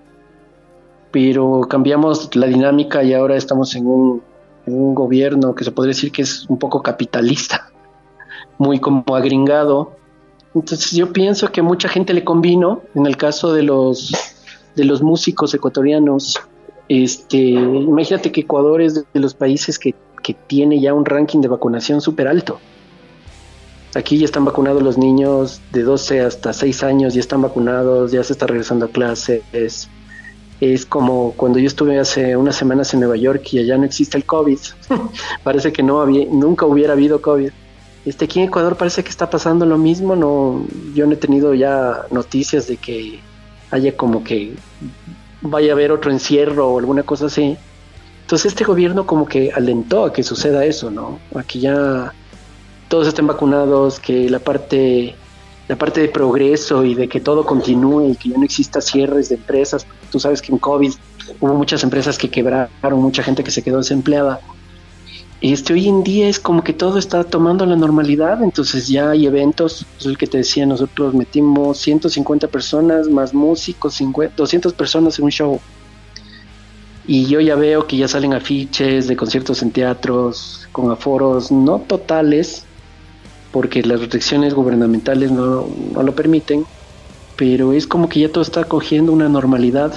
pero 1.11 1.63
cambiamos 1.69 2.35
la 2.37 2.47
dinámica 2.47 3.03
y 3.03 3.15
ahora 3.15 3.37
estamos 3.37 3.75
en 3.75 3.87
un, 3.87 4.23
gobierno 4.67 5.55
que 5.55 5.63
se 5.63 5.71
podría 5.71 5.95
decir 5.95 6.11
que 6.11 6.23
es 6.23 6.45
un 6.49 6.59
poco 6.59 6.83
capitalista, 6.83 7.71
muy 8.59 8.81
como 8.81 9.05
agringado, 9.15 9.93
entonces 10.57 10.91
yo 10.93 11.13
pienso 11.13 11.53
que 11.53 11.63
mucha 11.63 11.89
gente 11.89 12.15
le 12.15 12.25
convino, 12.25 12.83
en 12.95 13.07
el 13.07 13.17
caso 13.17 13.53
de 13.53 13.63
los, 13.63 14.13
de 14.75 14.85
los 14.85 15.03
músicos 15.03 15.55
ecuatorianos, 15.55 16.41
este, 16.89 17.37
imagínate 17.37 18.33
que 18.33 18.41
Ecuador 18.41 18.81
es 18.81 18.95
de 18.95 19.21
los 19.21 19.35
países 19.35 19.79
que, 19.79 19.95
que 20.23 20.35
tiene 20.35 20.81
ya 20.81 20.95
un 20.95 21.05
ranking 21.05 21.41
de 21.41 21.49
vacunación 21.49 22.01
súper 22.01 22.27
alto. 22.27 22.59
Aquí 23.97 24.19
ya 24.19 24.27
están 24.27 24.45
vacunados 24.45 24.83
los 24.83 24.99
niños 24.99 25.63
de 25.73 25.83
12 25.83 26.21
hasta 26.21 26.53
6 26.53 26.83
años, 26.83 27.15
ya 27.15 27.21
están 27.21 27.41
vacunados, 27.41 28.13
ya 28.13 28.23
se 28.23 28.35
está 28.35 28.47
regresando 28.47 28.85
a 28.85 28.89
clases. 28.89 29.43
Es, 30.61 30.85
como 30.85 31.33
cuando 31.33 31.59
yo 31.59 31.67
estuve 31.67 31.99
hace 31.99 32.37
unas 32.37 32.57
semanas 32.57 32.93
en 32.93 33.01
Nueva 33.01 33.17
York 33.17 33.55
y 33.55 33.59
allá 33.59 33.79
no 33.79 33.85
existe 33.85 34.19
el 34.19 34.27
COVID. 34.27 34.59
Parece 35.43 35.73
que 35.73 35.83
no 35.83 36.03
había, 36.03 36.27
nunca 36.31 36.67
hubiera 36.67 36.93
habido 36.93 37.23
COVID. 37.23 37.51
Este, 38.05 38.27
aquí 38.27 38.41
en 38.41 38.49
Ecuador 38.49 38.77
parece 38.77 39.03
que 39.03 39.09
está 39.09 39.29
pasando 39.31 39.65
lo 39.67 39.79
mismo, 39.79 40.15
no, 40.15 40.65
yo 40.95 41.07
no 41.07 41.15
he 41.15 41.17
tenido 41.17 41.55
ya 41.55 42.05
noticias 42.11 42.69
de 42.69 42.77
que 42.77 43.19
haya 43.71 43.97
como 43.97 44.23
que 44.23 44.55
vaya 45.41 45.73
a 45.73 45.75
haber 45.75 45.91
otro 45.91 46.13
encierro 46.13 46.69
o 46.69 46.79
alguna 46.79 47.03
cosa 47.03 47.27
así. 47.27 47.57
Entonces 48.21 48.53
este 48.53 48.63
gobierno 48.63 49.07
como 49.07 49.27
que 49.27 49.51
alentó 49.53 50.05
a 50.05 50.13
que 50.13 50.23
suceda 50.23 50.65
eso, 50.67 50.91
¿no? 50.91 51.19
A 51.35 51.43
que 51.43 51.59
ya 51.59 52.13
todos 52.89 53.09
estén 53.09 53.27
vacunados, 53.27 54.01
que 54.01 54.31
la 54.31 54.39
parte, 54.39 55.15
la 55.69 55.77
parte 55.77 56.01
de 56.01 56.09
progreso 56.09 56.85
y 56.85 56.95
de 56.95 57.09
que 57.09 57.21
todo 57.21 57.45
continúe 57.45 58.11
y 58.11 58.17
que 58.17 58.31
ya 58.31 58.39
no 58.39 58.45
exista 58.45 58.81
cierres 58.81 59.29
de 59.29 59.37
empresas. 59.37 59.87
Tú 60.11 60.21
sabes 60.21 60.41
que 60.41 60.53
en 60.53 60.59
COVID 60.59 60.93
hubo 61.41 61.55
muchas 61.55 61.83
empresas 61.83 62.19
que 62.19 62.31
quebraron, 62.31 63.01
mucha 63.01 63.23
gente 63.23 63.43
que 63.43 63.51
se 63.51 63.63
quedó 63.63 63.79
desempleada. 63.79 64.41
Este, 65.41 65.75
hoy 65.75 65.87
en 65.87 66.03
día 66.03 66.29
es 66.29 66.41
como 66.41 66.65
que 66.65 66.73
todo 66.73 66.99
está 66.99 67.23
tomando 67.23 67.67
la 67.67 67.77
normalidad, 67.77 68.43
entonces 68.43 68.89
ya 68.89 69.11
hay 69.11 69.27
eventos, 69.27 69.85
es 69.99 70.07
el 70.07 70.17
que 70.17 70.27
te 70.27 70.39
decía, 70.39 70.65
nosotros 70.65 71.13
metimos 71.13 71.79
150 71.79 72.49
personas 72.49 73.09
más 73.09 73.35
músicos, 73.35 74.01
200 74.35 74.73
personas 74.73 75.19
en 75.19 75.27
un 75.27 75.31
show. 75.31 75.61
Y 77.07 77.27
yo 77.27 77.41
ya 77.41 77.55
veo 77.55 77.87
que 77.87 77.99
ya 77.99 78.09
salen 78.09 78.33
afiches 78.33 79.07
de 79.07 79.17
conciertos 79.17 79.63
en 79.63 79.71
teatros 79.71 80.69
con 80.73 80.91
aforos 80.91 81.53
no 81.53 81.81
totales, 81.81 82.65
porque 83.57 83.83
las 83.83 84.01
restricciones 84.01 84.53
gubernamentales 84.53 85.31
no, 85.31 85.67
no 85.95 86.03
lo 86.03 86.15
permiten, 86.15 86.67
pero 87.37 87.73
es 87.73 87.87
como 87.87 88.07
que 88.07 88.21
ya 88.21 88.31
todo 88.31 88.43
está 88.43 88.65
cogiendo 88.65 89.13
una 89.13 89.31
normalidad 89.31 89.95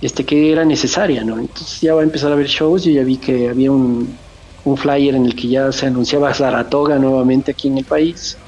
este 0.00 0.24
que 0.24 0.52
era 0.52 0.64
necesaria, 0.64 1.24
¿no? 1.24 1.40
Entonces 1.40 1.80
ya 1.80 1.94
va 1.94 2.02
a 2.02 2.04
empezar 2.04 2.30
a 2.30 2.34
haber 2.34 2.46
shows, 2.46 2.84
yo 2.84 2.92
ya 2.92 3.02
vi 3.02 3.16
que 3.18 3.48
había 3.48 3.72
un, 3.72 4.16
un 4.62 4.76
flyer 4.76 5.16
en 5.16 5.26
el 5.26 5.34
que 5.34 5.48
ya 5.48 5.72
se 5.72 5.86
anunciaba 5.86 6.32
Saratoga 6.40 6.96
nuevamente 7.00 7.50
aquí 7.50 7.66
en 7.66 7.78
el 7.78 7.84
país. 7.84 8.38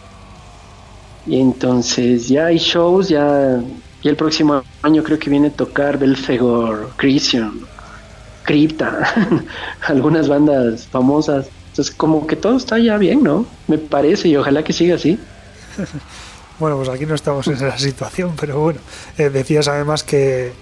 Y 1.26 1.40
entonces 1.40 2.28
ya 2.28 2.46
hay 2.46 2.58
shows, 2.58 3.08
ya, 3.08 3.60
y 4.02 4.08
el 4.08 4.14
próximo 4.14 4.62
año 4.82 5.02
creo 5.02 5.18
que 5.18 5.30
viene 5.30 5.48
a 5.48 5.52
tocar 5.52 5.98
Belfegor, 5.98 6.92
Christian, 6.94 7.54
Crypta, 8.44 9.00
algunas 9.88 10.28
bandas 10.28 10.86
famosas. 10.86 11.50
Entonces 11.72 11.94
como 11.94 12.26
que 12.26 12.36
todo 12.36 12.58
está 12.58 12.78
ya 12.78 12.98
bien, 12.98 13.22
¿no? 13.22 13.46
Me 13.66 13.78
parece 13.78 14.28
y 14.28 14.36
ojalá 14.36 14.62
que 14.62 14.74
siga 14.74 14.96
así. 14.96 15.18
bueno, 16.58 16.76
pues 16.76 16.90
aquí 16.90 17.06
no 17.06 17.14
estamos 17.14 17.46
en 17.46 17.54
esa 17.54 17.78
situación, 17.78 18.34
pero 18.38 18.60
bueno, 18.60 18.80
eh, 19.16 19.30
decías 19.30 19.68
además 19.68 20.04
que, 20.04 20.52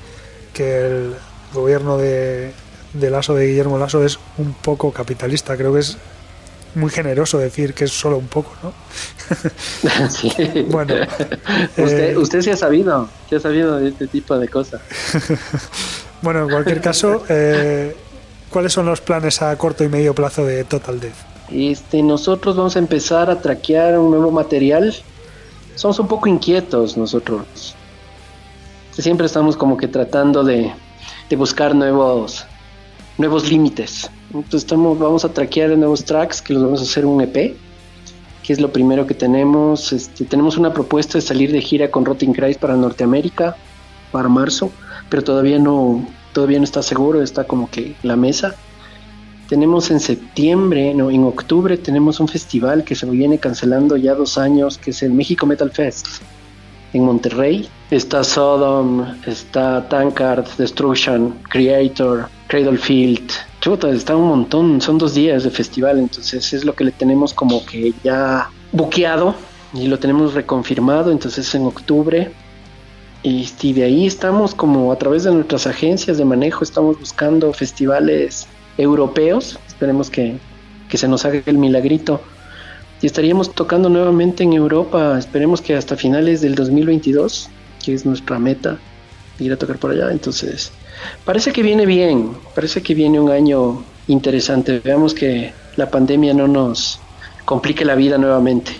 que 0.55 0.87
el 0.87 1.15
gobierno 1.53 1.99
de, 1.99 2.53
de 2.93 3.11
Lasso 3.11 3.35
de 3.35 3.49
Guillermo 3.49 3.77
Lasso 3.77 4.05
es 4.05 4.21
un 4.39 4.53
poco 4.53 4.93
capitalista. 4.93 5.57
Creo 5.57 5.73
que 5.73 5.81
es 5.81 5.99
muy 6.77 6.91
generoso 6.91 7.39
decir 7.39 7.75
que 7.75 7.87
es 7.87 7.91
solo 7.91 8.17
un 8.17 8.29
poco, 8.29 8.53
¿no? 8.63 8.73
sí. 10.11 10.31
bueno, 10.69 10.95
usted, 11.77 12.11
eh, 12.11 12.17
usted 12.17 12.43
sí 12.43 12.51
ha 12.51 12.57
sabido, 12.57 13.09
sí 13.29 13.35
ha 13.35 13.41
sabido 13.41 13.79
de 13.79 13.89
este 13.89 14.07
tipo 14.07 14.39
de 14.39 14.47
cosas. 14.47 14.81
bueno, 16.23 16.45
en 16.45 16.51
cualquier 16.51 16.81
caso, 16.81 17.25
eh, 17.29 17.97
¿cuáles 18.51 18.73
son 18.73 18.87
los 18.87 19.01
planes 19.01 19.43
a 19.43 19.57
corto 19.57 19.85
y 19.85 19.89
medio 19.89 20.15
plazo 20.15 20.45
de 20.45 20.65
Total 20.65 21.01
Death? 21.01 21.15
Este, 21.51 22.03
nosotros 22.03 22.57
vamos 22.57 22.77
a 22.77 22.79
empezar 22.79 23.31
a 23.31 23.41
traquear 23.41 23.99
un 23.99 24.11
nuevo 24.11 24.31
material. 24.31 24.95
Somos 25.75 25.99
un 25.99 26.09
poco 26.09 26.29
inquietos 26.29 26.97
nosotros. 26.97 27.75
Siempre 28.93 29.27
estamos 29.27 29.57
como 29.57 29.77
que 29.77 29.89
tratando 29.89 30.45
de, 30.45 30.73
de 31.29 31.37
buscar 31.37 31.75
nuevos 31.75 32.45
nuevos 33.21 33.51
límites. 33.51 34.11
Entonces 34.33 34.63
estamos, 34.63 34.99
vamos 34.99 35.25
a 35.25 35.33
traquear 35.33 35.71
nuevos 35.77 36.05
tracks 36.05 36.41
que 36.41 36.55
los 36.55 36.63
vamos 36.63 36.81
a 36.81 36.85
hacer 36.85 37.05
un 37.05 37.21
EP, 37.21 37.55
que 38.43 38.53
es 38.53 38.61
lo 38.61 38.73
primero 38.73 39.07
que 39.07 39.15
tenemos. 39.15 39.93
Este, 39.93 40.25
tenemos 40.25 40.57
una 40.57 40.73
propuesta 40.73 41.19
de 41.19 41.23
salir 41.23 41.53
de 41.53 41.61
gira 41.61 41.91
con 41.91 42.05
Rotting 42.05 42.33
Christ 42.33 42.61
para 42.61 42.75
Norteamérica 42.77 43.57
para 44.11 44.29
marzo, 44.29 44.73
pero 45.09 45.23
todavía 45.23 45.59
no, 45.59 46.05
todavía 46.33 46.59
no 46.59 46.65
está 46.65 46.83
seguro, 46.83 47.23
está 47.23 47.45
como 47.45 47.71
que 47.71 47.95
la 48.03 48.17
mesa. 48.17 48.55
Tenemos 49.49 49.91
en 49.91 49.99
septiembre, 49.99 50.95
no, 50.95 51.11
en 51.11 51.25
octubre 51.25 51.77
tenemos 51.77 52.21
un 52.21 52.29
festival 52.29 52.85
que 52.85 52.95
se 52.95 53.07
viene 53.07 53.39
cancelando 53.39 53.97
ya 53.97 54.15
dos 54.15 54.39
años, 54.39 54.79
que 54.79 54.91
es 54.93 55.03
el 55.03 55.13
México 55.13 55.45
Metal 55.45 55.71
Fest 55.71 56.07
en 56.93 57.05
Monterrey. 57.05 57.69
Está 57.91 58.23
Sodom, 58.23 59.05
está 59.27 59.89
Tankard, 59.89 60.47
Destruction, 60.57 61.35
Creator, 61.49 62.29
Cradlefield. 62.47 63.31
Chuta, 63.61 63.91
está 63.91 64.17
un 64.17 64.29
montón, 64.29 64.81
son 64.81 64.99
dos 64.99 65.15
días 65.15 65.45
de 65.45 65.51
festival, 65.51 65.99
entonces 65.99 66.53
es 66.53 66.65
lo 66.65 66.75
que 66.75 66.85
le 66.85 66.93
tenemos 66.93 67.35
como 67.35 67.65
que 67.67 67.93
ya 68.03 68.49
buqueado 68.73 69.35
y 69.75 69.87
lo 69.87 69.99
tenemos 69.99 70.35
reconfirmado, 70.35 71.11
entonces 71.11 71.55
en 71.55 71.67
octubre. 71.67 72.33
Y, 73.23 73.73
de 73.75 73.85
ahí 73.85 74.07
estamos 74.07 74.55
como 74.55 74.93
a 74.93 74.97
través 74.97 75.25
de 75.25 75.33
nuestras 75.33 75.67
agencias 75.67 76.17
de 76.17 76.25
manejo, 76.25 76.65
estamos 76.65 76.99
buscando 76.99 77.53
festivales 77.53 78.47
europeos, 78.79 79.59
esperemos 79.69 80.09
que, 80.09 80.39
que 80.89 80.97
se 80.97 81.07
nos 81.07 81.25
haga 81.27 81.43
el 81.45 81.59
milagrito. 81.59 82.23
Y 83.03 83.07
estaríamos 83.07 83.55
tocando 83.55 83.89
nuevamente 83.89 84.43
en 84.43 84.55
Europa, 84.55 85.19
esperemos 85.19 85.61
que 85.61 85.75
hasta 85.75 85.97
finales 85.97 86.41
del 86.41 86.55
2022, 86.55 87.51
que 87.85 87.95
es 87.95 88.07
nuestra 88.07 88.39
meta, 88.39 88.79
ir 89.39 89.53
a 89.53 89.57
tocar 89.57 89.79
por 89.79 89.91
allá. 89.91 90.11
Entonces, 90.11 90.73
parece 91.25 91.53
que 91.53 91.63
viene 91.63 91.87
bien, 91.87 92.33
parece 92.55 92.83
que 92.83 92.95
viene 92.95 93.21
un 93.21 93.31
año 93.31 93.83
interesante. 94.07 94.81
Veamos 94.83 95.15
que 95.15 95.53
la 95.77 95.91
pandemia 95.91 96.35
no 96.35 96.49
nos 96.49 97.01
complique 97.45 97.85
la 97.85 97.95
vida 97.95 98.19
nuevamente. 98.19 98.73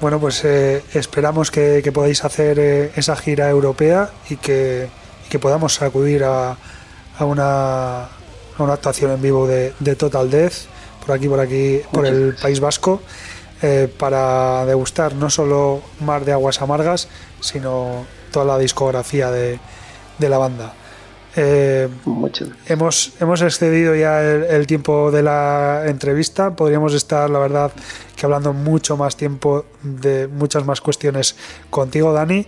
Bueno, 0.00 0.18
pues 0.18 0.42
eh, 0.46 0.82
esperamos 0.94 1.50
que, 1.50 1.88
podáis 1.92 2.24
hacer 2.24 2.58
eh, 2.58 2.90
esa 2.96 3.16
gira 3.16 3.50
europea 3.50 4.10
y 4.30 4.36
que, 4.36 4.88
podamos 5.40 5.82
acudir 5.82 6.24
a, 6.24 6.56
una, 7.20 8.08
una, 8.58 8.72
actuación 8.72 9.10
en 9.10 9.20
vivo 9.20 9.46
de, 9.46 9.72
Total 9.96 10.30
Death 10.30 10.54
por 11.04 11.14
aquí, 11.14 11.28
por 11.28 11.40
aquí, 11.40 11.82
por 11.92 12.06
el 12.06 12.34
País 12.34 12.60
Vasco, 12.60 13.02
eh, 13.60 13.92
para 13.98 14.64
degustar 14.64 15.14
no 15.14 15.28
solo 15.28 15.82
Mar 16.00 16.24
de 16.24 16.32
Aguas 16.32 16.62
Amargas, 16.62 17.08
sino 17.40 18.06
toda 18.32 18.46
la 18.46 18.58
discografía 18.58 19.30
de, 19.30 19.60
de 20.18 20.28
la 20.30 20.38
banda. 20.38 20.72
Eh, 21.36 21.88
hemos, 22.66 23.12
hemos 23.20 23.42
excedido 23.42 23.94
ya 23.94 24.20
el, 24.22 24.66
tiempo 24.66 25.10
de 25.10 25.22
la 25.22 25.84
entrevista. 25.86 26.56
Podríamos 26.56 26.94
estar, 26.94 27.30
la 27.30 27.38
verdad, 27.38 27.72
que 28.16 28.26
hablando 28.26 28.52
mucho 28.52 28.96
más 28.96 29.16
tiempo 29.16 29.64
de 29.82 30.26
muchas 30.28 30.64
más 30.64 30.80
cuestiones 30.80 31.36
contigo, 31.70 32.12
Dani. 32.12 32.46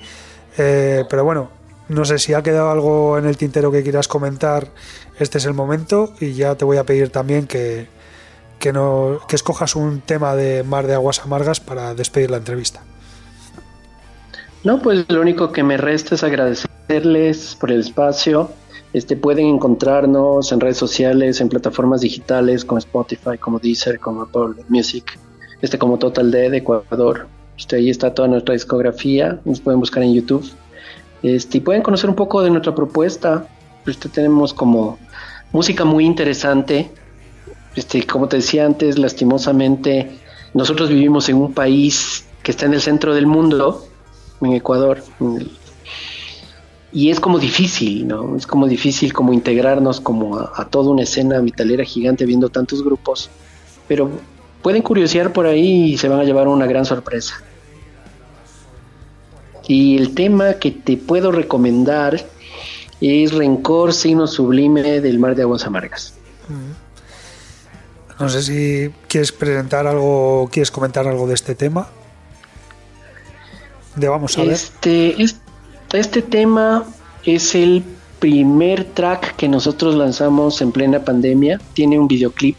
Eh, 0.58 1.04
pero 1.08 1.24
bueno, 1.24 1.50
no 1.88 2.04
sé 2.04 2.18
si 2.18 2.34
ha 2.34 2.42
quedado 2.42 2.70
algo 2.70 3.18
en 3.18 3.26
el 3.26 3.36
tintero 3.36 3.70
que 3.70 3.82
quieras 3.82 4.08
comentar. 4.08 4.68
Este 5.18 5.38
es 5.38 5.44
el 5.44 5.54
momento 5.54 6.14
y 6.20 6.32
ya 6.32 6.56
te 6.56 6.64
voy 6.64 6.78
a 6.78 6.84
pedir 6.84 7.10
también 7.10 7.46
que, 7.46 7.86
que, 8.58 8.72
no, 8.72 9.20
que 9.28 9.36
escojas 9.36 9.76
un 9.76 10.00
tema 10.00 10.34
de 10.34 10.64
Mar 10.64 10.86
de 10.86 10.94
Aguas 10.94 11.20
Amargas 11.20 11.60
para 11.60 11.94
despedir 11.94 12.30
la 12.30 12.38
entrevista. 12.38 12.82
No, 14.64 14.80
pues 14.80 15.04
lo 15.08 15.20
único 15.20 15.52
que 15.52 15.62
me 15.62 15.76
resta 15.76 16.14
es 16.14 16.22
agradecerles 16.22 17.56
por 17.56 17.70
el 17.72 17.80
espacio 17.80 18.50
este, 18.92 19.16
pueden 19.16 19.46
encontrarnos 19.46 20.52
en 20.52 20.60
redes 20.60 20.76
sociales, 20.76 21.40
en 21.40 21.48
plataformas 21.48 22.02
digitales 22.02 22.64
como 22.64 22.78
Spotify, 22.78 23.38
como 23.38 23.58
Deezer, 23.58 23.98
como 23.98 24.22
Apple 24.22 24.62
Music, 24.68 25.18
este, 25.62 25.78
como 25.78 25.98
Total 25.98 26.30
D 26.30 26.50
de 26.50 26.58
Ecuador. 26.58 27.26
Este, 27.56 27.76
ahí 27.76 27.90
está 27.90 28.12
toda 28.12 28.28
nuestra 28.28 28.52
discografía, 28.52 29.40
nos 29.44 29.60
pueden 29.60 29.80
buscar 29.80 30.02
en 30.02 30.14
YouTube. 30.14 30.44
Este, 31.22 31.58
y 31.58 31.60
pueden 31.60 31.82
conocer 31.82 32.10
un 32.10 32.16
poco 32.16 32.42
de 32.42 32.50
nuestra 32.50 32.74
propuesta. 32.74 33.46
Este, 33.86 34.08
tenemos 34.08 34.52
como 34.52 34.98
música 35.52 35.84
muy 35.84 36.04
interesante. 36.04 36.90
Este, 37.74 38.06
como 38.06 38.28
te 38.28 38.36
decía 38.36 38.66
antes, 38.66 38.98
lastimosamente, 38.98 40.10
nosotros 40.52 40.90
vivimos 40.90 41.28
en 41.30 41.36
un 41.36 41.54
país 41.54 42.26
que 42.42 42.50
está 42.50 42.66
en 42.66 42.74
el 42.74 42.80
centro 42.80 43.14
del 43.14 43.26
mundo, 43.26 43.86
en 44.42 44.52
Ecuador, 44.52 45.02
en 45.20 45.36
el 45.36 45.50
y 46.92 47.10
es 47.10 47.20
como 47.20 47.38
difícil, 47.38 48.06
¿no? 48.06 48.36
Es 48.36 48.46
como 48.46 48.66
difícil 48.66 49.12
como 49.12 49.32
integrarnos 49.32 50.00
como 50.00 50.38
a, 50.38 50.68
toda 50.70 50.90
una 50.90 51.02
escena 51.02 51.40
vitalera 51.40 51.84
gigante 51.84 52.26
viendo 52.26 52.50
tantos 52.50 52.84
grupos, 52.84 53.30
pero 53.88 54.10
pueden 54.60 54.82
curiosear 54.82 55.32
por 55.32 55.46
ahí 55.46 55.92
y 55.92 55.98
se 55.98 56.08
van 56.08 56.20
a 56.20 56.24
llevar 56.24 56.48
una 56.48 56.66
gran 56.66 56.84
sorpresa. 56.84 57.42
Y 59.66 59.96
el 59.96 60.14
tema 60.14 60.54
que 60.54 60.70
te 60.70 60.96
puedo 60.98 61.32
recomendar 61.32 62.22
es 63.00 63.32
Rencor, 63.32 63.94
signo 63.94 64.26
sublime 64.26 65.00
del 65.00 65.18
mar 65.18 65.34
de 65.34 65.42
aguas 65.42 65.64
amargas. 65.64 66.14
No 68.20 68.28
sé 68.28 68.42
si 68.42 68.90
quieres 69.08 69.32
presentar 69.32 69.86
algo, 69.86 70.48
quieres 70.52 70.70
comentar 70.70 71.08
algo 71.08 71.26
de 71.26 71.34
este 71.34 71.54
tema. 71.54 71.88
De 73.96 74.08
vamos 74.08 74.36
a 74.36 74.42
ver. 74.42 74.52
Este, 74.52 75.22
este 75.22 75.41
tema 76.00 76.84
es 77.24 77.54
el 77.54 77.84
primer 78.18 78.84
track 78.84 79.36
que 79.36 79.48
nosotros 79.48 79.94
lanzamos 79.94 80.62
en 80.62 80.72
plena 80.72 81.04
pandemia. 81.04 81.60
Tiene 81.74 81.98
un 81.98 82.08
videoclip 82.08 82.56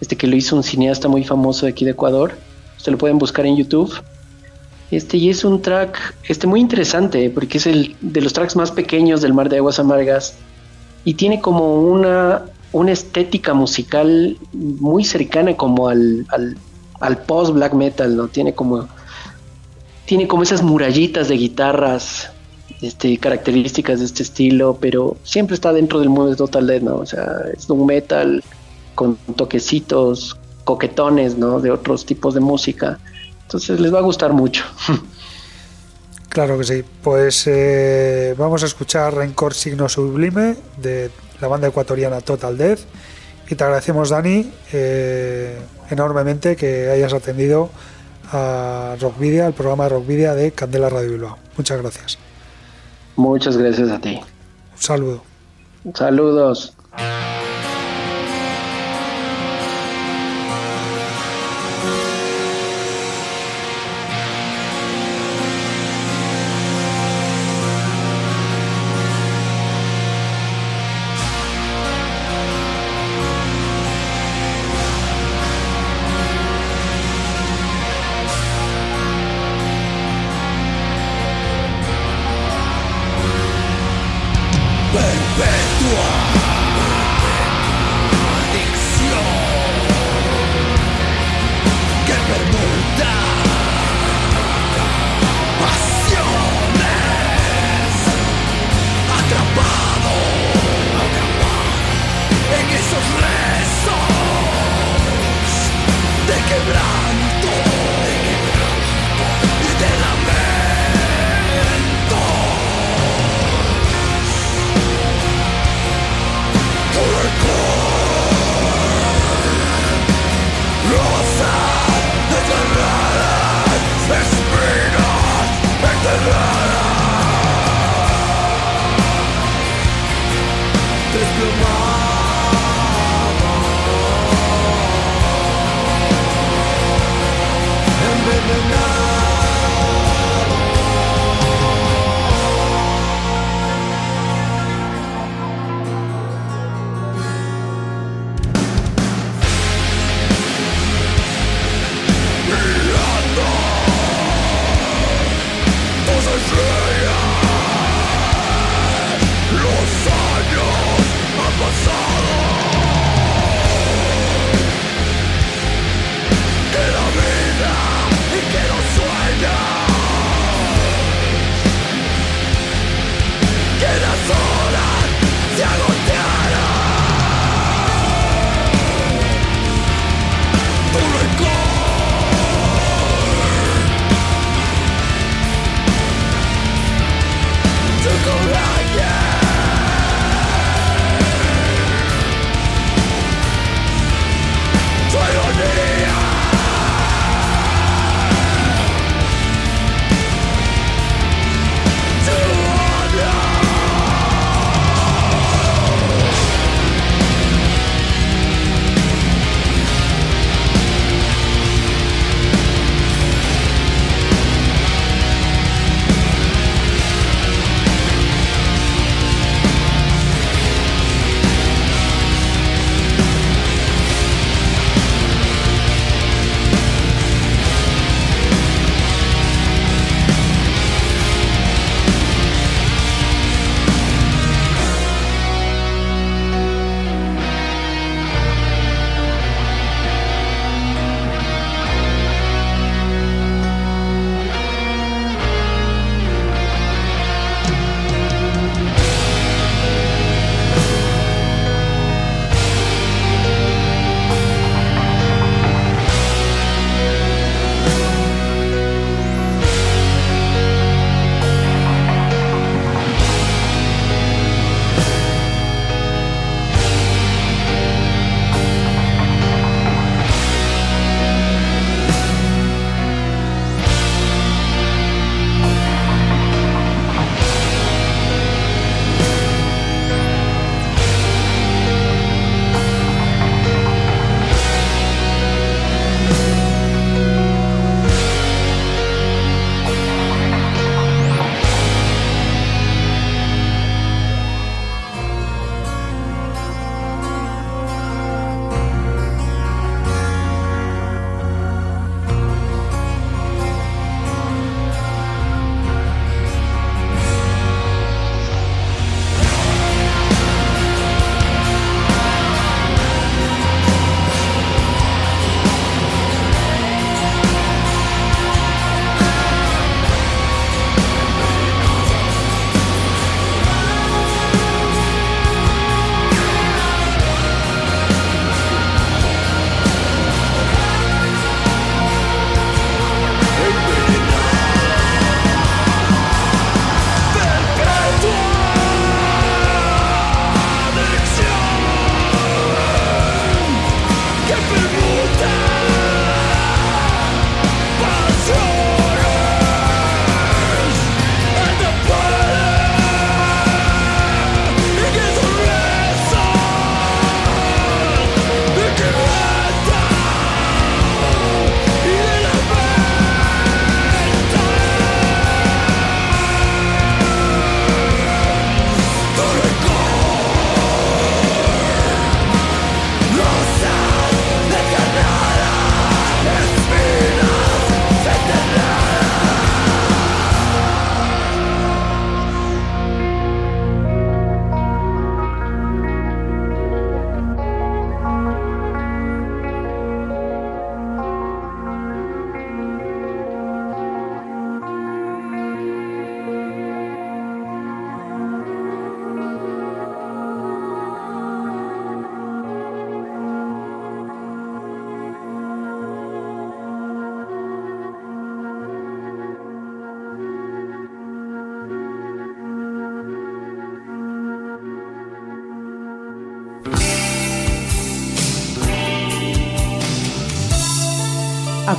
este 0.00 0.16
que 0.16 0.26
lo 0.26 0.34
hizo 0.34 0.56
un 0.56 0.64
cineasta 0.64 1.06
muy 1.06 1.22
famoso 1.22 1.66
de 1.66 1.72
aquí 1.72 1.84
de 1.84 1.92
Ecuador. 1.92 2.34
Se 2.78 2.90
lo 2.90 2.98
pueden 2.98 3.18
buscar 3.18 3.46
en 3.46 3.56
YouTube. 3.56 3.94
Este 4.90 5.16
y 5.18 5.30
es 5.30 5.44
un 5.44 5.62
track 5.62 6.16
este 6.28 6.46
muy 6.48 6.60
interesante 6.60 7.30
porque 7.30 7.58
es 7.58 7.66
el 7.66 7.94
de 8.00 8.20
los 8.20 8.32
tracks 8.32 8.56
más 8.56 8.72
pequeños 8.72 9.22
del 9.22 9.32
Mar 9.32 9.48
de 9.48 9.58
Aguas 9.58 9.78
Amargas 9.78 10.34
y 11.04 11.14
tiene 11.14 11.40
como 11.40 11.80
una 11.80 12.42
una 12.72 12.90
estética 12.90 13.54
musical 13.54 14.36
muy 14.52 15.04
cercana 15.04 15.56
como 15.56 15.88
al, 15.88 16.26
al, 16.30 16.56
al 17.00 17.18
post 17.18 17.52
black 17.52 17.74
metal, 17.74 18.16
¿no? 18.16 18.28
Tiene 18.28 18.54
como 18.54 18.88
tiene 20.06 20.26
como 20.26 20.42
esas 20.42 20.62
murallitas 20.62 21.28
de 21.28 21.36
guitarras, 21.36 22.31
este, 22.82 23.16
características 23.16 24.00
de 24.00 24.06
este 24.06 24.22
estilo, 24.22 24.76
pero 24.80 25.16
siempre 25.22 25.54
está 25.54 25.72
dentro 25.72 26.00
del 26.00 26.08
mundo 26.08 26.30
de 26.30 26.36
Total 26.36 26.66
Dead, 26.66 26.82
¿no? 26.82 26.96
O 26.96 27.06
sea, 27.06 27.42
es 27.56 27.70
un 27.70 27.86
metal 27.86 28.42
con 28.94 29.16
toquecitos, 29.36 30.36
coquetones, 30.64 31.38
¿no? 31.38 31.60
De 31.60 31.70
otros 31.70 32.04
tipos 32.04 32.34
de 32.34 32.40
música. 32.40 32.98
Entonces 33.42 33.80
les 33.80 33.94
va 33.94 33.98
a 33.98 34.02
gustar 34.02 34.32
mucho. 34.32 34.64
Claro 36.32 36.56
que 36.56 36.64
sí. 36.64 36.82
Pues 37.02 37.46
eh, 37.46 38.34
vamos 38.38 38.62
a 38.62 38.66
escuchar 38.66 39.14
Rencor 39.14 39.52
Signo 39.52 39.86
Sublime 39.86 40.56
de 40.78 41.10
la 41.42 41.46
banda 41.46 41.68
ecuatoriana 41.68 42.22
Total 42.22 42.56
Death. 42.56 42.80
Y 43.50 43.54
te 43.54 43.64
agradecemos, 43.64 44.08
Dani, 44.08 44.50
eh, 44.72 45.58
enormemente 45.90 46.56
que 46.56 46.88
hayas 46.88 47.12
atendido 47.12 47.68
a 48.32 48.96
Rockvidia, 48.98 49.46
al 49.46 49.52
programa 49.52 49.84
de 49.84 49.90
Rockvidia 49.90 50.34
de 50.34 50.52
Candela 50.52 50.88
Radio 50.88 51.10
Bilbao. 51.10 51.38
Muchas 51.58 51.82
gracias. 51.82 52.31
Muchas 53.16 53.56
gracias 53.56 53.90
a 53.90 53.98
ti. 53.98 54.20
Un 54.72 54.78
saludo. 54.78 55.22
Saludos. 55.94 56.74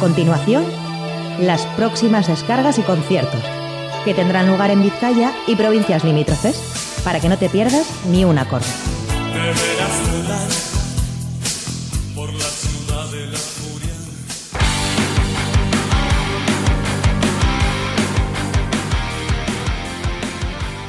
Continuación, 0.03 0.65
las 1.39 1.65
próximas 1.77 2.27
descargas 2.27 2.77
y 2.77 2.81
conciertos, 2.81 3.39
que 4.03 4.13
tendrán 4.13 4.49
lugar 4.49 4.69
en 4.69 4.83
Vizcaya 4.83 5.31
y 5.47 5.55
provincias 5.55 6.03
limítrofes, 6.03 6.57
para 7.05 7.21
que 7.21 7.29
no 7.29 7.37
te 7.37 7.47
pierdas 7.47 7.87
ni 8.11 8.25
un 8.25 8.37
acorde. 8.37 8.65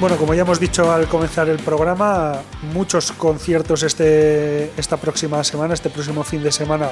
Bueno, 0.00 0.16
como 0.16 0.34
ya 0.34 0.42
hemos 0.42 0.58
dicho 0.58 0.90
al 0.90 1.06
comenzar 1.06 1.48
el 1.48 1.60
programa, 1.60 2.40
muchos 2.72 3.12
conciertos 3.12 3.84
este, 3.84 4.72
esta 4.76 4.96
próxima 4.96 5.44
semana, 5.44 5.72
este 5.72 5.88
próximo 5.88 6.24
fin 6.24 6.42
de 6.42 6.50
semana 6.50 6.90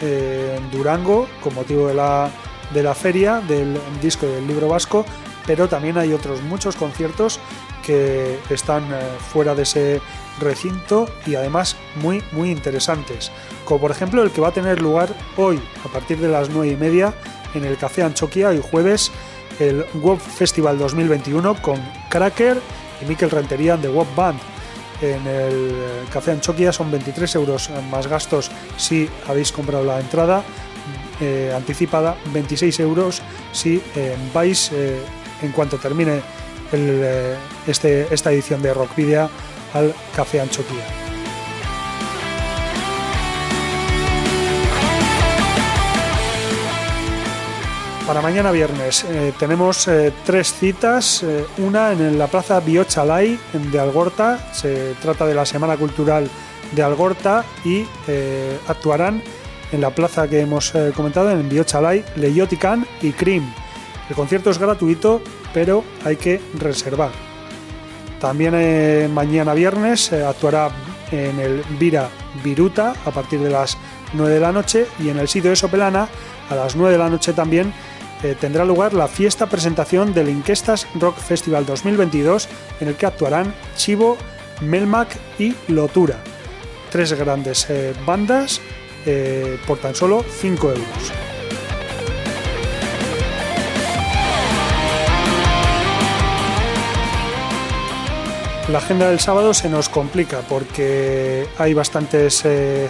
en 0.00 0.70
Durango, 0.70 1.28
con 1.42 1.54
motivo 1.54 1.88
de 1.88 1.94
la, 1.94 2.30
de 2.72 2.82
la 2.82 2.94
feria 2.94 3.40
del 3.40 3.78
disco 4.02 4.26
del 4.26 4.46
libro 4.46 4.68
vasco, 4.68 5.04
pero 5.46 5.68
también 5.68 5.96
hay 5.96 6.12
otros 6.12 6.42
muchos 6.42 6.76
conciertos 6.76 7.40
que 7.84 8.38
están 8.50 8.84
eh, 8.92 8.98
fuera 9.32 9.54
de 9.54 9.62
ese 9.62 10.00
recinto 10.40 11.08
y 11.24 11.36
además 11.36 11.76
muy 11.94 12.22
muy 12.32 12.50
interesantes, 12.50 13.30
como 13.64 13.80
por 13.80 13.90
ejemplo 13.90 14.22
el 14.22 14.32
que 14.32 14.40
va 14.40 14.48
a 14.48 14.52
tener 14.52 14.82
lugar 14.82 15.14
hoy 15.36 15.60
a 15.84 15.88
partir 15.88 16.18
de 16.18 16.28
las 16.28 16.50
9 16.50 16.72
y 16.72 16.76
media 16.76 17.14
en 17.54 17.64
el 17.64 17.76
Café 17.76 18.02
Anchoquia, 18.02 18.48
hoy 18.48 18.60
jueves 18.60 19.12
el 19.60 19.86
Web 19.94 20.18
Festival 20.18 20.78
2021 20.78 21.62
con 21.62 21.80
Cracker 22.10 22.60
y 23.00 23.06
Mikel 23.06 23.30
Rentería 23.30 23.76
de 23.76 23.88
Web 23.88 24.08
Band. 24.14 24.38
En 25.02 25.26
el 25.26 25.74
Café 26.12 26.32
Anchoquia 26.32 26.72
son 26.72 26.90
23 26.90 27.34
euros 27.34 27.70
más 27.90 28.06
gastos 28.06 28.50
si 28.76 29.08
habéis 29.28 29.52
comprado 29.52 29.84
la 29.84 30.00
entrada 30.00 30.42
eh, 31.20 31.50
anticipada, 31.56 32.14
26 32.32 32.80
euros 32.80 33.22
si 33.50 33.80
eh, 33.94 34.16
vais 34.34 34.70
eh, 34.72 35.00
en 35.40 35.52
cuanto 35.52 35.78
termine 35.78 36.20
este, 37.66 38.12
esta 38.12 38.32
edición 38.32 38.60
de 38.60 38.74
Rock 38.74 38.96
Video 38.96 39.30
al 39.72 39.94
Café 40.14 40.40
Anchoquia. 40.40 41.05
Para 48.06 48.22
mañana 48.22 48.52
viernes 48.52 49.04
eh, 49.10 49.32
tenemos 49.36 49.88
eh, 49.88 50.12
tres 50.24 50.54
citas, 50.54 51.24
eh, 51.24 51.44
una 51.58 51.90
en 51.90 52.16
la 52.16 52.28
Plaza 52.28 52.60
Biochalay 52.60 53.36
de 53.52 53.80
Algorta, 53.80 54.52
se 54.52 54.94
trata 55.02 55.26
de 55.26 55.34
la 55.34 55.44
Semana 55.44 55.76
Cultural 55.76 56.30
de 56.70 56.82
Algorta 56.84 57.44
y 57.64 57.84
actuarán 58.68 59.22
en 59.72 59.80
la 59.80 59.90
plaza 59.90 60.28
que 60.28 60.40
hemos 60.40 60.72
comentado, 60.94 61.30
en 61.30 61.48
Biochalay, 61.48 62.04
Leyotican 62.16 62.86
y 63.02 63.12
Cream. 63.12 63.52
El 64.08 64.14
concierto 64.14 64.50
es 64.50 64.58
gratuito, 64.58 65.20
pero 65.52 65.82
hay 66.04 66.16
que 66.16 66.40
reservar. 66.58 67.10
También 68.20 69.12
mañana 69.12 69.54
viernes 69.54 70.12
actuará 70.12 70.70
en 71.10 71.38
el 71.38 71.62
Vira 71.78 72.08
Viruta 72.42 72.94
a 73.04 73.10
partir 73.10 73.40
de 73.40 73.50
las 73.50 73.78
9 74.12 74.34
de 74.34 74.40
la 74.40 74.52
noche 74.52 74.86
y 74.98 75.08
en 75.08 75.18
el 75.18 75.28
sitio 75.28 75.50
de 75.50 75.56
Sopelana 75.56 76.08
a 76.50 76.54
las 76.54 76.76
9 76.76 76.92
de 76.92 76.98
la 76.98 77.10
noche 77.10 77.32
también 77.32 77.72
eh, 78.22 78.34
tendrá 78.40 78.64
lugar 78.64 78.94
la 78.94 79.08
fiesta 79.08 79.46
presentación 79.46 80.14
del 80.14 80.30
Inquestas 80.30 80.86
Rock 80.94 81.18
Festival 81.18 81.66
2022 81.66 82.48
en 82.80 82.88
el 82.88 82.94
que 82.94 83.06
actuarán 83.06 83.54
Chivo, 83.76 84.16
Melmac 84.62 85.08
y 85.38 85.54
Lotura. 85.68 86.16
Tres 86.90 87.12
grandes 87.12 87.68
eh, 87.68 87.92
bandas 88.06 88.60
eh, 89.04 89.58
por 89.66 89.78
tan 89.78 89.94
solo 89.94 90.24
5 90.28 90.68
euros. 90.70 91.12
La 98.68 98.78
agenda 98.78 99.10
del 99.10 99.20
sábado 99.20 99.54
se 99.54 99.68
nos 99.68 99.88
complica 99.88 100.40
porque 100.48 101.46
hay 101.56 101.72
bastantes 101.72 102.42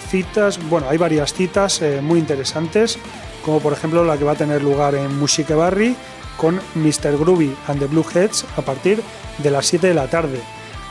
citas, 0.08 0.58
bueno, 0.70 0.88
hay 0.88 0.96
varias 0.96 1.34
citas 1.34 1.82
muy 2.00 2.18
interesantes 2.18 2.98
como 3.46 3.60
por 3.60 3.72
ejemplo 3.72 4.04
la 4.04 4.18
que 4.18 4.24
va 4.24 4.32
a 4.32 4.36
tener 4.36 4.62
lugar 4.62 4.96
en 4.96 5.16
Musique 5.18 5.54
Barry 5.54 5.96
con 6.36 6.56
Mr. 6.74 7.16
Groovy 7.16 7.56
and 7.68 7.78
the 7.78 7.86
Blue 7.86 8.04
Heads 8.12 8.44
a 8.56 8.62
partir 8.62 9.00
de 9.38 9.50
las 9.52 9.66
7 9.66 9.86
de 9.86 9.94
la 9.94 10.08
tarde. 10.08 10.40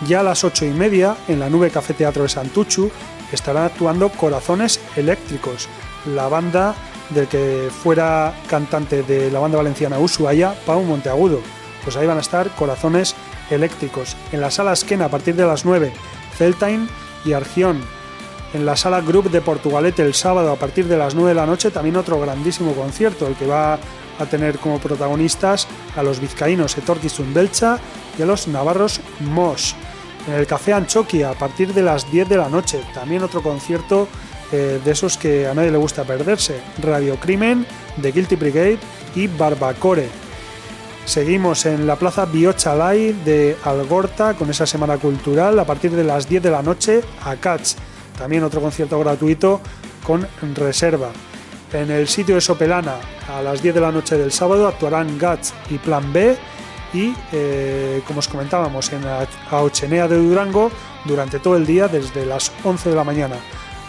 Ya 0.08 0.22
a 0.22 0.24
las 0.24 0.46
8 0.46 0.66
y 0.66 0.70
media, 0.70 1.18
en 1.28 1.42
la 1.42 1.50
Nube 1.50 1.70
Café 1.70 1.94
Teatro 1.94 2.24
de 2.24 2.30
Santuchu, 2.30 2.90
estarán 3.32 3.66
actuando 3.66 4.10
Corazones 4.10 4.80
Eléctricos, 4.96 5.68
la 6.06 6.30
banda 6.30 6.76
del 7.10 7.28
que 7.28 7.70
fuera 7.84 8.34
cantante 8.48 9.04
de 9.04 9.30
la 9.30 9.40
banda 9.40 9.58
valenciana 9.58 10.00
Ushuaia, 10.00 10.56
Pau 10.66 10.82
Monteagudo. 10.82 11.42
Pues 11.84 11.98
ahí 11.98 12.08
van 12.08 12.18
a 12.18 12.22
estar 12.22 12.50
Corazones 12.56 13.16
Eléctricos. 13.50 14.16
En 14.32 14.40
la 14.40 14.50
sala 14.50 14.72
Esquena 14.72 15.06
a 15.06 15.10
partir 15.10 15.36
de 15.36 15.46
las 15.46 15.66
9, 15.66 15.92
Celtine 16.38 16.88
y 17.26 17.34
Argión 17.34 17.84
en 18.56 18.66
la 18.66 18.78
sala 18.78 19.02
Group 19.02 19.30
de 19.30 19.42
Portugalete 19.42 20.02
el 20.02 20.14
sábado 20.14 20.52
a 20.52 20.56
partir 20.56 20.88
de 20.88 20.98
las 20.98 21.14
9 21.14 21.30
de 21.30 21.36
la 21.36 21.46
noche, 21.46 21.72
también 21.72 21.98
otro 21.98 22.20
grandísimo 22.20 22.74
concierto, 22.74 23.28
el 23.28 23.36
que 23.36 23.46
va 23.46 23.78
a 24.18 24.26
tener 24.26 24.58
como 24.60 24.80
protagonistas 24.80 25.68
a 25.96 26.02
los 26.02 26.22
vizcaínos 26.22 26.78
Etorquistun 26.78 27.34
Belcha 27.34 27.80
y 28.18 28.22
a 28.22 28.26
los 28.26 28.48
navarros 28.48 29.02
Mos. 29.20 29.76
En 30.28 30.36
el 30.36 30.48
Café 30.48 30.74
Anchoquia 30.74 31.32
a 31.32 31.34
partir 31.34 31.74
de 31.74 31.82
las 31.82 32.10
10 32.10 32.30
de 32.30 32.38
la 32.38 32.48
noche, 32.48 32.80
también 32.94 33.24
otro 33.24 33.44
concierto 33.44 34.08
eh, 34.54 34.80
de 34.84 34.92
esos 34.92 35.18
que 35.18 35.48
a 35.48 35.54
nadie 35.54 35.72
le 35.72 35.78
gusta 35.78 36.06
perderse, 36.06 36.62
Radio 36.82 37.18
Crimen, 37.18 37.66
The 38.02 38.14
Guilty 38.14 38.38
Brigade 38.38 38.80
y 39.16 39.28
Barbacore. 39.28 40.08
Seguimos 41.04 41.66
en 41.66 41.86
la 41.86 41.98
Plaza 41.98 42.26
Biochalay 42.26 43.12
de 43.26 43.58
Algorta 43.66 44.34
con 44.34 44.50
esa 44.50 44.66
semana 44.66 44.98
cultural 44.98 45.60
a 45.60 45.66
partir 45.66 45.92
de 45.92 46.06
las 46.06 46.28
10 46.30 46.42
de 46.42 46.52
la 46.52 46.64
noche. 46.64 47.02
A 47.24 47.36
Catch 47.36 47.74
también 48.18 48.44
otro 48.44 48.62
concierto 48.62 49.00
gratuito 49.00 49.62
con 50.04 50.28
reserva. 50.56 51.10
En 51.74 51.92
el 51.92 52.08
sitio 52.08 52.36
de 52.36 52.42
Sopelana, 52.42 52.96
a 53.28 53.42
las 53.42 53.62
10 53.62 53.76
de 53.76 53.82
la 53.82 53.92
noche 53.92 54.18
del 54.18 54.32
sábado, 54.32 54.68
actuarán 54.68 55.20
Guts 55.20 55.54
y 55.70 55.78
Plan 55.78 56.14
B. 56.14 56.38
Y 56.94 57.14
eh, 57.34 58.02
como 58.08 58.20
os 58.20 58.28
comentábamos, 58.28 58.94
en 58.94 59.04
Aochenea 59.52 60.08
de 60.08 60.18
Durango, 60.18 60.72
durante 61.04 61.40
todo 61.40 61.58
el 61.58 61.66
día, 61.66 61.88
desde 61.88 62.26
las 62.26 62.52
11 62.64 62.92
de 62.92 62.96
la 62.96 63.04
mañana 63.04 63.36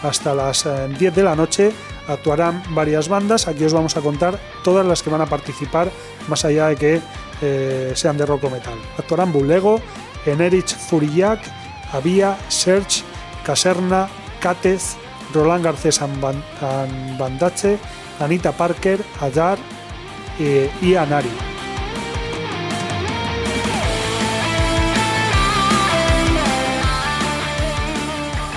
hasta 0.03 0.33
las 0.33 0.63
10 0.63 1.01
eh, 1.01 1.11
de 1.11 1.23
la 1.23 1.35
noche, 1.35 1.71
actuarán 2.07 2.63
varias 2.71 3.07
bandas. 3.07 3.47
Aquí 3.47 3.63
os 3.63 3.73
vamos 3.73 3.97
a 3.97 4.01
contar 4.01 4.39
todas 4.63 4.85
las 4.85 5.01
que 5.01 5.09
van 5.09 5.21
a 5.21 5.25
participar, 5.25 5.89
más 6.27 6.45
allá 6.45 6.67
de 6.67 6.75
que 6.75 7.01
eh, 7.41 7.91
sean 7.95 8.17
de 8.17 8.25
rock 8.25 8.45
o 8.45 8.49
metal. 8.49 8.77
Actuarán 8.97 9.31
Bulego, 9.31 9.81
Enerich 10.25 10.75
Furillac, 10.75 11.39
Avia, 11.93 12.37
Search, 12.49 13.03
Caserna, 13.47 14.09
Catez, 14.41 14.97
Roland 15.33 15.63
Garcés 15.63 16.01
Bandache, 17.17 17.79
Anita 18.19 18.51
Parker, 18.51 18.99
Ayar 19.21 19.57
eh, 20.37 20.69
y 20.81 20.95
Anari. 20.95 21.29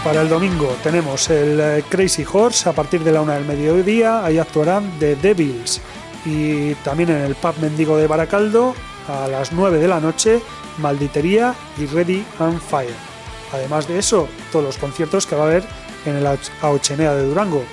Para 0.02 0.22
el 0.22 0.28
domingo 0.28 0.74
tenemos 0.82 1.30
el 1.30 1.60
eh, 1.60 1.84
Crazy 1.88 2.26
Horse 2.30 2.68
a 2.68 2.72
partir 2.72 3.04
de 3.04 3.12
la 3.12 3.20
una 3.20 3.34
del 3.34 3.44
mediodía, 3.44 4.24
ahí 4.24 4.38
actuarán 4.38 4.90
The 4.98 5.14
Devils 5.14 5.80
y 6.24 6.74
también 6.76 7.10
en 7.10 7.22
el 7.22 7.36
pub 7.36 7.54
Mendigo 7.60 7.96
de 7.96 8.08
Baracaldo 8.08 8.74
a 9.06 9.28
las 9.28 9.52
9 9.52 9.78
de 9.78 9.86
la 9.86 10.00
noche, 10.00 10.40
Malditería 10.78 11.54
y 11.78 11.86
Ready 11.86 12.24
and 12.40 12.60
Fire. 12.60 13.09
Además 13.52 13.88
de 13.88 13.98
eso, 13.98 14.28
todos 14.52 14.64
los 14.64 14.78
conciertos 14.78 15.26
que 15.26 15.36
va 15.36 15.44
a 15.44 15.46
haber 15.46 15.64
en 16.06 16.16
el 16.16 16.26
Aochenea 16.62 17.14
de 17.14 17.26
Durango. 17.26 17.64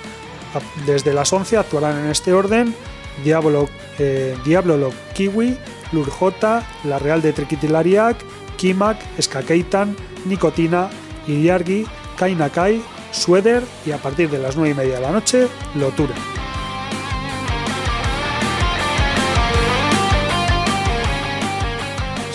Desde 0.86 1.12
las 1.12 1.32
11 1.32 1.58
actuarán 1.58 1.98
en 1.98 2.10
este 2.10 2.32
orden 2.32 2.74
Diablo, 3.22 3.68
eh, 3.98 4.36
Diablo 4.44 4.92
Kiwi, 5.14 5.56
Lurjota, 5.92 6.66
La 6.84 6.98
Real 6.98 7.22
de 7.22 7.32
Triquitilariac, 7.32 8.16
Kimak, 8.56 8.98
Skakeitan, 9.20 9.96
Nicotina, 10.26 10.90
Iriargi, 11.26 11.86
Kainakai, 12.16 12.82
Sueder 13.10 13.62
y 13.86 13.92
a 13.92 13.98
partir 13.98 14.30
de 14.30 14.38
las 14.38 14.56
9 14.56 14.70
y 14.70 14.74
media 14.74 14.94
de 14.96 15.00
la 15.00 15.10
noche, 15.10 15.48
Lotura. 15.74 16.14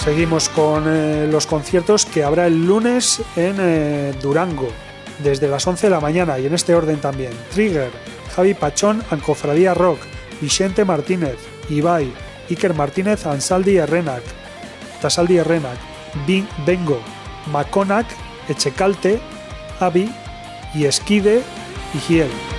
Seguimos 0.04 0.50
con 0.50 0.84
eh, 0.86 1.28
los 1.32 1.48
conciertos 1.48 2.06
que 2.06 2.26
habrá 2.26 2.46
el 2.46 2.66
lunes 2.66 3.22
en 3.38 3.56
eh, 3.58 4.14
Durango, 4.22 4.68
desde 5.20 5.48
las 5.48 5.66
11 5.66 5.88
de 5.88 5.92
la 5.92 6.02
mañana 6.02 6.38
y 6.40 6.46
en 6.46 6.54
este 6.54 6.76
orden 6.76 7.00
también. 7.00 7.32
Trigger, 7.54 7.90
Javi 8.36 8.54
Pachón, 8.54 9.02
Ancofradía 9.12 9.74
Rock, 9.74 10.00
Vicente 10.42 10.84
Martínez, 10.84 11.38
Ibai, 11.70 12.12
Iker 12.50 12.74
Martínez, 12.74 13.26
Ansaldi 13.26 13.78
Herrenac, 13.78 14.24
Tasaldi 15.02 15.38
Herrenac, 15.38 15.78
Bengo, 16.66 17.00
Maconac, 17.50 18.06
Echecalte, 18.50 19.22
Avi 19.80 20.14
y 20.74 20.84
Esquide 20.84 21.42
y 21.94 21.98
Giel. 22.00 22.53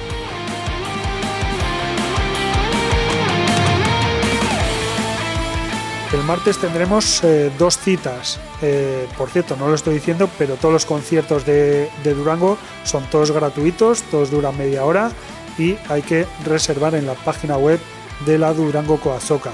El 6.15 6.23
martes 6.23 6.59
tendremos 6.59 7.25
eh, 7.25 7.51
dos 7.59 7.77
citas. 7.77 8.39
Eh, 8.63 9.09
por 9.19 9.31
cierto, 9.31 9.57
no 9.57 9.67
lo 9.67 9.75
estoy 9.75 9.95
diciendo, 9.95 10.31
pero 10.39 10.55
todos 10.55 10.73
los 10.73 10.87
conciertos 10.87 11.45
de, 11.45 11.91
Durango 12.05 12.57
son 12.85 13.03
todos 13.11 13.33
gratuitos, 13.33 14.05
todos 14.05 14.31
duran 14.31 14.57
media 14.57 14.85
hora 14.85 15.11
y 15.59 15.75
hay 15.89 16.03
que 16.03 16.25
reservar 16.45 16.95
en 16.95 17.07
la 17.07 17.15
página 17.15 17.57
web 17.57 17.81
de 18.27 18.39
la 18.39 18.53
Durango 18.53 19.01
Coazoca. 19.01 19.51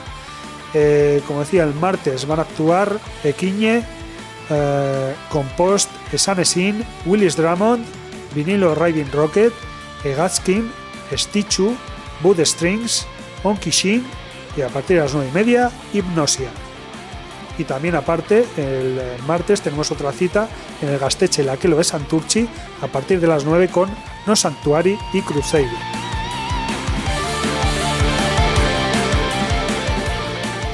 Eh, 0.74 1.22
como 1.26 1.40
decía, 1.40 1.64
el 1.64 1.72
martes 1.72 2.26
van 2.26 2.40
a 2.40 2.42
actuar 2.42 3.00
Equiñe, 3.24 3.82
Compost, 5.30 5.88
Esanesin, 6.12 6.84
Willis 7.06 7.36
Drummond, 7.36 7.86
Vinilo 8.34 8.74
Riding 8.74 9.10
Rocket, 9.12 9.54
Egatskin, 10.04 10.70
Stichu, 11.16 11.74
Bud 12.22 12.38
Strings, 12.44 13.06
Onkishin 13.44 14.04
y 14.56 14.62
a 14.62 14.68
partir 14.68 14.96
de 14.96 15.02
las 15.02 15.14
9 15.14 15.28
y 15.30 15.34
media, 15.34 15.70
Hipnosia. 15.92 16.50
Y 17.58 17.64
también 17.64 17.94
aparte, 17.94 18.46
el 18.56 18.98
martes 19.26 19.60
tenemos 19.60 19.90
otra 19.90 20.12
cita 20.12 20.48
en 20.80 20.88
el 20.88 20.98
Gasteche 20.98 21.42
La 21.44 21.58
lo 21.62 21.76
de 21.76 21.84
Santurchi 21.84 22.48
a 22.80 22.86
partir 22.86 23.20
de 23.20 23.26
las 23.26 23.44
9 23.44 23.68
con 23.68 23.90
No 24.26 24.34
Sanctuary 24.34 24.98
y 25.12 25.20
Crusade. 25.22 26.00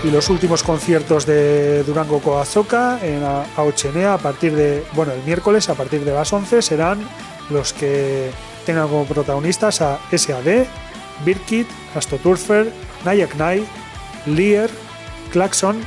y 0.06 0.10
los 0.10 0.30
últimos 0.30 0.62
conciertos 0.62 1.26
de 1.26 1.82
Durango 1.82 2.20
Coazoca 2.20 3.00
en 3.02 3.24
Aochenea 3.56 4.14
a 4.14 4.18
partir 4.18 4.54
de, 4.54 4.84
bueno, 4.92 5.12
el 5.12 5.22
miércoles 5.24 5.68
a 5.68 5.74
partir 5.74 6.04
de 6.04 6.12
las 6.12 6.32
11 6.32 6.62
serán 6.62 7.00
los 7.50 7.72
que 7.72 8.30
tengan 8.64 8.86
como 8.86 9.04
protagonistas 9.04 9.80
a 9.80 9.98
SAD, 10.16 10.66
Birkit, 11.24 11.66
Astroturfer, 11.94 12.72
Nayak 13.04 13.34
Nai, 13.36 13.64
Lear, 14.26 14.70
Claxon, 15.32 15.80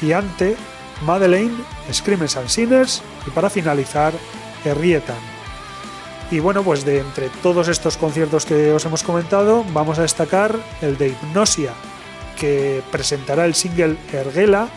Giante, 0.00 0.56
Madeleine, 1.04 1.56
Screamers 1.92 2.36
and 2.36 2.48
Sinners 2.48 3.02
y 3.26 3.30
para 3.30 3.50
finalizar, 3.50 4.12
Herrietan. 4.64 5.18
Y 6.30 6.38
bueno, 6.38 6.62
pues 6.62 6.84
de 6.84 7.00
entre 7.00 7.28
todos 7.42 7.68
estos 7.68 7.96
conciertos 7.96 8.46
que 8.46 8.72
os 8.72 8.84
hemos 8.84 9.02
comentado, 9.02 9.64
vamos 9.72 9.98
a 9.98 10.02
destacar 10.02 10.54
el 10.80 10.96
de 10.96 11.08
Hipnosia, 11.08 11.72
que 12.38 12.82
presentará 12.92 13.46
el 13.46 13.54
single 13.54 13.96
Ergela, 14.12 14.68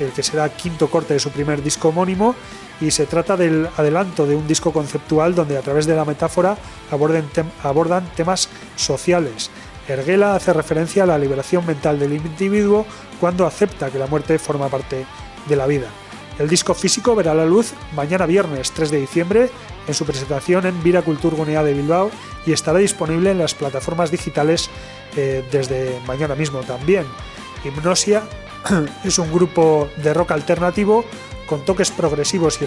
el 0.00 0.10
que 0.10 0.22
será 0.22 0.48
quinto 0.48 0.88
corte 0.90 1.14
de 1.14 1.20
su 1.20 1.30
primer 1.30 1.62
disco 1.62 1.90
homónimo, 1.90 2.34
y 2.80 2.90
se 2.90 3.06
trata 3.06 3.36
del 3.36 3.68
adelanto 3.76 4.26
de 4.26 4.36
un 4.36 4.46
disco 4.46 4.72
conceptual 4.72 5.34
donde 5.34 5.58
a 5.58 5.62
través 5.62 5.86
de 5.86 5.96
la 5.96 6.04
metáfora 6.04 6.56
abordan 6.90 8.08
temas 8.16 8.48
sociales. 8.76 9.50
Ergela 9.88 10.34
hace 10.34 10.52
referencia 10.52 11.04
a 11.04 11.06
la 11.06 11.18
liberación 11.18 11.64
mental 11.66 11.98
del 11.98 12.12
individuo 12.12 12.86
cuando 13.20 13.46
acepta 13.46 13.90
que 13.90 13.98
la 13.98 14.06
muerte 14.06 14.38
forma 14.38 14.68
parte 14.68 15.06
de 15.48 15.56
la 15.56 15.66
vida. 15.66 15.88
El 16.38 16.48
disco 16.48 16.72
físico 16.72 17.16
verá 17.16 17.34
la 17.34 17.46
luz 17.46 17.72
mañana 17.96 18.26
viernes 18.26 18.70
3 18.70 18.90
de 18.92 19.00
diciembre 19.00 19.50
en 19.88 19.94
su 19.94 20.04
presentación 20.04 20.66
en 20.66 20.82
Vira 20.84 21.02
Cultur 21.02 21.34
Gunea 21.34 21.64
de 21.64 21.74
Bilbao 21.74 22.10
y 22.46 22.52
estará 22.52 22.78
disponible 22.78 23.32
en 23.32 23.38
las 23.38 23.54
plataformas 23.54 24.12
digitales 24.12 24.70
eh, 25.16 25.44
desde 25.50 25.98
mañana 26.06 26.36
mismo 26.36 26.60
también. 26.60 27.06
Hipnosia 27.64 28.22
es 29.04 29.18
un 29.18 29.32
grupo 29.32 29.88
de 29.96 30.14
rock 30.14 30.30
alternativo 30.32 31.04
con 31.48 31.64
toques 31.64 31.90
progresivos 31.90 32.60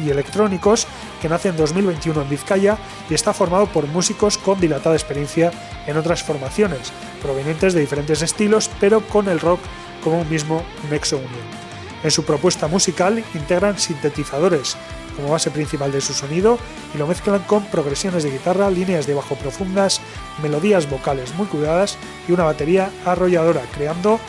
y, 0.00 0.10
electrónicos 0.10 0.86
que 1.20 1.28
nace 1.28 1.48
en 1.48 1.56
2021 1.56 2.22
en 2.22 2.28
Vizcaya 2.30 2.78
y 3.10 3.14
está 3.14 3.34
formado 3.34 3.66
por 3.66 3.86
músicos 3.88 4.38
con 4.38 4.60
dilatada 4.60 4.94
experiencia 4.94 5.50
en 5.86 5.96
otras 5.96 6.22
formaciones, 6.22 6.92
provenientes 7.20 7.74
de 7.74 7.80
diferentes 7.80 8.22
estilos, 8.22 8.70
pero 8.80 9.06
con 9.06 9.28
el 9.28 9.40
rock 9.40 9.60
como 10.02 10.20
un 10.20 10.30
mismo 10.30 10.64
nexo 10.90 11.16
unión. 11.16 11.68
En 12.04 12.10
su 12.12 12.24
propuesta 12.24 12.68
musical 12.68 13.22
integran 13.34 13.78
sintetizadores 13.78 14.76
como 15.16 15.30
base 15.30 15.50
principal 15.50 15.90
de 15.90 16.00
su 16.00 16.14
sonido 16.14 16.58
y 16.94 16.98
lo 16.98 17.08
mezclan 17.08 17.40
con 17.40 17.64
progresiones 17.66 18.22
de 18.22 18.30
guitarra, 18.30 18.70
líneas 18.70 19.08
de 19.08 19.14
bajo 19.14 19.34
profundas, 19.34 20.00
melodías 20.40 20.88
vocales 20.88 21.34
muy 21.34 21.48
cuidadas 21.48 21.98
y 22.28 22.32
una 22.32 22.44
batería 22.44 22.90
arrolladora, 23.04 23.62
creando 23.74 24.20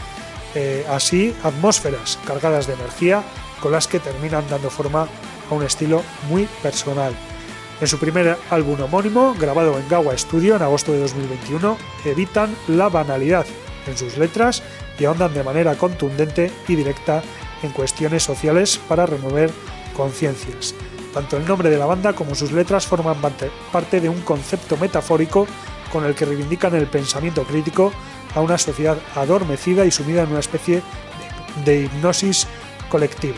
eh, 0.55 0.83
así 0.89 1.35
atmósferas 1.43 2.17
cargadas 2.25 2.65
de 2.65 2.73
energía 2.73 3.23
con 3.61 3.71
las 3.71 3.87
que 3.87 3.99
terminan 3.99 4.47
dando 4.49 4.69
forma 4.69 5.07
a 5.49 5.53
un 5.53 5.63
estilo 5.63 6.03
muy 6.29 6.47
personal. 6.61 7.13
En 7.81 7.87
su 7.87 7.97
primer 7.97 8.37
álbum 8.49 8.81
homónimo, 8.81 9.35
grabado 9.39 9.77
en 9.79 9.87
Gawa 9.87 10.17
Studio 10.17 10.55
en 10.55 10.61
agosto 10.61 10.91
de 10.91 10.99
2021, 10.99 11.77
evitan 12.05 12.53
la 12.67 12.89
banalidad 12.89 13.45
en 13.87 13.97
sus 13.97 14.17
letras 14.17 14.61
y 14.99 15.05
ahondan 15.05 15.33
de 15.33 15.43
manera 15.43 15.75
contundente 15.75 16.51
y 16.67 16.75
directa 16.75 17.21
en 17.63 17.71
cuestiones 17.71 18.23
sociales 18.23 18.79
para 18.87 19.05
remover 19.05 19.51
conciencias. 19.95 20.75
Tanto 21.13 21.37
el 21.37 21.47
nombre 21.47 21.69
de 21.69 21.77
la 21.77 21.85
banda 21.85 22.13
como 22.13 22.35
sus 22.35 22.51
letras 22.51 22.85
forman 22.85 23.17
parte 23.71 23.99
de 23.99 24.09
un 24.09 24.21
concepto 24.21 24.77
metafórico 24.77 25.47
con 25.91 26.05
el 26.05 26.15
que 26.15 26.25
reivindican 26.25 26.75
el 26.75 26.87
pensamiento 26.87 27.43
crítico 27.43 27.91
a 28.35 28.41
una 28.41 28.57
sociedad 28.57 28.97
adormecida 29.15 29.85
y 29.85 29.91
sumida 29.91 30.23
en 30.23 30.29
una 30.29 30.39
especie 30.39 30.81
de, 31.65 31.81
hipnosis 31.83 32.47
colectiva. 32.89 33.37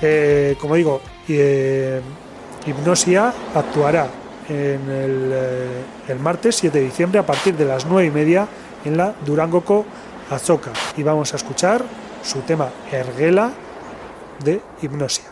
Eh, 0.00 0.56
como 0.60 0.74
digo, 0.74 1.00
eh, 1.28 2.00
Hipnosia 2.66 3.32
actuará 3.54 4.08
en 4.48 4.80
eh, 4.88 5.82
el, 6.08 6.18
martes 6.18 6.56
7 6.56 6.78
de 6.78 6.84
diciembre 6.84 7.18
a 7.18 7.26
partir 7.26 7.56
de 7.56 7.64
las 7.64 7.86
9 7.86 8.06
y 8.06 8.10
media 8.10 8.46
en 8.84 8.96
la 8.96 9.14
Durangoco 9.24 9.84
Azoka 10.30 10.72
y 10.96 11.02
vamos 11.02 11.32
a 11.32 11.36
escuchar 11.36 11.82
su 12.22 12.40
tema 12.40 12.70
Ergela 12.90 13.52
de 14.44 14.60
Hipnosia. 14.82 15.31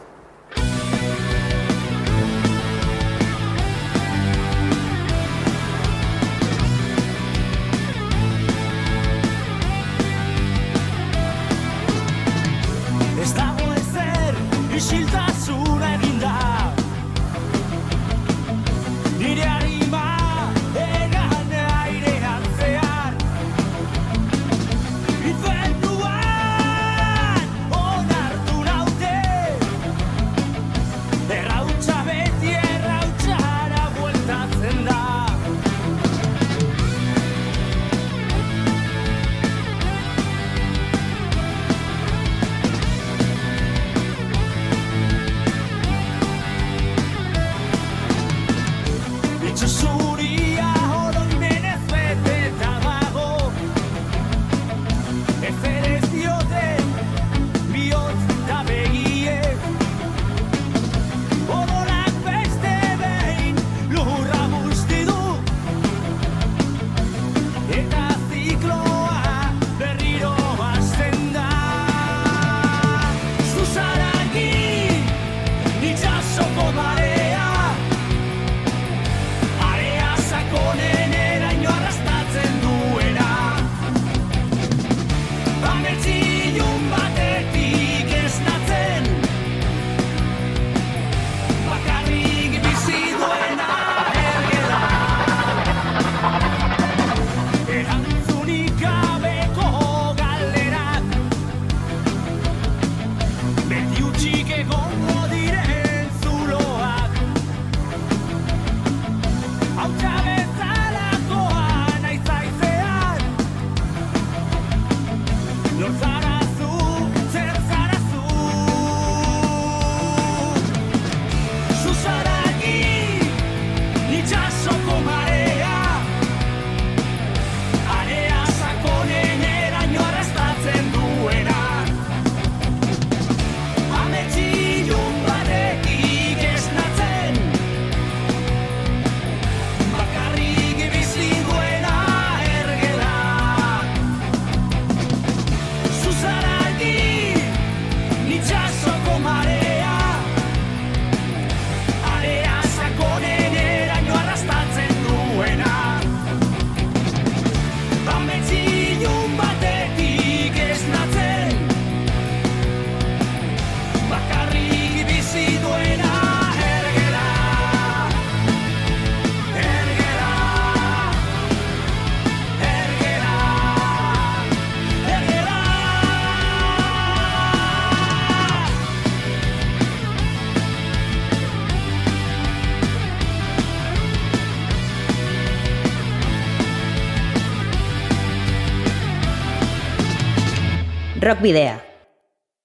Rock 191.31 191.43
Video. 191.43 191.81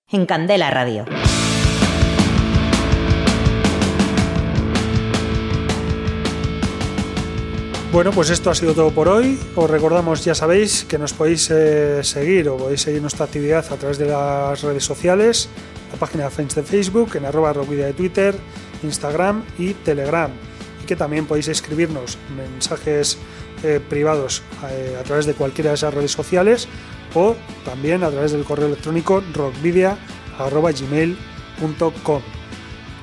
En 0.10 0.26
Candela 0.26 0.72
Radio. 0.72 1.06
Bueno, 7.92 8.12
pues 8.12 8.32
esto 8.32 8.50
ha 8.50 8.56
sido 8.56 8.74
todo 8.74 8.90
por 8.90 9.08
hoy. 9.08 9.40
Os 9.56 9.70
recordamos, 9.70 10.26
ya 10.26 10.34
sabéis, 10.34 10.84
que 10.84 10.98
nos 10.98 11.14
podéis 11.14 11.48
eh, 11.52 12.04
seguir 12.04 12.50
o 12.50 12.58
podéis 12.58 12.82
seguir 12.82 13.04
nuestra 13.04 13.26
actividad 13.26 13.64
a 13.72 13.76
través 13.76 14.00
de 14.00 14.08
las 14.08 14.64
redes 14.64 14.84
sociales, 14.84 15.48
la 15.92 16.00
página 16.00 16.28
de 16.28 16.64
Facebook, 16.64 17.18
en 17.18 17.26
arroba 17.26 17.54
rockvidea 17.54 17.86
de 17.86 17.94
Twitter, 17.94 18.34
Instagram 18.82 19.44
y 19.60 19.76
Telegram. 19.76 20.32
Y 20.82 20.88
que 20.88 20.96
también 20.96 21.28
podéis 21.28 21.50
escribirnos 21.50 22.18
mensajes 22.36 23.20
eh, 23.62 23.80
privados 23.88 24.42
eh, 24.72 24.98
a 25.00 25.04
través 25.04 25.28
de 25.28 25.36
cualquiera 25.36 25.70
de 25.70 25.76
esas 25.76 25.94
redes 25.94 26.12
sociales 26.12 26.68
o 27.16 27.36
también 27.64 28.04
a 28.04 28.12
través 28.12 28.34
del 28.34 28.44
correo 28.44 28.68
electrónico 28.68 29.24
rockvidia.gmail.com. 29.34 32.22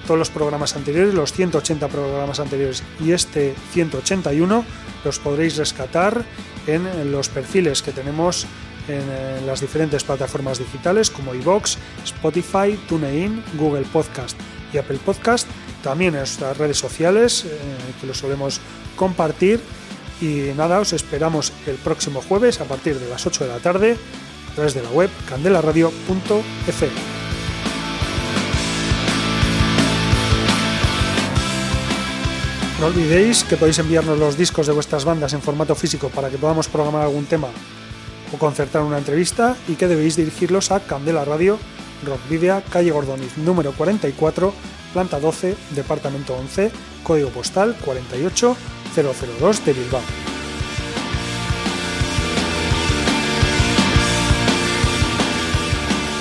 Todos 0.07 0.19
los 0.19 0.31
programas 0.31 0.77
anteriores, 0.77 1.15
los 1.15 1.33
180 1.33 1.89
programas 1.89 2.39
anteriores 2.41 2.83
y 3.01 3.13
este 3.13 3.55
181 3.73 4.65
los 5.05 5.19
podréis 5.19 5.57
rescatar 5.57 6.25
en 6.67 7.11
los 7.11 7.29
perfiles 7.29 7.83
que 7.83 7.91
tenemos 7.93 8.47
en 8.89 9.47
las 9.47 9.61
diferentes 9.61 10.03
plataformas 10.05 10.59
digitales 10.59 11.11
como 11.11 11.35
iVoox, 11.35 11.77
Spotify, 12.05 12.79
TuneIn, 12.89 13.43
Google 13.55 13.85
Podcast 13.93 14.39
y 14.73 14.79
Apple 14.79 14.99
Podcast, 15.05 15.47
también 15.83 16.15
en 16.15 16.21
nuestras 16.21 16.57
redes 16.57 16.79
sociales 16.79 17.45
eh, 17.45 17.59
que 18.01 18.07
lo 18.07 18.15
solemos 18.15 18.61
compartir 18.97 19.61
y 20.23 20.55
nada, 20.57 20.79
os 20.79 20.93
esperamos 20.93 21.53
el 21.67 21.75
próximo 21.77 22.23
jueves 22.23 22.61
a 22.61 22.65
partir 22.65 22.99
de 22.99 23.09
las 23.09 23.27
8 23.27 23.45
de 23.45 23.51
la 23.51 23.59
tarde 23.59 23.97
a 24.53 24.55
través 24.55 24.73
de 24.73 24.83
la 24.83 24.91
web 24.91 25.11
candelaradio.fm. 25.29 26.93
No 32.79 32.87
olvidéis 32.87 33.45
que 33.45 33.57
podéis 33.57 33.79
enviarnos 33.79 34.19
los 34.19 34.37
discos 34.37 34.67
de 34.67 34.73
vuestras 34.73 35.05
bandas 35.05 35.33
en 35.33 35.43
formato 35.43 35.75
físico 35.75 36.09
para 36.09 36.31
que 36.31 36.39
podamos 36.39 36.69
programar 36.69 37.03
algún 37.03 37.27
tema 37.27 37.49
o 38.33 38.39
concertar 38.39 38.83
una 38.83 38.99
entrevista 38.99 39.57
y 39.69 39.75
que 39.75 39.89
debéis 39.89 40.17
dirigirlos 40.17 40.71
a 40.71 40.81
Candela 40.81 41.25
Radio, 41.25 41.59
Rockvidia, 42.05 42.63
calle 42.71 42.93
Gordoniz, 42.93 43.37
número 43.39 43.73
44, 43.73 44.53
planta 44.93 45.19
12, 45.19 45.57
departamento 45.71 46.35
11, 46.35 46.71
código 47.03 47.31
postal 47.31 47.77
48 47.85 48.57
002 48.95 49.65
de 49.65 49.73
Bilbao. 49.73 50.01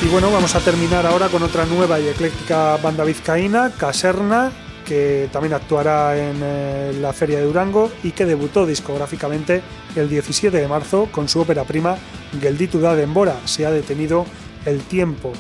Y 0.04 0.08
bueno, 0.08 0.32
vamos 0.32 0.56
a 0.56 0.60
terminar 0.60 1.06
ahora 1.06 1.28
con 1.28 1.44
otra 1.44 1.66
nueva 1.66 2.00
y 2.00 2.08
ecléctica 2.08 2.78
banda 2.78 3.04
vizcaína, 3.04 3.72
Caserna, 3.78 4.52
que 4.88 5.30
también 5.32 5.54
actuará 5.54 6.18
en 6.18 6.40
eh, 6.42 6.98
la 7.00 7.14
Feria 7.14 7.38
de 7.38 7.46
Durango 7.46 7.92
y 8.04 8.12
que 8.12 8.26
debutó 8.26 8.66
discográficamente 8.66 9.62
el 9.96 10.10
17 10.10 10.58
de 10.58 10.68
marzo 10.68 11.08
con 11.12 11.30
su 11.30 11.40
ópera 11.40 11.66
prima 11.66 11.98
Gelditu 12.40 12.80
da 12.80 12.96
Dembora, 12.96 13.36
se 13.46 13.66
ha 13.66 13.72
detenido 13.72 14.26
el 14.66 14.82
tiempo. 14.82 15.34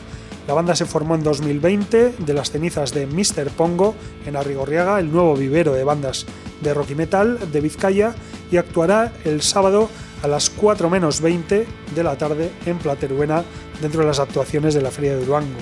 La 0.47 0.53
banda 0.53 0.75
se 0.75 0.85
formó 0.85 1.15
en 1.15 1.23
2020 1.23 2.15
de 2.19 2.33
las 2.33 2.51
cenizas 2.51 2.93
de 2.93 3.07
Mr. 3.07 3.49
Pongo 3.49 3.95
en 4.25 4.35
Arrigorriaga, 4.35 4.99
el 4.99 5.11
nuevo 5.11 5.35
vivero 5.35 5.73
de 5.73 5.83
bandas 5.83 6.25
de 6.61 6.73
rock 6.73 6.91
y 6.91 6.95
metal 6.95 7.51
de 7.51 7.61
Vizcaya, 7.61 8.15
y 8.51 8.57
actuará 8.57 9.13
el 9.23 9.41
sábado 9.41 9.89
a 10.23 10.27
las 10.27 10.49
4 10.49 10.89
menos 10.89 11.21
20 11.21 11.67
de 11.95 12.03
la 12.03 12.17
tarde 12.17 12.51
en 12.65 12.77
Plateruena 12.77 13.43
dentro 13.81 14.01
de 14.01 14.07
las 14.07 14.19
actuaciones 14.19 14.73
de 14.73 14.81
la 14.81 14.91
Feria 14.91 15.15
de 15.15 15.25
Durango. 15.25 15.59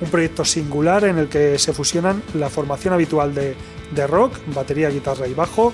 Un 0.00 0.08
proyecto 0.08 0.44
singular 0.44 1.04
en 1.04 1.18
el 1.18 1.28
que 1.28 1.58
se 1.58 1.72
fusionan 1.72 2.22
la 2.34 2.48
formación 2.48 2.94
habitual 2.94 3.34
de, 3.34 3.54
de 3.94 4.06
rock, 4.06 4.34
batería, 4.54 4.88
guitarra 4.88 5.28
y 5.28 5.34
bajo, 5.34 5.72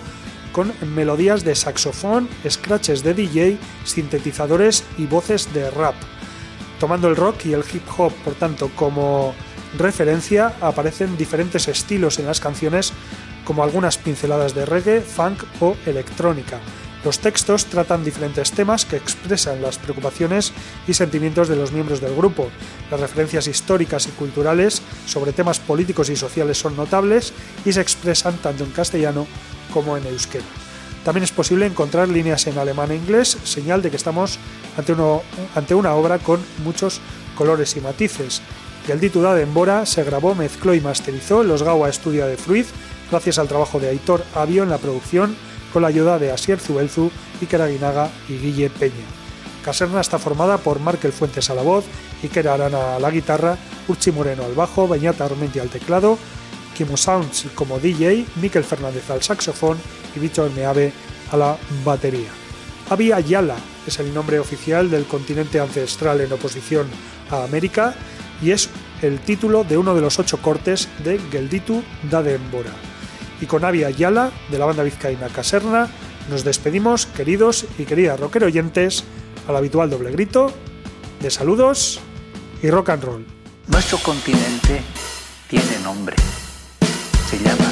con 0.53 0.73
melodías 0.95 1.45
de 1.45 1.55
saxofón, 1.55 2.29
scratches 2.49 3.03
de 3.03 3.15
DJ, 3.15 3.59
sintetizadores 3.85 4.85
y 4.97 5.07
voces 5.07 5.53
de 5.55 5.71
rap. 5.71 5.95
Tomando 6.81 7.09
el 7.09 7.17
rock 7.17 7.47
y 7.47 7.53
el 7.53 7.65
hip 7.73 7.83
hop, 7.97 8.13
por 8.25 8.35
tanto, 8.35 8.71
como 8.75 9.35
referencia, 9.77 10.55
aparecen 10.61 11.17
diferentes 11.17 11.69
estilos 11.69 12.19
en 12.19 12.27
las 12.27 12.41
canciones, 12.41 12.93
como 13.49 13.65
algunas 13.65 13.97
pinceladas 13.97 14.55
de 14.55 14.67
reggae, 14.67 15.01
funk 15.01 15.43
o 15.61 15.75
electrónica. 15.87 16.61
Los 17.03 17.19
textos 17.19 17.65
tratan 17.65 18.05
diferentes 18.05 18.53
temas 18.53 18.85
que 18.85 18.97
expresan 18.97 19.63
las 19.63 19.79
preocupaciones 19.79 20.53
y 20.87 20.93
sentimientos 20.93 21.49
de 21.49 21.57
los 21.57 21.73
miembros 21.73 22.03
del 22.03 22.15
grupo. 22.15 22.51
Las 22.91 23.01
referencias 23.01 23.47
históricas 23.47 24.07
y 24.07 24.11
culturales 24.11 24.83
sobre 25.07 25.33
temas 25.33 25.61
políticos 25.61 26.11
y 26.11 26.17
sociales 26.17 26.59
son 26.59 26.77
notables 26.77 27.33
y 27.65 27.73
se 27.73 27.81
expresan 27.81 28.37
tanto 28.37 28.65
en 28.65 28.71
castellano 28.71 29.27
como 29.73 29.97
en 29.97 30.05
euskera. 30.07 30.45
También 31.03 31.25
es 31.25 31.33
posible 31.33 31.65
encontrar 31.65 32.11
líneas 32.11 32.47
en 32.49 32.59
alemán 32.59 32.91
e 32.91 32.97
inglés, 32.97 33.39
señal 33.45 33.81
de 33.81 33.89
que 33.89 33.97
estamos 33.97 34.39
ante, 34.77 35.75
una 35.75 35.95
obra 35.95 36.19
con 36.19 36.39
muchos 36.65 37.01
colores 37.35 37.75
y 37.79 37.81
matices. 37.81 38.43
El 38.89 39.01
título 39.01 39.33
de 39.35 39.43
Embora 39.43 39.87
se 39.87 40.05
grabó, 40.05 40.35
mezcló 40.35 40.75
y 40.75 40.81
masterizó 40.81 41.43
en 41.43 41.49
los 41.49 41.63
Gawa 41.63 41.91
Studio 41.93 42.27
de 42.27 42.37
Fruit, 42.37 42.67
gracias 43.11 43.39
al 43.39 43.49
trabajo 43.49 43.81
de 43.81 43.89
Aitor 43.89 44.25
Avio 44.35 44.63
en 44.63 44.71
la 44.71 44.79
producción, 44.79 45.37
con 45.73 45.83
la 45.83 45.89
ayuda 45.89 46.19
de 46.19 46.33
Asier 46.33 46.59
Zubelzu, 46.59 47.11
Iker 47.41 47.63
Aguinaga 47.63 48.11
y 48.29 48.39
Guille 48.39 48.71
Peña. 48.71 49.05
Caserna 49.65 50.01
está 50.01 50.19
formada 50.19 50.59
por 50.59 50.81
Markel 50.81 51.13
Fuentes 51.13 51.51
a 51.51 51.55
la 51.55 51.63
voz, 51.63 51.85
Iker 52.23 52.49
Arana 52.49 52.97
a 52.97 53.01
la 53.01 53.11
guitarra, 53.11 53.57
Urchi 53.87 54.13
Moreno 54.13 54.45
al 54.45 54.55
bajo, 54.55 54.89
Beñata 54.89 55.25
Armenti 55.25 55.59
al 55.59 55.69
teclado, 55.69 56.19
Kimo 56.77 56.97
Sounds 56.97 57.47
como 57.55 57.79
DJ, 57.79 58.25
Miquel 58.37 58.65
Fernández 58.65 59.11
al 59.11 59.23
saxofón 59.23 59.79
y 60.15 60.21
Víctor 60.21 60.51
Meave 60.53 60.93
a 61.33 61.37
la 61.37 61.57
batería. 61.85 62.31
Avi 62.89 63.13
Ayala 63.13 63.57
es 63.87 63.99
el 63.99 64.15
nombre 64.15 64.39
oficial 64.39 64.91
del 64.91 65.05
continente 65.05 65.61
ancestral 65.61 66.21
en 66.21 66.33
oposición 66.33 66.87
a 67.31 67.45
América 67.45 67.95
y 68.41 68.53
es 68.53 68.71
el 69.03 69.19
título 69.21 69.65
de 69.65 69.77
uno 69.77 69.95
de 69.95 70.01
los 70.01 70.19
ocho 70.19 70.41
cortes 70.41 70.89
de 71.05 71.19
Gelditu 71.31 71.83
da 72.11 72.23
Dembora. 72.23 72.88
Y 73.41 73.47
con 73.47 73.65
Avi 73.65 73.85
Ayala, 73.85 74.31
de 74.51 74.59
la 74.59 74.67
banda 74.67 74.83
vizcaína 74.83 75.29
Caserna, 75.29 75.89
nos 76.29 76.45
despedimos, 76.45 77.07
queridos 77.07 77.67
y 77.79 77.85
queridas 77.85 78.19
rocker 78.19 78.45
oyentes, 78.45 79.05
al 79.47 79.57
habitual 79.57 79.91
doble 79.91 80.11
grito 80.11 80.53
de 81.21 81.31
saludos 81.31 82.01
y 82.63 82.71
rock 82.71 82.91
and 82.91 83.05
roll. 83.05 83.27
Nuestro 83.69 83.99
continente 83.99 84.83
tiene 85.49 85.79
nombre. 85.83 86.17
Se 87.31 87.39
llama 87.39 87.69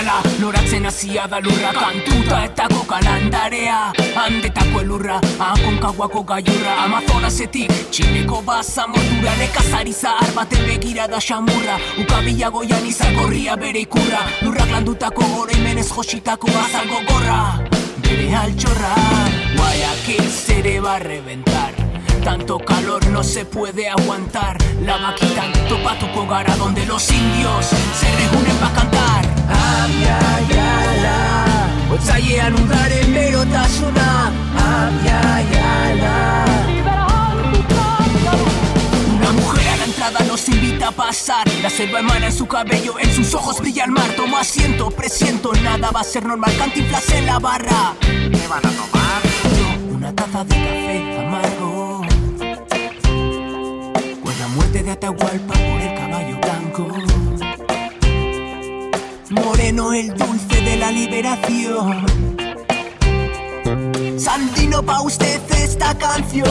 Bereala, 0.00 0.22
loratzen 0.40 0.86
hasia 0.86 1.26
da 1.28 1.40
lurra 1.44 1.72
Kantuta 1.76 2.38
eta 2.46 2.66
kokalandarea 2.72 3.92
Handetako 4.14 4.80
elurra, 4.80 5.18
akonkaguako 5.44 6.22
gaiurra 6.24 6.76
Amazonasetik, 6.86 7.72
txineko 7.92 8.40
baza 8.46 8.86
motura 8.88 9.34
Nekazari 9.36 9.92
zahar 9.92 10.32
baten 10.32 10.64
begira 10.64 11.06
da 11.06 11.20
xamurra. 11.20 11.76
Ukabila 12.00 12.48
goian 12.48 12.88
gorria 13.18 13.56
bere 13.56 13.80
ikurra 13.80 14.24
Lurrak 14.40 14.70
landutako 14.70 15.22
gore 15.34 15.60
menez 15.60 15.90
jositako 15.92 16.48
azalgo 16.48 17.02
gorra 17.04 17.60
Bere 18.00 18.34
altxorra, 18.34 18.94
Guayaquil 19.56 20.30
zere 20.30 20.80
va 20.80 20.94
a 20.94 20.98
reventar 20.98 21.74
tanto 22.22 22.58
calor 22.58 23.06
no 23.06 23.24
se 23.24 23.46
puede 23.46 23.88
aguantar. 23.88 24.58
La 24.84 24.98
vaquita 24.98 25.50
topatuko 25.70 26.26
gara 26.26 26.54
donde 26.56 26.84
los 26.84 27.10
indios 27.10 27.64
se 27.64 28.06
reúnen 28.18 28.56
pa' 28.58 28.74
cantar 28.74 29.19
Abiaiala 29.80 31.16
Otzailean 31.92 32.54
udaren 32.54 33.14
berotasuna 33.14 34.32
Abiaiala 34.56 36.16
Una 39.16 39.32
mujer 39.32 39.68
a 39.68 39.76
la 39.76 39.84
entrada 39.84 40.20
nos 40.26 40.48
invita 40.48 40.88
a 40.88 40.92
pasar 40.92 41.48
La 41.62 41.70
selva 41.70 42.00
emana 42.00 42.26
en 42.26 42.32
su 42.32 42.46
cabello, 42.46 42.98
en 42.98 43.14
sus 43.14 43.34
ojos 43.34 43.60
brilla 43.60 43.84
el 43.84 43.92
mar 43.92 44.10
Tomo 44.16 44.38
asiento, 44.38 44.90
presiento, 44.90 45.52
nada 45.62 45.90
va 45.90 46.00
a 46.00 46.04
ser 46.04 46.24
normal 46.24 46.52
Cantinflas 46.58 47.10
en 47.10 47.26
la 47.26 47.38
barra 47.38 47.94
¿Qué 48.00 48.46
van 48.48 48.66
a 48.66 48.70
tomar? 48.70 49.22
Una 49.90 50.14
taza 50.14 50.44
de 50.44 50.54
café 50.54 51.18
amargo 51.20 52.02
muerte 54.54 54.82
de 54.82 54.90
Atahualpa 54.90 55.54
por 55.54 55.80
el 55.80 55.94
caballo 55.94 56.38
blanco. 56.40 57.19
Moreno 59.30 59.92
el 59.92 60.12
dulce 60.14 60.60
de 60.60 60.76
la 60.76 60.90
liberación. 60.90 62.04
Santino 64.18 64.82
pa' 64.82 65.02
usted 65.02 65.40
esta 65.54 65.96
canción. 65.96 66.48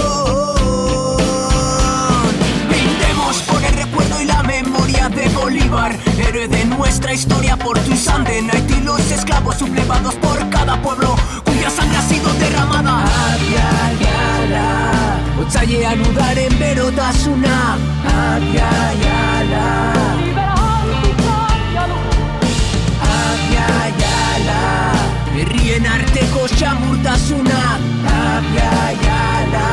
Brindemos 2.69 3.41
por 3.49 3.61
el 3.63 3.73
recuerdo 3.73 4.21
y 4.21 4.25
la 4.25 4.43
memoria 4.43 5.09
de 5.09 5.27
Bolívar, 5.29 5.97
héroe 6.17 6.47
de 6.47 6.65
nuestra 6.65 7.13
historia 7.13 7.57
por 7.57 7.77
tu 7.79 7.97
sangre 7.97 8.37
en 8.39 8.49
Haití 8.49 8.79
los 8.81 9.11
esclavos 9.11 9.57
sublevados 9.57 10.15
por 10.15 10.49
cada 10.49 10.81
pueblo 10.81 11.15
cuya 11.45 11.69
sangre 11.69 11.97
ha 11.97 12.01
sido 12.01 12.33
derramada. 12.35 13.05
Otzailean 15.41 16.01
udaren 16.01 16.59
berotasuna 16.59 17.77
Abiaiala 18.05 19.89
Herrien 25.39 25.85
arteko 25.87 26.47
xamurtasuna 26.51 27.59
Abiaiala 28.11 29.67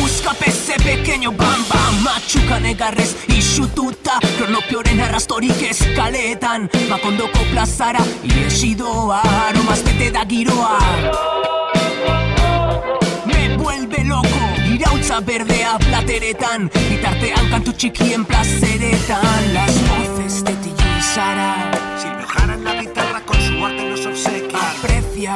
busca 0.00 0.32
pese 0.34 0.74
pequeño 0.82 1.30
bam 1.32 1.64
bam. 1.70 1.94
Matxuka 2.02 2.58
negarrez 2.60 3.14
isututa 3.28 4.18
Kronopioren 4.36 5.00
arrastorik 5.00 5.62
eskaletan 5.70 6.68
Makondoko 6.88 7.44
plazara 7.52 8.02
Iesidoa. 8.24 9.20
Aromas 9.48 9.84
bete 9.84 10.10
da 10.10 10.24
giroa. 10.26 10.78
Vuelve 13.58 14.04
loco 14.04 14.44
Irautza 14.74 15.20
berdea 15.20 15.78
plateretan. 15.78 16.70
Bitartean 16.90 17.50
kantu 17.50 17.72
txikien 17.72 18.24
placeretan 18.24 19.52
Las 19.54 19.74
voces 19.88 20.44
de 20.44 20.52
ti 20.62 20.78
y 20.98 21.02
Sara 21.02 21.77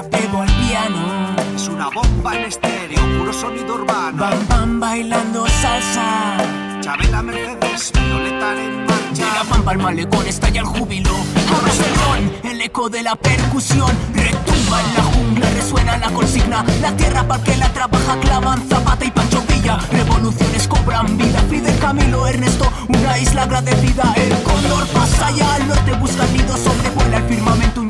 Bebo 0.01 0.41
al 0.41 0.49
piano. 0.49 1.37
Es 1.55 1.69
una 1.69 1.91
bomba 1.91 2.35
en 2.35 2.45
estéreo, 2.47 3.19
puro 3.19 3.33
sonido 3.33 3.75
urbano. 3.75 4.17
Bam 4.17 4.49
bam 4.49 4.81
bailando 4.81 5.47
salsa. 5.47 6.39
Chabela 6.81 7.23
Mercedes, 7.23 7.93
Violeta 7.93 8.63
en 8.63 8.87
marcha. 8.87 9.27
De 9.27 9.35
la 9.35 9.45
pampa 9.45 9.73
al 9.73 9.79
malecón 9.79 10.27
estalla 10.27 10.61
el 10.61 10.67
júbilo. 10.67 11.11
Abras 11.55 11.79
el 11.79 11.95
ron, 11.97 12.51
el 12.51 12.61
eco 12.63 12.89
de 12.89 13.03
la 13.03 13.17
percusión. 13.17 13.93
Retumba 14.15 14.81
en 14.81 14.95
la 14.95 15.03
jungla, 15.03 15.51
resuena 15.51 15.99
la 15.99 16.11
consigna. 16.11 16.65
La 16.81 16.97
tierra 16.97 17.29
para 17.29 17.45
que 17.45 17.57
la 17.57 17.69
trabaja 17.69 18.19
clavan 18.21 18.67
Zapata 18.69 19.05
y 19.05 19.11
Pancho 19.11 19.43
Villa. 19.47 19.79
Revoluciones 19.91 20.67
cobran 20.69 21.19
vida 21.19 21.41
Fidel 21.51 21.79
Camilo 21.79 22.27
Ernesto, 22.27 22.73
una 22.89 23.19
isla 23.19 23.43
agradecida 23.43 24.13
El 24.17 24.43
cóndor 24.43 24.87
pasa 24.89 25.31
ya 25.33 25.55
al 25.55 25.69
norte 25.69 25.93
Busca 25.93 26.25
el 26.25 26.33
nido, 26.33 26.57
sobrevuela 26.57 27.19
el 27.19 27.25
firmamento 27.25 27.81
Un 27.81 27.89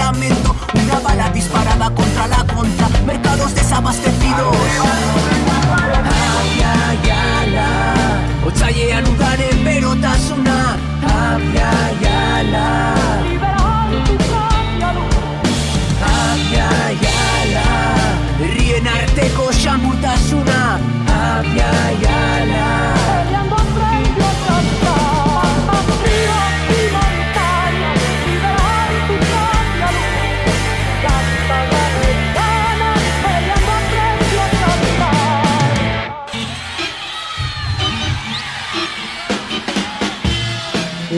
lamento, 0.00 0.56
una 0.74 0.98
bala 1.00 1.30
disparada 1.30 1.90
contra 1.90 2.26
la 2.26 2.44
contra. 2.54 2.88
Mercados 3.06 3.54
desabastecidos. 3.54 4.56
Abiaiala 6.40 7.68
Otzailean 8.46 9.06
udaren 9.12 9.64
berotasuna 9.64 10.56
Abiaiala 11.18 12.99